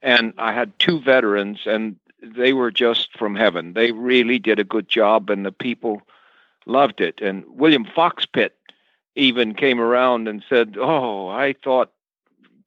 And 0.02 0.34
I 0.38 0.52
had 0.52 0.78
two 0.78 0.99
veterans, 0.99 1.60
and 1.66 1.95
they 2.22 2.52
were 2.52 2.70
just 2.70 3.18
from 3.18 3.34
heaven. 3.34 3.72
They 3.76 3.93
really 3.93 4.39
did 4.39 4.60
a 4.60 4.66
good 4.66 4.89
job, 4.89 5.30
and 5.30 5.45
the 5.45 5.54
people 5.54 6.02
loved 6.66 6.99
it. 6.99 7.22
And 7.22 7.45
William 7.47 7.86
Fox-Pitt 7.86 8.54
even 9.16 9.54
came 9.54 9.80
around 9.80 10.28
and 10.28 10.43
said, 10.49 10.76
Oh, 10.78 11.30
I 11.30 11.54
thought 11.64 11.93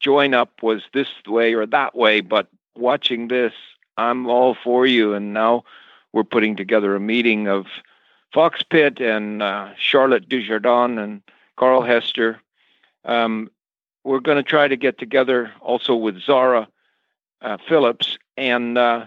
join 0.01 0.33
up 0.33 0.63
was 0.63 0.85
this 0.95 1.09
way 1.27 1.53
or 1.53 1.67
that 1.67 1.95
way, 1.95 2.23
but 2.23 2.49
watching 2.75 3.29
this, 3.29 3.53
I'm 3.99 4.27
all 4.27 4.57
for 4.65 4.87
you. 4.87 5.13
And 5.13 5.35
now 5.35 5.65
we're 6.15 6.25
putting 6.25 6.57
together 6.57 6.97
a 6.97 7.01
meeting 7.01 7.47
of 7.47 7.67
Fox-Pitt 8.33 9.03
and 9.03 9.43
uh, 9.43 9.75
Charlotte 9.77 10.31
Dujardin 10.31 10.99
and 10.99 11.21
Carl 11.57 11.83
Hester. 11.83 12.41
Um, 13.05 13.51
we're 14.05 14.21
going 14.21 14.37
to 14.37 14.43
try 14.43 14.69
to 14.69 14.77
get 14.77 14.99
together 14.99 15.53
also 15.61 15.95
with 15.95 16.21
Zara 16.21 16.69
uh, 17.41 17.57
Phillips, 17.69 18.19
and 18.37 18.77
uh, 18.77 19.07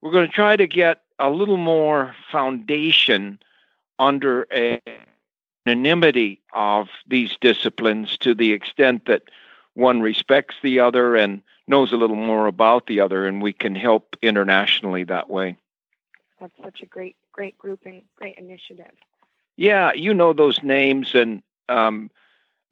we're 0.00 0.12
going 0.12 0.26
to 0.26 0.32
try 0.32 0.56
to 0.56 0.66
get 0.66 1.02
a 1.18 1.30
little 1.30 1.56
more 1.56 2.14
foundation 2.30 3.38
under 3.98 4.46
a 4.52 4.80
anonymity 5.66 6.40
of 6.52 6.88
these 7.06 7.36
disciplines 7.40 8.16
to 8.18 8.34
the 8.34 8.52
extent 8.52 9.06
that 9.06 9.22
one 9.74 10.00
respects 10.00 10.56
the 10.62 10.80
other 10.80 11.14
and 11.14 11.42
knows 11.68 11.92
a 11.92 11.96
little 11.96 12.16
more 12.16 12.46
about 12.46 12.86
the 12.86 13.00
other, 13.00 13.26
and 13.26 13.40
we 13.40 13.52
can 13.52 13.74
help 13.74 14.16
internationally 14.22 15.04
that 15.04 15.30
way. 15.30 15.56
That's 16.40 16.52
such 16.62 16.80
a 16.82 16.86
great, 16.86 17.16
great 17.30 17.56
group 17.56 17.80
and 17.84 18.02
great 18.16 18.36
initiative. 18.36 18.90
Yeah, 19.56 19.92
you 19.92 20.14
know 20.14 20.32
those 20.32 20.62
names, 20.62 21.14
and 21.14 21.42
um, 21.68 22.10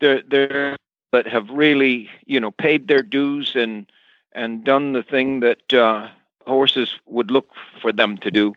they're 0.01 0.23
they're 0.23 0.77
that 1.13 1.27
have 1.27 1.51
really 1.51 2.11
you 2.27 2.41
know 2.41 2.51
paid 2.53 2.89
their 2.89 3.03
dues 3.03 3.55
and 3.57 3.91
and 4.33 4.65
done 4.65 4.93
the 4.93 5.03
thing 5.03 5.41
that 5.41 5.73
uh, 5.75 6.09
horses 6.47 6.95
would 7.07 7.31
look 7.31 7.51
for 7.81 7.93
them 7.93 8.17
to 8.19 8.31
do, 8.31 8.55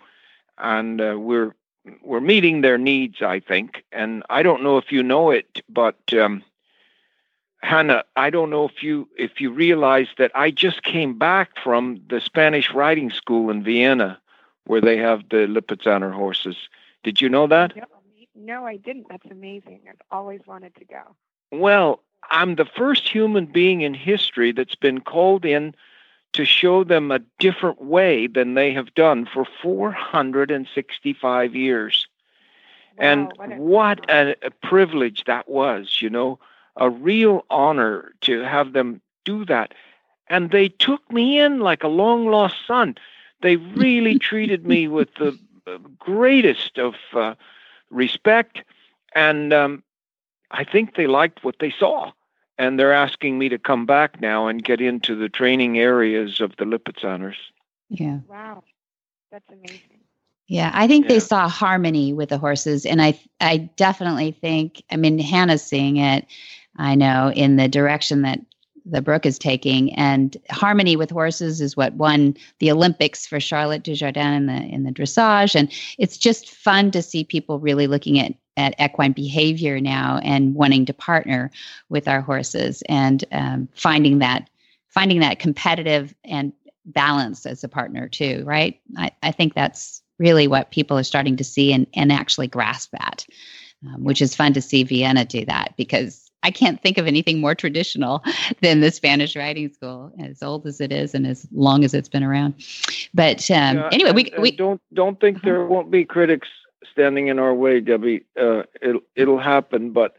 and 0.57 1.01
uh, 1.01 1.15
we're 1.19 1.53
we're 2.03 2.21
meeting 2.21 2.61
their 2.61 2.78
needs, 2.78 3.21
I 3.21 3.39
think. 3.39 3.84
And 3.91 4.24
I 4.30 4.43
don't 4.43 4.63
know 4.63 4.78
if 4.78 4.91
you 4.91 5.03
know 5.03 5.32
it, 5.32 5.61
but 5.69 5.97
um, 6.13 6.43
Hannah, 7.61 8.03
I 8.15 8.30
don't 8.30 8.49
know 8.49 8.65
if 8.65 8.84
you 8.84 9.07
if 9.17 9.39
you 9.41 9.51
realize 9.51 10.07
that 10.17 10.32
I 10.36 10.51
just 10.51 10.84
came 10.84 11.17
back 11.17 11.51
from 11.63 12.01
the 12.09 12.19
Spanish 12.21 12.71
riding 12.74 13.09
school 13.09 13.49
in 13.49 13.63
Vienna, 13.63 14.19
where 14.65 14.82
they 14.82 14.97
have 14.97 15.30
the 15.30 15.47
Lipizzaner 15.47 16.13
horses. 16.13 16.57
Did 17.03 17.21
you 17.21 17.30
know 17.30 17.47
that? 17.47 17.74
No, 17.76 17.84
no, 18.36 18.66
I 18.66 18.78
didn't. 18.78 19.08
That's 19.10 19.30
amazing. 19.30 19.82
I've 19.90 20.02
always 20.12 20.42
wanted 20.48 20.76
to 20.76 20.86
go. 20.86 21.16
Well, 21.52 22.02
I'm 22.30 22.56
the 22.56 22.66
first 22.66 23.08
human 23.10 23.46
being 23.48 23.82
in 23.82 23.94
history 23.94 24.52
that's 24.52 24.76
been 24.76 25.02
called 25.02 25.46
in 25.46 25.76
to 26.34 26.46
show 26.46 26.84
them 26.84 27.12
a 27.12 27.20
different 27.40 27.82
way 27.82 28.28
than 28.28 28.54
they 28.54 28.74
have 28.74 28.94
done 28.94 29.26
for 29.26 29.46
465 29.62 31.56
years. 31.56 32.08
Wow, 32.96 32.98
and 32.98 33.34
what 33.36 33.52
a- 33.52 33.62
what 33.68 34.00
a, 34.10 34.36
a 34.44 34.52
privilege 34.52 35.24
that 35.26 35.50
was, 35.50 36.00
you 36.02 36.10
know, 36.10 36.40
a 36.76 36.90
real 36.90 37.46
honor 37.50 38.14
to 38.22 38.42
have 38.42 38.74
them 38.74 39.02
do 39.26 39.46
that. 39.46 39.74
And 40.28 40.52
they 40.52 40.70
took 40.70 41.10
me 41.12 41.40
in 41.40 41.60
like 41.60 41.84
a 41.84 41.88
long 41.88 42.28
lost 42.28 42.56
son. 42.68 42.96
They 43.42 43.58
really 43.58 44.16
treated 44.16 44.66
me 44.66 44.88
with 44.88 45.14
the 45.16 45.38
greatest 46.00 46.78
of 46.78 46.96
uh, 47.14 47.36
respect. 47.94 48.64
And 49.16 49.54
um, 49.54 49.84
I 50.52 50.64
think 50.64 50.96
they 50.96 51.08
liked 51.08 51.44
what 51.44 51.56
they 51.60 51.72
saw 51.72 52.12
and 52.58 52.80
they're 52.80 52.94
asking 52.94 53.38
me 53.38 53.50
to 53.50 53.58
come 53.58 53.86
back 53.86 54.22
now 54.22 54.48
and 54.48 54.64
get 54.64 54.82
into 54.82 55.16
the 55.16 55.30
training 55.30 55.78
areas 55.80 56.39
of 56.39 56.56
the 56.58 56.66
Lipizzaners. 56.66 57.36
Yeah. 57.89 58.20
Wow, 58.28 58.64
that's 59.32 59.50
amazing. 59.52 60.02
Yeah, 60.48 60.72
I 60.74 60.88
think 60.88 61.06
Yeah. 61.06 61.14
they 61.14 61.20
saw 61.20 61.48
harmony 61.48 62.14
with 62.14 62.30
the 62.30 62.38
horses, 62.38 62.86
and 62.86 63.02
I 63.02 63.20
I 63.39 63.58
definitely 63.58 64.32
think. 64.32 64.84
I 64.91 64.98
mean, 64.98 65.18
Hannah's 65.20 65.64
seeing 65.64 65.98
it. 65.98 66.26
I 66.78 66.96
know 66.96 67.32
in 67.34 67.56
the 67.56 67.68
direction 67.68 68.24
that 68.24 68.39
the 68.86 69.02
Brooke 69.02 69.26
is 69.26 69.40
taking, 69.40 69.94
and 69.94 70.36
harmony 70.50 70.96
with 70.96 71.10
horses 71.10 71.62
is 71.62 71.78
what 71.78 71.94
won 71.94 72.36
the 72.60 72.72
Olympics 72.72 73.26
for 73.26 73.40
Charlotte 73.40 73.84
Dujardin 73.84 74.36
in 74.36 74.46
the 74.48 74.54
in 74.54 74.84
the 74.84 74.92
dressage, 74.92 75.56
and 75.56 75.72
it's 75.98 76.18
just 76.18 76.50
fun 76.50 76.92
to 76.92 77.02
see 77.02 77.24
people 77.24 77.60
really 77.60 77.88
looking 77.88 78.20
at 78.20 78.34
at 78.58 78.76
equine 78.80 79.14
behavior 79.14 79.80
now 79.80 80.20
and 80.24 80.56
wanting 80.56 80.86
to 80.86 80.94
partner 80.94 81.50
with 81.90 82.08
our 82.08 82.22
horses 82.22 82.84
and 82.88 83.26
um, 83.32 83.68
finding 83.74 84.20
that 84.20 84.50
finding 84.90 85.20
that 85.20 85.40
competitive 85.40 86.14
and 86.24 86.54
balance 86.86 87.46
as 87.46 87.64
a 87.64 87.70
partner 87.70 88.08
too 88.08 88.44
right? 88.46 88.80
I, 88.98 89.12
I 89.24 89.32
think 89.32 89.54
that's 89.54 90.02
really 90.20 90.48
what 90.48 90.72
people 90.72 90.98
are 90.98 91.04
starting 91.04 91.38
to 91.38 91.44
see 91.44 91.74
and, 91.74 91.88
and 91.96 92.12
actually 92.12 92.48
grasp 92.48 92.94
at 92.96 93.26
um, 93.88 94.04
which 94.04 94.22
is 94.22 94.36
fun 94.36 94.54
to 94.54 94.62
see 94.62 94.84
vienna 94.84 95.26
do 95.26 95.46
that 95.46 95.74
because 95.78 96.22
i 96.44 96.52
can't 96.52 96.82
think 96.82 96.98
of 96.98 97.08
anything 97.08 97.41
more 97.41 97.56
traditional 97.56 98.24
than 98.62 98.80
the 98.82 98.91
spanish 98.91 99.36
riding 99.36 99.72
school 99.72 100.12
as 100.20 100.44
old 100.44 100.66
as 100.68 100.80
it 100.80 100.91
is 100.91 101.14
and 101.14 101.26
as 101.26 101.48
long 101.52 101.84
as 101.84 101.94
it's 101.94 102.10
been 102.10 102.24
around 102.24 102.54
but 103.14 103.50
um, 103.52 103.78
Yeah, 103.78 103.89
anyway 103.91 104.12
we, 104.12 104.24
and- 104.26 104.34
and 104.34 104.41
we 104.44 104.52
don't 104.52 104.82
don't 104.94 105.20
think 105.20 105.41
there 105.44 105.66
won't 105.66 105.89
be 105.91 106.06
critics 106.06 106.48
standing 106.91 107.28
in 107.28 107.39
our 107.39 107.54
way, 107.56 107.80
Debbie. 107.80 108.24
Uh, 108.39 108.64
it'll 108.82 109.02
it'll 109.16 109.39
happen, 109.39 109.91
but 109.91 110.16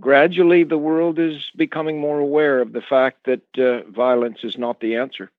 gradually 0.00 0.64
the 0.64 0.76
world 0.76 1.18
is 1.18 1.50
becoming 1.56 1.98
more 2.00 2.18
aware 2.18 2.60
of 2.60 2.72
the 2.72 2.82
fact 2.82 3.24
that 3.24 3.40
uh, 3.58 3.88
violence 3.90 4.38
is 4.42 4.58
not 4.58 4.80
the 4.80 4.96
answer. 4.96 5.30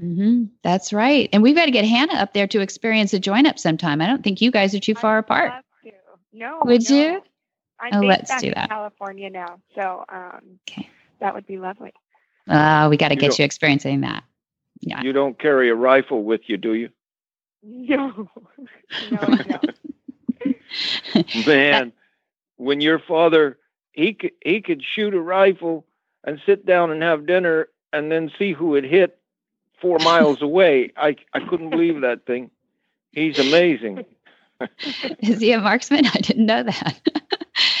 hmm 0.00 0.44
That's 0.62 0.92
right. 0.92 1.28
And 1.32 1.42
we've 1.42 1.54
got 1.54 1.66
to 1.66 1.70
get 1.70 1.84
Hannah 1.84 2.14
up 2.14 2.32
there 2.32 2.46
to 2.48 2.60
experience 2.60 3.12
a 3.12 3.20
join 3.20 3.46
up 3.46 3.58
sometime. 3.58 4.00
I 4.00 4.06
don't 4.06 4.24
think 4.24 4.40
you 4.40 4.50
guys 4.50 4.74
are 4.74 4.80
too 4.80 4.94
far 4.94 5.18
I'd 5.18 5.24
apart. 5.24 5.50
love 5.50 5.64
to. 5.84 5.92
No. 6.32 6.58
Would 6.64 6.90
no. 6.90 6.96
you? 6.96 7.22
I'm 7.80 7.94
Oh, 7.94 8.00
based 8.00 8.08
let's 8.08 8.28
back 8.30 8.40
do 8.40 8.46
in 8.48 8.54
that. 8.54 8.68
California 8.68 9.30
now, 9.30 9.58
so 9.74 10.04
um, 10.08 10.58
Okay. 10.68 10.88
that 11.20 11.34
would 11.34 11.46
be 11.46 11.58
lovely. 11.58 11.92
Uh, 12.48 12.86
we 12.90 12.96
got 12.96 13.08
to 13.08 13.16
get 13.16 13.38
you 13.38 13.44
experiencing 13.44 14.00
that. 14.02 14.22
Yeah. 14.80 15.02
You 15.02 15.12
don't 15.12 15.38
carry 15.38 15.68
a 15.70 15.74
rifle 15.74 16.22
with 16.24 16.42
you, 16.48 16.56
do 16.56 16.74
you? 16.74 16.90
No, 17.62 18.28
no, 19.10 19.18
I 19.28 19.42
don't. 19.42 20.56
Man, 21.46 21.92
when 22.56 22.80
your 22.80 22.98
father 23.00 23.58
he 23.92 24.12
could 24.14 24.32
he 24.44 24.60
could 24.60 24.82
shoot 24.84 25.14
a 25.14 25.20
rifle 25.20 25.84
and 26.24 26.40
sit 26.46 26.64
down 26.66 26.90
and 26.92 27.02
have 27.02 27.26
dinner 27.26 27.68
and 27.92 28.12
then 28.12 28.30
see 28.38 28.52
who 28.52 28.76
it 28.76 28.84
hit 28.84 29.18
four 29.80 29.98
miles 29.98 30.42
away. 30.42 30.92
I 30.96 31.16
I 31.32 31.40
couldn't 31.40 31.70
believe 31.70 32.02
that 32.02 32.24
thing. 32.26 32.50
He's 33.12 33.38
amazing. 33.38 34.04
Is 35.20 35.40
he 35.40 35.52
a 35.52 35.60
marksman? 35.60 36.06
I 36.06 36.18
didn't 36.20 36.46
know 36.46 36.62
that. 36.62 37.00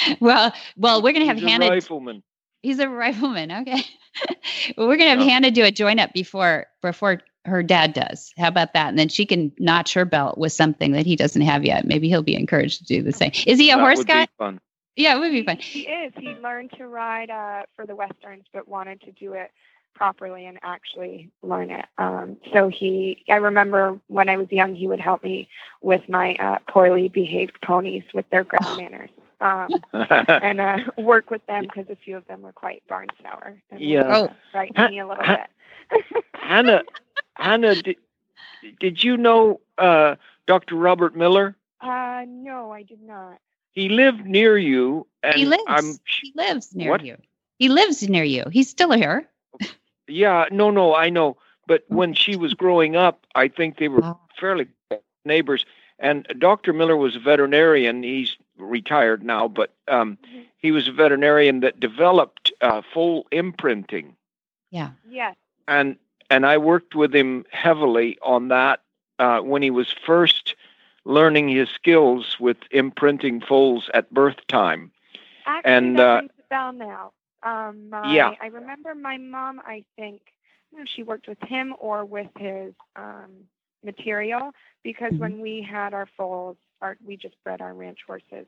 well, 0.20 0.52
well, 0.76 1.02
we're 1.02 1.12
gonna 1.12 1.26
have 1.26 1.36
He's 1.38 1.46
a 1.46 1.50
Hannah. 1.50 1.68
rifleman. 1.68 2.22
He's 2.62 2.78
a 2.78 2.88
rifleman. 2.88 3.52
Okay. 3.52 3.82
well, 4.76 4.88
we're 4.88 4.96
gonna 4.96 5.10
have 5.10 5.20
Oh. 5.20 5.24
Hannah 5.28 5.50
do 5.50 5.64
a 5.64 5.70
join 5.70 5.98
up 5.98 6.12
before 6.12 6.66
before 6.82 7.20
her 7.44 7.62
dad 7.62 7.92
does. 7.92 8.32
How 8.36 8.48
about 8.48 8.72
that? 8.74 8.88
And 8.88 8.98
then 8.98 9.08
she 9.08 9.24
can 9.24 9.52
notch 9.58 9.94
her 9.94 10.04
belt 10.04 10.36
with 10.38 10.52
something 10.52 10.92
that 10.92 11.06
he 11.06 11.14
doesn't 11.16 11.42
have 11.42 11.64
yet. 11.64 11.86
Maybe 11.86 12.08
he'll 12.08 12.22
be 12.22 12.34
encouraged 12.34 12.78
to 12.78 12.84
do 12.84 13.02
the 13.02 13.12
same. 13.12 13.30
Is 13.46 13.58
he 13.58 13.70
a 13.70 13.76
That 13.76 13.80
horse 13.82 13.98
would 13.98 14.06
guy? 14.08 14.26
Be 14.26 14.30
fun. 14.38 14.60
Yeah, 14.96 15.14
it 15.16 15.20
would 15.20 15.30
be 15.30 15.40
He, 15.40 15.44
fun. 15.44 15.56
he 15.58 15.80
is. 15.82 16.12
He 16.16 16.34
learned 16.42 16.72
to 16.78 16.88
ride 16.88 17.30
uh, 17.30 17.62
for 17.76 17.86
the 17.86 17.94
westerns, 17.94 18.46
but 18.52 18.66
wanted 18.66 19.00
to 19.02 19.12
do 19.12 19.34
it 19.34 19.50
properly 19.94 20.46
and 20.46 20.58
actually 20.62 21.30
learn 21.42 21.70
it. 21.70 21.84
Um, 21.98 22.36
so 22.52 22.68
he, 22.68 23.22
I 23.28 23.36
remember 23.36 24.00
when 24.08 24.28
I 24.28 24.38
was 24.38 24.50
young, 24.50 24.74
he 24.74 24.88
would 24.88 25.00
help 25.00 25.22
me 25.22 25.48
with 25.82 26.08
my 26.08 26.34
uh, 26.36 26.58
poorly 26.68 27.08
behaved 27.08 27.60
ponies 27.62 28.04
with 28.12 28.28
their 28.30 28.42
ground 28.44 28.76
manners. 28.76 29.10
Um, 29.40 29.68
and 29.92 30.60
uh, 30.60 30.78
work 30.96 31.30
with 31.30 31.44
them 31.46 31.62
because 31.64 31.86
a 31.90 31.96
few 31.96 32.16
of 32.16 32.26
them 32.26 32.42
were 32.42 32.52
quite 32.52 32.82
barn 32.88 33.08
sour. 33.22 33.60
And 33.70 33.80
Yeah. 33.80 34.04
Oh. 34.16 34.30
frightened 34.52 34.90
me 34.90 34.98
a 35.00 35.06
little 35.06 35.22
Ha- 35.24 35.46
bit. 35.90 36.04
Hannah, 36.34 36.82
Hannah, 37.34 37.74
did, 37.82 37.96
did 38.80 39.04
you 39.04 39.16
know 39.16 39.60
uh, 39.78 40.16
Dr. 40.46 40.74
Robert 40.76 41.14
Miller? 41.16 41.56
uh, 41.80 42.24
no, 42.26 42.72
I 42.72 42.82
did 42.82 43.02
not. 43.02 43.38
He 43.72 43.90
lived 43.90 44.24
near 44.24 44.56
you, 44.56 45.06
and 45.22 45.34
he 45.34 45.44
lives. 45.44 45.62
I'm 45.68 45.98
he 46.22 46.32
lives 46.34 46.74
near 46.74 46.90
What? 46.90 47.04
you. 47.04 47.18
He 47.58 47.68
lives 47.68 48.08
near 48.08 48.24
you. 48.24 48.44
He's 48.50 48.70
still 48.70 48.90
here. 48.92 49.28
yeah, 50.08 50.46
no, 50.50 50.70
no, 50.70 50.94
I 50.94 51.10
know. 51.10 51.36
But 51.66 51.84
when 51.88 52.14
she 52.14 52.36
was 52.36 52.54
growing 52.54 52.96
up, 52.96 53.26
I 53.34 53.48
think 53.48 53.78
they 53.78 53.88
were 53.88 54.02
Oh. 54.02 54.18
fairly 54.40 54.68
neighbors. 55.26 55.66
And 55.98 56.26
Dr. 56.38 56.72
Miller 56.72 56.96
was 56.96 57.16
a 57.16 57.20
veterinarian. 57.20 58.02
He's 58.02 58.36
retired 58.58 59.22
now, 59.22 59.48
but 59.48 59.72
um, 59.88 60.18
Mhm. 60.22 60.48
he 60.58 60.70
was 60.72 60.88
a 60.88 60.92
veterinarian 60.92 61.60
that 61.60 61.80
developed 61.80 62.52
uh, 62.60 62.82
full 62.92 63.26
imprinting. 63.30 64.16
Yeah. 64.70 64.92
Yes. 65.04 65.36
and 65.68 65.96
and 66.30 66.44
I 66.46 66.58
worked 66.58 66.94
with 66.94 67.14
him 67.14 67.44
heavily 67.50 68.18
on 68.22 68.48
that 68.48 68.80
uh, 69.18 69.40
when 69.40 69.62
he 69.62 69.70
was 69.70 69.92
first 70.06 70.54
learning 71.04 71.48
his 71.48 71.68
skills 71.68 72.36
with 72.40 72.56
imprinting 72.70 73.40
foals 73.40 73.88
at 73.94 74.12
birth 74.12 74.46
time. 74.48 74.90
Actually, 75.46 75.90
And, 75.90 75.96
that 75.96 76.00
uh, 76.00 76.20
rings 76.20 76.32
a 76.38 76.42
bell 76.48 76.72
now. 76.72 77.12
Um, 77.42 77.88
my, 77.90 78.10
Yeah. 78.10 78.34
I 78.40 78.46
remember 78.46 78.94
my 78.94 79.16
mom. 79.18 79.60
I 79.64 79.84
think 79.96 80.20
I 80.26 80.32
don't 80.72 80.78
know 80.80 80.82
if 80.84 80.88
she 80.88 81.02
worked 81.02 81.28
with 81.28 81.38
him 81.42 81.74
or 81.78 82.04
with 82.04 82.28
his 82.38 82.74
um, 82.96 83.48
material 83.84 84.52
because 84.82 85.12
Mhm. 85.12 85.18
when 85.18 85.40
we 85.40 85.62
had 85.68 85.94
our 85.94 86.06
foals, 86.16 86.56
our 86.82 86.96
we 87.04 87.16
just 87.16 87.34
bred 87.44 87.60
our 87.60 87.74
ranch 87.74 88.00
horses, 88.06 88.46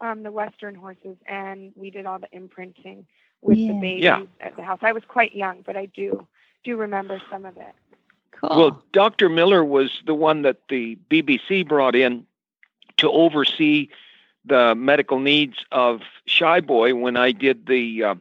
um, 0.00 0.22
the 0.22 0.32
Western 0.32 0.74
horses, 0.74 1.16
and 1.26 1.72
we 1.76 1.90
did 1.90 2.06
all 2.06 2.18
the 2.18 2.28
imprinting 2.32 3.06
with 3.42 3.58
Yeah. 3.58 3.72
the 3.72 3.80
babies 3.80 4.04
Yeah. 4.04 4.22
at 4.40 4.56
the 4.56 4.62
house. 4.62 4.80
I 4.82 4.92
was 4.92 5.04
quite 5.06 5.34
young, 5.34 5.62
but 5.62 5.76
I 5.76 5.86
do 5.86 6.26
do 6.64 6.76
remember 6.76 7.20
some 7.30 7.44
of 7.44 7.56
it. 7.56 7.74
Cool. 8.32 8.50
Well, 8.56 8.82
Dr. 8.92 9.28
Miller 9.28 9.64
was 9.64 10.02
the 10.04 10.14
one 10.14 10.42
that 10.42 10.68
the 10.68 10.96
BBC 11.08 11.62
brought 11.66 11.94
in 11.94 12.26
to 12.98 13.10
oversee 13.10 13.88
the 14.44 14.74
medical 14.74 15.20
needs 15.20 15.64
of 15.72 16.02
Shy 16.26 16.60
Boy 16.60 16.94
when 16.94 17.16
I 17.16 17.32
did 17.32 17.66
the 17.66 18.02
uh, 18.02 18.14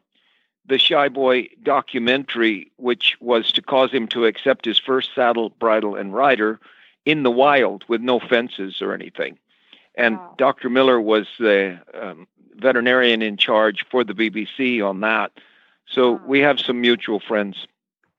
the 0.67 0.77
Shy 0.79 1.09
Boy 1.09 1.47
documentary, 1.63 2.71
which 2.77 3.15
was 3.19 3.51
to 3.51 3.61
cause 3.61 3.91
him 3.91 4.07
to 4.09 4.25
accept 4.25 4.65
his 4.65 4.79
first 4.79 5.13
saddle, 5.13 5.49
bridle, 5.49 5.95
and 5.95 6.13
rider 6.13 6.59
in 7.05 7.21
the 7.23 7.29
wild 7.31 7.83
with 7.87 8.01
no 8.01 8.19
fences 8.19 8.81
or 8.81 8.91
anything. 8.93 9.37
And 9.97 10.17
Wow. 10.17 10.35
Dr. 10.37 10.69
Miller 10.69 10.99
was 10.99 11.27
the 11.39 11.79
um, 11.99 12.27
veterinarian 12.55 13.21
in 13.21 13.37
charge 13.37 13.85
for 13.89 14.03
the 14.03 14.13
BBC 14.13 14.85
on 14.85 15.01
that. 15.01 15.31
So 15.87 16.13
Wow. 16.13 16.21
we 16.27 16.39
have 16.39 16.59
some 16.59 16.81
mutual 16.81 17.19
friends. 17.19 17.67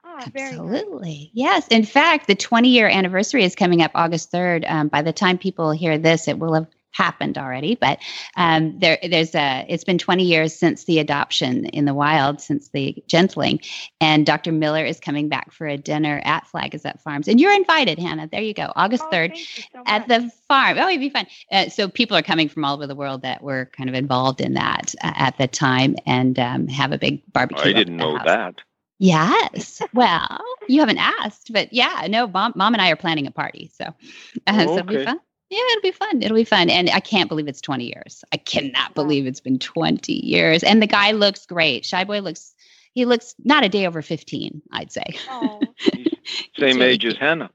Oh. 0.04 0.18
Absolutely. 0.34 1.30
Yes. 1.34 1.68
In 1.68 1.84
fact, 1.84 2.26
the 2.26 2.34
20 2.34 2.68
year 2.68 2.88
anniversary 2.88 3.44
is 3.44 3.54
coming 3.54 3.82
up 3.82 3.90
August 3.94 4.32
3rd. 4.32 4.68
Um, 4.70 4.88
by 4.88 5.02
the 5.02 5.12
time 5.12 5.36
people 5.36 5.70
hear 5.72 5.98
this, 5.98 6.26
it 6.28 6.38
will 6.38 6.54
have 6.54 6.66
happened 6.96 7.36
already. 7.36 7.74
But 7.74 7.98
um, 8.36 8.78
there, 8.78 8.98
there's 9.02 9.34
a, 9.34 9.64
it's 9.68 9.84
been 9.84 9.98
20 9.98 10.24
years 10.24 10.54
since 10.54 10.84
the 10.84 10.98
adoption 10.98 11.66
in 11.66 11.84
the 11.84 11.94
wild, 11.94 12.40
since 12.40 12.70
the 12.70 12.96
gentling. 13.06 13.60
And 14.00 14.24
Dr. 14.24 14.52
Miller 14.52 14.84
is 14.84 14.98
coming 14.98 15.28
back 15.28 15.52
for 15.52 15.66
a 15.66 15.76
dinner 15.76 16.22
at 16.24 16.46
Flag 16.46 16.74
is 16.74 16.84
Up 16.84 17.00
Farms. 17.00 17.28
And 17.28 17.40
you're 17.40 17.54
invited, 17.54 17.98
Hannah. 17.98 18.28
There 18.30 18.42
you 18.42 18.54
go. 18.54 18.72
August 18.76 19.04
Oh, 19.06 19.14
3rd 19.14 19.36
so 19.72 19.82
at 19.86 20.08
the 20.08 20.30
farm. 20.48 20.78
Oh, 20.78 20.88
it'd 20.88 21.00
be 21.00 21.10
fun. 21.10 21.26
Uh, 21.52 21.68
so 21.68 21.88
people 21.88 22.16
are 22.16 22.22
coming 22.22 22.48
from 22.48 22.64
all 22.64 22.74
over 22.74 22.86
the 22.86 22.94
world 22.94 23.22
that 23.22 23.42
were 23.42 23.70
kind 23.76 23.88
of 23.88 23.94
involved 23.94 24.40
in 24.40 24.54
that 24.54 24.94
uh, 25.04 25.12
at 25.16 25.36
the 25.38 25.46
time 25.46 25.96
and 26.06 26.38
um, 26.38 26.66
have 26.68 26.92
a 26.92 26.98
big 26.98 27.22
barbecue. 27.32 27.70
I 27.70 27.72
didn't 27.72 27.96
know 27.96 28.16
house. 28.16 28.26
that. 28.26 28.62
Yes. 28.98 29.82
Well, 29.92 30.40
you 30.68 30.80
haven't 30.80 30.98
asked, 30.98 31.52
but 31.52 31.72
yeah, 31.72 32.06
no, 32.08 32.26
mom, 32.26 32.54
mom 32.56 32.72
and 32.72 32.80
I 32.80 32.90
are 32.90 32.96
planning 32.96 33.26
a 33.26 33.30
party. 33.30 33.70
So, 33.74 33.84
uh, 34.46 34.64
Oh, 34.66 34.66
so 34.66 34.78
it'll 34.78 34.84
be 34.84 35.04
fun. 35.04 35.20
Yeah, 35.48 35.60
it'll 35.72 35.82
be 35.82 35.92
fun. 35.92 36.22
It'll 36.22 36.34
be 36.36 36.44
fun. 36.44 36.70
And 36.70 36.90
I 36.90 37.00
can't 37.00 37.28
believe 37.28 37.46
it's 37.48 37.60
20 37.60 37.84
years. 37.84 38.24
I 38.32 38.36
cannot 38.36 38.94
believe 38.94 39.26
it's 39.26 39.40
been 39.40 39.58
20 39.58 40.12
years. 40.12 40.62
And 40.64 40.82
the 40.82 40.86
guy 40.88 41.12
looks 41.12 41.46
great. 41.46 41.84
Shy 41.84 42.02
Boy 42.04 42.20
looks, 42.20 42.52
he 42.94 43.04
looks 43.04 43.34
not 43.44 43.64
a 43.64 43.68
day 43.68 43.86
over 43.86 44.02
15, 44.02 44.62
I'd 44.72 44.90
say. 44.90 45.04
Oh, 45.30 45.60
Same 46.58 46.78
really 46.78 46.84
age 46.92 47.04
as 47.04 47.16
Hannah. 47.16 47.50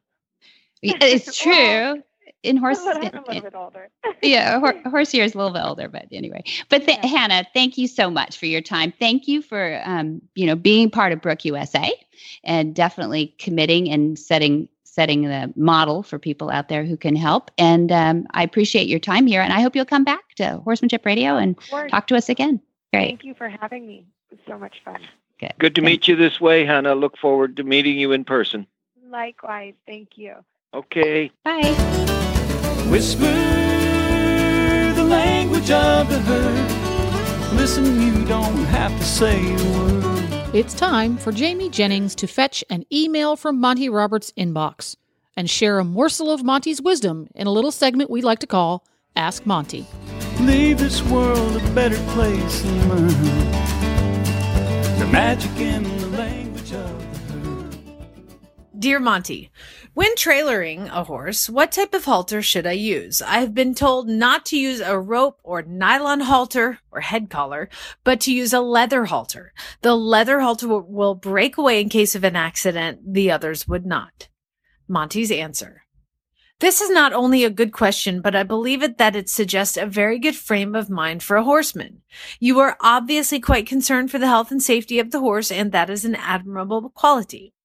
Yeah, 0.82 0.98
it's 1.02 1.44
Well, 1.46 1.94
true. 1.94 2.04
In 2.44 2.58
horse, 2.58 2.80
I'm 2.80 2.98
a 2.98 3.00
little 3.02 3.42
bit 3.42 3.54
older. 3.54 3.90
yeah, 4.24 4.60
hor- 4.60 4.82
horse 4.90 5.12
here 5.12 5.24
is 5.24 5.36
a 5.36 5.38
little 5.38 5.54
bit 5.54 5.62
older, 5.64 5.88
but 5.88 6.08
anyway. 6.12 6.44
But 6.70 6.86
th- 6.88 6.98
Yeah. 7.04 7.08
Hannah, 7.08 7.46
thank 7.54 7.78
you 7.78 7.88
so 7.88 8.10
much 8.10 8.40
for 8.40 8.48
your 8.48 8.62
time. 8.62 8.92
Thank 8.98 9.28
you 9.28 9.44
for 9.44 9.80
um, 9.86 10.22
you 10.34 10.48
know 10.48 10.56
being 10.56 10.90
part 10.90 11.12
of 11.12 11.22
Brooke 11.22 11.46
USA 11.46 11.92
and 12.44 12.74
definitely 12.74 13.36
committing 13.38 13.92
and 13.92 14.18
setting 14.18 14.70
setting 14.94 15.22
the 15.24 15.54
model 15.56 16.04
for 16.04 16.20
people 16.20 16.50
out 16.50 16.68
there 16.68 16.84
who 16.84 16.98
can 16.98 17.16
help. 17.16 17.50
And 17.58 17.92
um, 17.94 18.28
I 18.32 18.44
appreciate 18.44 18.88
your 18.88 19.00
time 19.00 19.26
here, 19.26 19.42
and 19.42 19.54
I 19.54 19.62
hope 19.62 19.74
you'll 19.74 19.86
come 19.86 20.04
back 20.04 20.36
to 20.36 20.58
Horsemanship 20.66 21.06
Radio 21.06 21.38
and 21.38 21.58
talk 21.90 22.08
to 22.08 22.16
us 22.18 22.28
again. 22.28 22.60
Great, 22.94 23.08
Thank 23.08 23.24
you 23.24 23.34
for 23.34 23.48
having 23.48 23.88
me. 23.88 24.06
It 24.30 24.36
was 24.36 24.40
so 24.46 24.60
much 24.60 24.82
fun. 24.84 25.00
good, 25.40 25.54
Good 25.60 25.76
to 25.76 25.82
Thank- 25.82 25.92
meet 25.92 26.08
you 26.10 26.18
this 26.18 26.42
way, 26.42 26.66
Hannah. 26.66 26.94
Look 26.94 27.18
forward 27.18 27.56
to 27.58 27.64
meeting 27.64 27.98
you 27.98 28.12
in 28.12 28.26
person. 28.26 28.68
Likewise. 29.10 29.76
Thank 29.88 30.18
you. 30.18 30.36
Okay. 30.74 31.32
Bye. 31.46 31.74
Whisper 32.90 33.22
the 34.96 35.04
language 35.04 35.72
of 35.72 36.10
the 36.10 36.20
herd. 36.20 37.54
Listen, 37.58 38.02
you 38.02 38.26
don't 38.26 38.66
have 38.66 38.92
to 38.98 39.04
say 39.06 39.54
a 39.54 39.58
word. 39.78 40.11
It's 40.54 40.74
time 40.74 41.16
for 41.16 41.32
Jamie 41.32 41.70
Jennings 41.70 42.14
to 42.16 42.28
fetch 42.28 42.62
an 42.70 42.84
email 42.92 43.38
from 43.38 43.62
Monty 43.62 43.88
Roberts' 43.88 44.34
inbox 44.38 44.98
and 45.38 45.50
share 45.50 45.80
a 45.80 45.86
morsel 45.86 46.30
of 46.30 46.44
Monty's 46.44 46.82
wisdom 46.82 47.30
in 47.36 47.48
a 47.48 47.52
little 47.52 47.72
segment 47.72 48.10
we 48.10 48.22
like 48.22 48.40
to 48.40 48.48
call 48.48 48.86
Ask 49.16 49.46
Monty. 49.46 49.88
Leave 50.42 50.78
this 50.78 51.02
world 51.04 51.56
a 51.56 51.72
better 51.72 51.96
place 52.10 52.66
and 52.66 52.90
learn 52.90 53.08
the 55.00 55.08
magic 55.10 55.56
in 55.56 55.84
the 55.84 56.08
language 56.08 56.74
of 56.74 57.28
the 57.30 57.34
herd. 57.34 57.78
Dear 58.78 59.00
Monty, 59.00 59.50
when 59.94 60.16
trailering 60.16 60.88
a 60.90 61.04
horse, 61.04 61.50
what 61.50 61.72
type 61.72 61.94
of 61.94 62.06
halter 62.06 62.42
should 62.42 62.66
I 62.66 62.72
use? 62.72 63.22
I 63.22 63.40
have 63.40 63.54
been 63.54 63.76
told 63.76 64.08
not 64.08 64.46
to 64.48 64.58
use 64.58 64.80
a 64.80 64.98
rope 64.98 65.40
or 65.44 65.62
nylon 65.64 66.22
halter 66.22 66.80
or 66.92 67.02
head 67.02 67.30
collar, 67.30 67.70
but 68.04 68.22
to 68.22 68.34
use 68.34 68.54
a 68.54 68.62
leather 68.62 69.06
halter. 69.06 69.54
The 69.82 69.96
leather 69.96 70.40
halter 70.40 70.68
will- 70.68 70.82
will 70.88 71.16
break 71.16 71.58
away 71.58 71.82
in 71.82 71.90
case 71.90 72.16
of 72.16 72.24
an 72.24 72.36
accident. 72.36 73.14
The 73.14 73.32
others 73.32 73.68
would 73.68 73.86
not. 73.86 74.30
Monty's 74.88 75.32
answer. 75.32 75.84
This 76.60 76.80
is 76.80 76.92
not 76.92 77.12
only 77.12 77.44
a 77.44 77.50
good 77.50 77.74
question, 77.74 78.22
but 78.22 78.36
I 78.36 78.44
believe 78.44 78.84
it 78.84 79.00
that 79.00 79.16
it 79.16 79.30
suggests 79.30 79.78
a 79.78 79.86
very 79.88 80.20
good 80.20 80.36
frame 80.36 80.76
of 80.76 80.92
mind 80.92 81.24
for 81.24 81.36
a 81.36 81.44
horseman. 81.44 82.04
You 82.40 82.60
are 82.60 82.78
obviously 82.82 83.40
quite 83.40 83.66
concerned 83.66 84.12
for 84.12 84.20
the 84.20 84.28
health 84.28 84.52
and 84.52 84.62
safety 84.62 85.00
of 85.00 85.10
the 85.10 85.22
horse, 85.22 85.52
and 85.52 85.72
that 85.72 85.90
is 85.90 86.06
an 86.06 86.14
admirable 86.14 86.90
quality. 86.92 87.56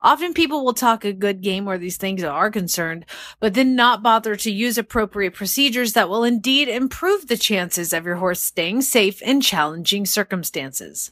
Often 0.00 0.34
people 0.34 0.64
will 0.64 0.74
talk 0.74 1.04
a 1.04 1.12
good 1.12 1.40
game 1.40 1.64
where 1.64 1.78
these 1.78 1.96
things 1.96 2.22
are 2.22 2.52
concerned, 2.52 3.04
but 3.40 3.54
then 3.54 3.74
not 3.74 4.00
bother 4.00 4.36
to 4.36 4.50
use 4.50 4.78
appropriate 4.78 5.34
procedures 5.34 5.94
that 5.94 6.08
will 6.08 6.22
indeed 6.22 6.68
improve 6.68 7.26
the 7.26 7.36
chances 7.36 7.92
of 7.92 8.06
your 8.06 8.16
horse 8.16 8.40
staying 8.40 8.82
safe 8.82 9.20
in 9.20 9.40
challenging 9.40 10.06
circumstances. 10.06 11.10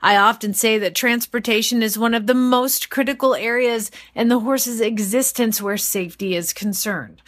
I 0.00 0.16
often 0.16 0.54
say 0.54 0.78
that 0.78 0.94
transportation 0.94 1.82
is 1.82 1.98
one 1.98 2.14
of 2.14 2.28
the 2.28 2.34
most 2.34 2.88
critical 2.88 3.34
areas 3.34 3.90
in 4.14 4.28
the 4.28 4.40
horse's 4.40 4.80
existence 4.80 5.60
where 5.60 5.76
safety 5.76 6.36
is 6.36 6.52
concerned. 6.52 7.20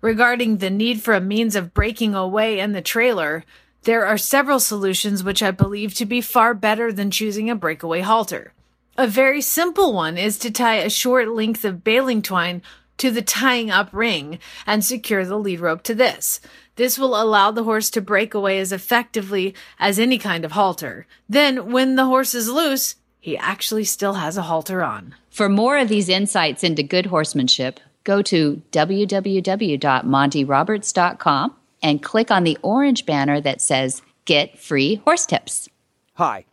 Regarding 0.00 0.56
the 0.56 0.70
need 0.70 1.02
for 1.02 1.14
a 1.14 1.20
means 1.20 1.54
of 1.54 1.72
breaking 1.72 2.16
away 2.16 2.58
in 2.58 2.72
the 2.72 2.82
trailer, 2.82 3.44
there 3.82 4.04
are 4.04 4.18
several 4.18 4.58
solutions 4.58 5.22
which 5.22 5.40
I 5.40 5.52
believe 5.52 5.94
to 5.94 6.04
be 6.04 6.20
far 6.20 6.52
better 6.52 6.92
than 6.92 7.12
choosing 7.12 7.48
a 7.48 7.54
breakaway 7.54 8.00
halter. 8.00 8.52
A 8.98 9.06
very 9.06 9.42
simple 9.42 9.92
one 9.92 10.16
is 10.16 10.38
to 10.38 10.50
tie 10.50 10.76
a 10.76 10.88
short 10.88 11.28
length 11.28 11.66
of 11.66 11.84
baling 11.84 12.22
twine 12.22 12.62
to 12.96 13.10
the 13.10 13.20
tying 13.20 13.70
up 13.70 13.90
ring 13.92 14.38
and 14.66 14.82
secure 14.82 15.26
the 15.26 15.38
lead 15.38 15.60
rope 15.60 15.82
to 15.82 15.94
this. 15.94 16.40
This 16.76 16.98
will 16.98 17.20
allow 17.20 17.50
the 17.50 17.64
horse 17.64 17.90
to 17.90 18.00
break 18.00 18.32
away 18.32 18.58
as 18.58 18.72
effectively 18.72 19.54
as 19.78 19.98
any 19.98 20.16
kind 20.16 20.46
of 20.46 20.52
halter. 20.52 21.06
Then, 21.28 21.72
when 21.72 21.96
the 21.96 22.06
horse 22.06 22.34
is 22.34 22.48
loose, 22.48 22.94
he 23.20 23.36
actually 23.36 23.84
still 23.84 24.14
has 24.14 24.38
a 24.38 24.42
halter 24.42 24.82
on. 24.82 25.14
For 25.30 25.50
more 25.50 25.76
of 25.76 25.88
these 25.88 26.08
insights 26.08 26.64
into 26.64 26.82
good 26.82 27.04
horsemanship, 27.06 27.80
go 28.04 28.22
to 28.22 28.62
www.montyroberts.com 28.72 31.54
and 31.82 32.02
click 32.02 32.30
on 32.30 32.44
the 32.44 32.56
orange 32.62 33.04
banner 33.04 33.42
that 33.42 33.60
says 33.60 34.00
Get 34.24 34.58
Free 34.58 35.02
Horse 35.04 35.26
Tips. 35.26 35.68
Hi, 36.14 36.46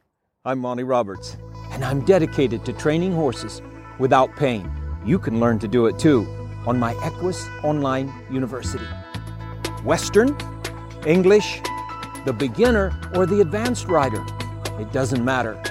I'm 0.43 0.59
Monty 0.59 0.83
Roberts, 0.83 1.37
and 1.73 1.83
I'm 1.83 2.05
dedicated 2.05 2.63
to 2.65 2.73
training 2.73 3.13
horses 3.13 3.61
without 3.99 4.33
pain. 4.35 4.71
You 5.03 5.19
can 5.19 5.39
learn 5.39 5.59
to 5.59 5.67
do 5.67 5.87
it 5.87 5.99
too 5.99 6.25
on 6.65 6.79
my 6.79 6.93
Equus 7.03 7.45
Online 7.63 8.13
University. 8.31 8.85
Western, 9.83 10.37
English, 11.05 11.61
the 12.25 12.31
beginner, 12.31 12.97
or 13.15 13.25
the 13.25 13.41
advanced 13.41 13.87
rider. 13.87 14.23
It 14.79 14.93
doesn't 14.93 15.25
matter. 15.25 15.61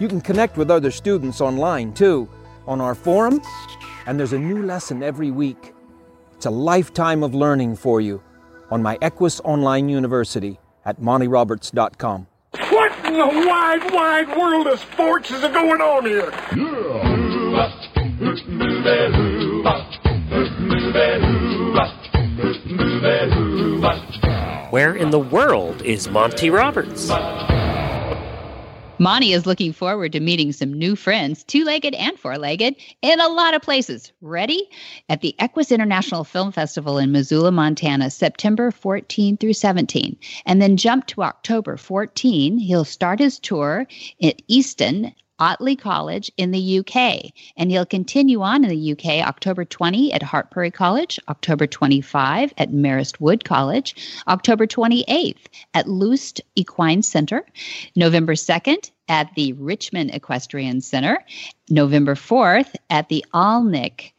You 0.00 0.08
can 0.08 0.20
connect 0.20 0.56
with 0.56 0.70
other 0.70 0.90
students 0.90 1.40
online 1.40 1.92
too 1.92 2.28
on 2.66 2.80
our 2.80 2.94
forum, 2.94 3.42
and 4.06 4.18
there's 4.18 4.32
a 4.32 4.38
new 4.38 4.62
lesson 4.62 5.02
every 5.02 5.30
week. 5.30 5.74
It's 6.34 6.46
a 6.46 6.50
lifetime 6.50 7.22
of 7.22 7.34
learning 7.34 7.76
for 7.76 8.00
you 8.00 8.22
on 8.70 8.82
my 8.82 8.96
Equus 9.02 9.40
Online 9.40 9.88
University 9.88 10.58
at 10.84 11.00
montyroberts.com. 11.00 12.26
What 12.70 12.91
in 13.12 13.18
the 13.18 13.46
wide, 13.46 13.92
wide 13.92 14.36
world 14.36 14.66
of 14.66 14.80
sports 14.80 15.30
is 15.30 15.42
going 15.42 15.80
on 15.80 16.06
here? 16.06 16.30
Where 24.70 24.94
in 24.94 25.10
the 25.10 25.18
world 25.18 25.82
is 25.82 26.08
Monty 26.08 26.48
Roberts? 26.48 27.10
Monty 29.02 29.32
is 29.32 29.46
looking 29.46 29.72
forward 29.72 30.12
to 30.12 30.20
meeting 30.20 30.52
some 30.52 30.72
new 30.72 30.94
friends, 30.94 31.42
two 31.42 31.64
legged 31.64 31.92
and 31.94 32.16
four 32.16 32.38
legged, 32.38 32.76
in 33.02 33.20
a 33.20 33.26
lot 33.26 33.52
of 33.52 33.60
places. 33.60 34.12
Ready? 34.20 34.70
At 35.08 35.22
the 35.22 35.34
Equus 35.40 35.72
International 35.72 36.22
Film 36.22 36.52
Festival 36.52 36.98
in 36.98 37.10
Missoula, 37.10 37.50
Montana, 37.50 38.10
September 38.10 38.70
14 38.70 39.38
through 39.38 39.54
17. 39.54 40.16
And 40.46 40.62
then 40.62 40.76
jump 40.76 41.08
to 41.08 41.24
October 41.24 41.76
14. 41.76 42.58
He'll 42.58 42.84
start 42.84 43.18
his 43.18 43.40
tour 43.40 43.88
at 44.22 44.40
Easton 44.46 45.12
Otley 45.42 45.74
College 45.74 46.30
in 46.36 46.52
the 46.52 46.78
UK. 46.78 47.32
And 47.56 47.68
he'll 47.72 47.84
continue 47.84 48.42
on 48.42 48.62
in 48.64 48.70
the 48.70 48.92
UK 48.92 49.26
October 49.26 49.64
20 49.64 50.12
at 50.12 50.22
Hartpury 50.22 50.72
College, 50.72 51.18
October 51.28 51.66
25 51.66 52.54
at 52.58 52.70
Merrist 52.70 53.18
Wood 53.18 53.44
College, 53.44 53.96
October 54.28 54.68
28th 54.68 55.46
at 55.74 55.88
Loost 55.88 56.40
Equine 56.54 57.02
Center, 57.02 57.44
November 57.96 58.34
2nd 58.34 58.92
at 59.08 59.34
the 59.34 59.52
Richmond 59.54 60.14
Equestrian 60.14 60.80
Center, 60.80 61.18
November 61.68 62.14
4th 62.14 62.76
at 62.88 63.08
the 63.08 63.24
Alnwick 63.34 64.12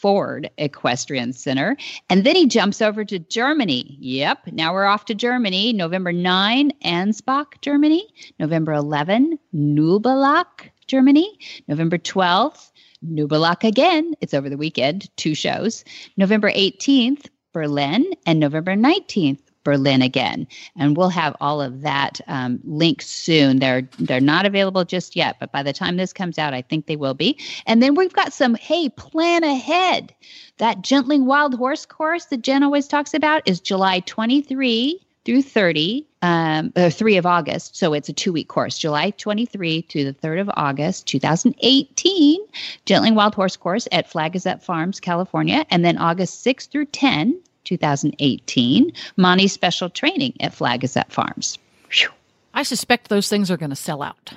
Ford 0.00 0.48
Equestrian 0.58 1.32
Center. 1.32 1.76
And 2.08 2.24
then 2.24 2.36
he 2.36 2.46
jumps 2.46 2.80
over 2.80 3.04
to 3.04 3.18
Germany. 3.18 3.96
Yep, 4.00 4.48
now 4.52 4.72
we're 4.72 4.84
off 4.84 5.06
to 5.06 5.14
Germany. 5.14 5.72
November 5.72 6.12
9, 6.12 6.72
Ansbach, 6.84 7.60
Germany. 7.60 8.06
November 8.38 8.74
11, 8.74 9.38
Nubelach, 9.52 10.70
Germany. 10.86 11.38
November 11.66 11.98
12th, 11.98 12.70
Nubelach 13.04 13.64
again. 13.64 14.14
It's 14.20 14.34
over 14.34 14.48
the 14.48 14.56
weekend, 14.56 15.14
two 15.16 15.34
shows. 15.34 15.84
November 16.16 16.52
18th, 16.52 17.26
Berlin. 17.52 18.06
And 18.24 18.38
November 18.38 18.76
19th, 18.76 19.40
Berlin 19.68 20.00
again. 20.00 20.46
And 20.76 20.96
we'll 20.96 21.10
have 21.10 21.36
all 21.42 21.60
of 21.60 21.82
that 21.82 22.22
um, 22.26 22.58
linked 22.64 23.02
soon. 23.02 23.58
They're 23.58 23.86
they're 23.98 24.18
not 24.18 24.46
available 24.46 24.82
just 24.82 25.14
yet, 25.14 25.36
but 25.38 25.52
by 25.52 25.62
the 25.62 25.74
time 25.74 25.98
this 25.98 26.14
comes 26.14 26.38
out, 26.38 26.54
I 26.54 26.62
think 26.62 26.86
they 26.86 26.96
will 26.96 27.12
be. 27.12 27.38
And 27.66 27.82
then 27.82 27.94
we've 27.94 28.14
got 28.14 28.32
some 28.32 28.54
hey, 28.54 28.88
plan 28.88 29.44
ahead. 29.44 30.14
That 30.56 30.80
Gentling 30.80 31.26
Wild 31.26 31.54
Horse 31.54 31.84
course 31.84 32.24
that 32.26 32.40
Jen 32.40 32.62
always 32.62 32.88
talks 32.88 33.12
about 33.12 33.42
is 33.46 33.60
July 33.60 34.00
23 34.00 34.98
through 35.26 35.42
30, 35.42 36.06
um, 36.22 36.72
or 36.74 36.88
3 36.88 37.18
of 37.18 37.26
August. 37.26 37.76
So 37.76 37.92
it's 37.92 38.08
a 38.08 38.14
two 38.14 38.32
week 38.32 38.48
course, 38.48 38.78
July 38.78 39.10
23 39.10 39.82
to 39.82 40.04
the 40.04 40.14
3rd 40.14 40.40
of 40.40 40.50
August, 40.54 41.06
2018, 41.08 42.40
Gentling 42.86 43.14
Wild 43.14 43.34
Horse 43.34 43.58
course 43.58 43.86
at 43.92 44.08
Flag 44.08 44.40
Farms, 44.62 44.98
California. 44.98 45.66
And 45.70 45.84
then 45.84 45.98
August 45.98 46.42
6 46.42 46.68
through 46.68 46.86
10, 46.86 47.38
2018, 47.68 48.92
Monty 49.18 49.46
Special 49.46 49.90
Training 49.90 50.34
at 50.40 50.54
Flag 50.54 50.84
is 50.84 50.96
Up 50.96 51.12
Farms. 51.12 51.58
Whew. 51.90 52.08
I 52.54 52.62
suspect 52.62 53.08
those 53.08 53.28
things 53.28 53.50
are 53.50 53.58
going 53.58 53.70
to 53.70 53.76
sell 53.76 54.02
out. 54.02 54.32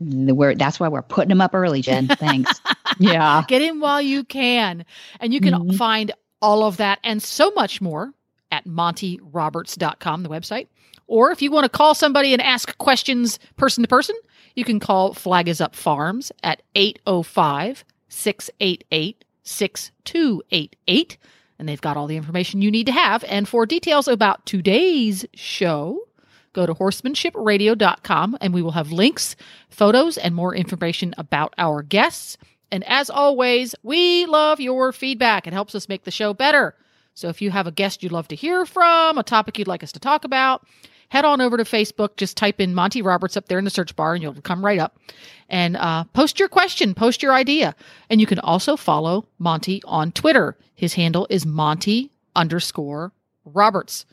We're, 0.00 0.54
that's 0.54 0.80
why 0.80 0.88
we're 0.88 1.02
putting 1.02 1.28
them 1.28 1.42
up 1.42 1.54
early, 1.54 1.82
Jen. 1.82 2.08
Thanks. 2.08 2.50
yeah. 2.98 3.44
Get 3.46 3.60
in 3.60 3.80
while 3.80 4.00
you 4.00 4.24
can. 4.24 4.86
And 5.20 5.34
you 5.34 5.40
can 5.40 5.52
mm-hmm. 5.52 5.76
find 5.76 6.12
all 6.40 6.64
of 6.64 6.78
that 6.78 6.98
and 7.04 7.22
so 7.22 7.50
much 7.50 7.82
more 7.82 8.12
at 8.50 8.64
montyroberts.com, 8.64 10.22
the 10.22 10.30
website. 10.30 10.68
Or 11.06 11.30
if 11.32 11.42
you 11.42 11.50
want 11.50 11.64
to 11.64 11.68
call 11.68 11.94
somebody 11.94 12.32
and 12.32 12.40
ask 12.40 12.76
questions 12.78 13.38
person 13.58 13.82
to 13.82 13.88
person, 13.88 14.16
you 14.54 14.64
can 14.64 14.80
call 14.80 15.12
Flag 15.12 15.46
is 15.46 15.60
Up 15.60 15.76
Farms 15.76 16.32
at 16.42 16.62
805 16.74 17.84
688 18.08 19.24
6288 19.42 21.18
and 21.60 21.68
they've 21.68 21.80
got 21.80 21.96
all 21.96 22.06
the 22.06 22.16
information 22.16 22.62
you 22.62 22.70
need 22.70 22.86
to 22.86 22.92
have. 22.92 23.22
And 23.24 23.46
for 23.46 23.66
details 23.66 24.08
about 24.08 24.44
today's 24.46 25.26
show, 25.34 26.00
go 26.54 26.66
to 26.66 26.74
horsemanshipradio.com 26.74 28.38
and 28.40 28.54
we 28.54 28.62
will 28.62 28.72
have 28.72 28.90
links, 28.90 29.36
photos, 29.68 30.18
and 30.18 30.34
more 30.34 30.54
information 30.54 31.14
about 31.18 31.54
our 31.58 31.82
guests. 31.82 32.38
And 32.72 32.82
as 32.88 33.10
always, 33.10 33.74
we 33.82 34.26
love 34.26 34.58
your 34.58 34.90
feedback. 34.90 35.46
It 35.46 35.52
helps 35.52 35.74
us 35.74 35.88
make 35.88 36.04
the 36.04 36.10
show 36.10 36.32
better. 36.32 36.74
So 37.14 37.28
if 37.28 37.42
you 37.42 37.50
have 37.50 37.66
a 37.66 37.72
guest 37.72 38.02
you'd 38.02 38.12
love 38.12 38.28
to 38.28 38.36
hear 38.36 38.64
from, 38.64 39.18
a 39.18 39.22
topic 39.22 39.58
you'd 39.58 39.68
like 39.68 39.82
us 39.82 39.92
to 39.92 40.00
talk 40.00 40.24
about, 40.24 40.66
head 41.10 41.24
on 41.24 41.40
over 41.40 41.56
to 41.56 41.64
Facebook. 41.64 42.16
Just 42.16 42.36
type 42.36 42.60
in 42.60 42.74
Monty 42.74 43.02
Roberts 43.02 43.36
up 43.36 43.48
there 43.48 43.58
in 43.58 43.64
the 43.64 43.70
search 43.70 43.94
bar 43.94 44.14
and 44.14 44.22
you'll 44.22 44.34
come 44.40 44.64
right 44.64 44.78
up. 44.78 44.98
And 45.48 45.76
uh, 45.76 46.04
post 46.04 46.38
your 46.38 46.48
question, 46.48 46.94
post 46.94 47.22
your 47.22 47.34
idea. 47.34 47.74
And 48.08 48.20
you 48.20 48.26
can 48.26 48.38
also 48.38 48.76
follow 48.76 49.26
Monty 49.38 49.82
on 49.84 50.12
Twitter. 50.12 50.56
His 50.74 50.94
handle 50.94 51.26
is 51.28 51.44
Monty 51.44 52.10
underscore 52.34 53.12
Roberts. 53.44 54.06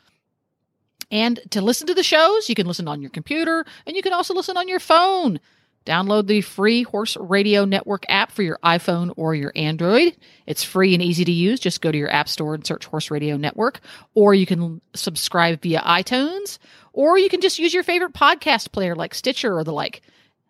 And 1.11 1.39
to 1.51 1.61
listen 1.61 1.87
to 1.87 1.93
the 1.93 2.03
shows, 2.03 2.49
you 2.49 2.55
can 2.55 2.67
listen 2.67 2.87
on 2.87 3.01
your 3.01 3.11
computer 3.11 3.65
and 3.85 3.95
you 3.95 4.01
can 4.01 4.13
also 4.13 4.33
listen 4.33 4.57
on 4.57 4.67
your 4.67 4.79
phone. 4.79 5.39
Download 5.87 6.27
the 6.27 6.41
free 6.41 6.83
Horse 6.83 7.15
Radio 7.15 7.63
Network 7.63 8.05
app 8.09 8.29
for 8.33 8.43
your 8.43 8.59
iPhone 8.61 9.13
or 9.15 9.33
your 9.33 9.53
Android. 9.55 10.17
It's 10.45 10.61
free 10.61 10.93
and 10.93 11.01
easy 11.01 11.23
to 11.23 11.31
use. 11.31 11.61
Just 11.61 11.79
go 11.79 11.93
to 11.93 11.97
your 11.97 12.11
app 12.11 12.27
store 12.27 12.53
and 12.55 12.67
search 12.67 12.85
Horse 12.85 13.09
Radio 13.09 13.37
Network, 13.37 13.79
or 14.13 14.33
you 14.33 14.45
can 14.45 14.81
subscribe 14.95 15.61
via 15.61 15.79
iTunes, 15.79 16.57
or 16.97 17.17
you 17.17 17.29
can 17.29 17.39
just 17.41 17.59
use 17.59 17.73
your 17.73 17.83
favorite 17.83 18.13
podcast 18.13 18.71
player 18.71 18.95
like 18.95 19.13
Stitcher 19.13 19.55
or 19.55 19.63
the 19.63 19.71
like. 19.71 20.01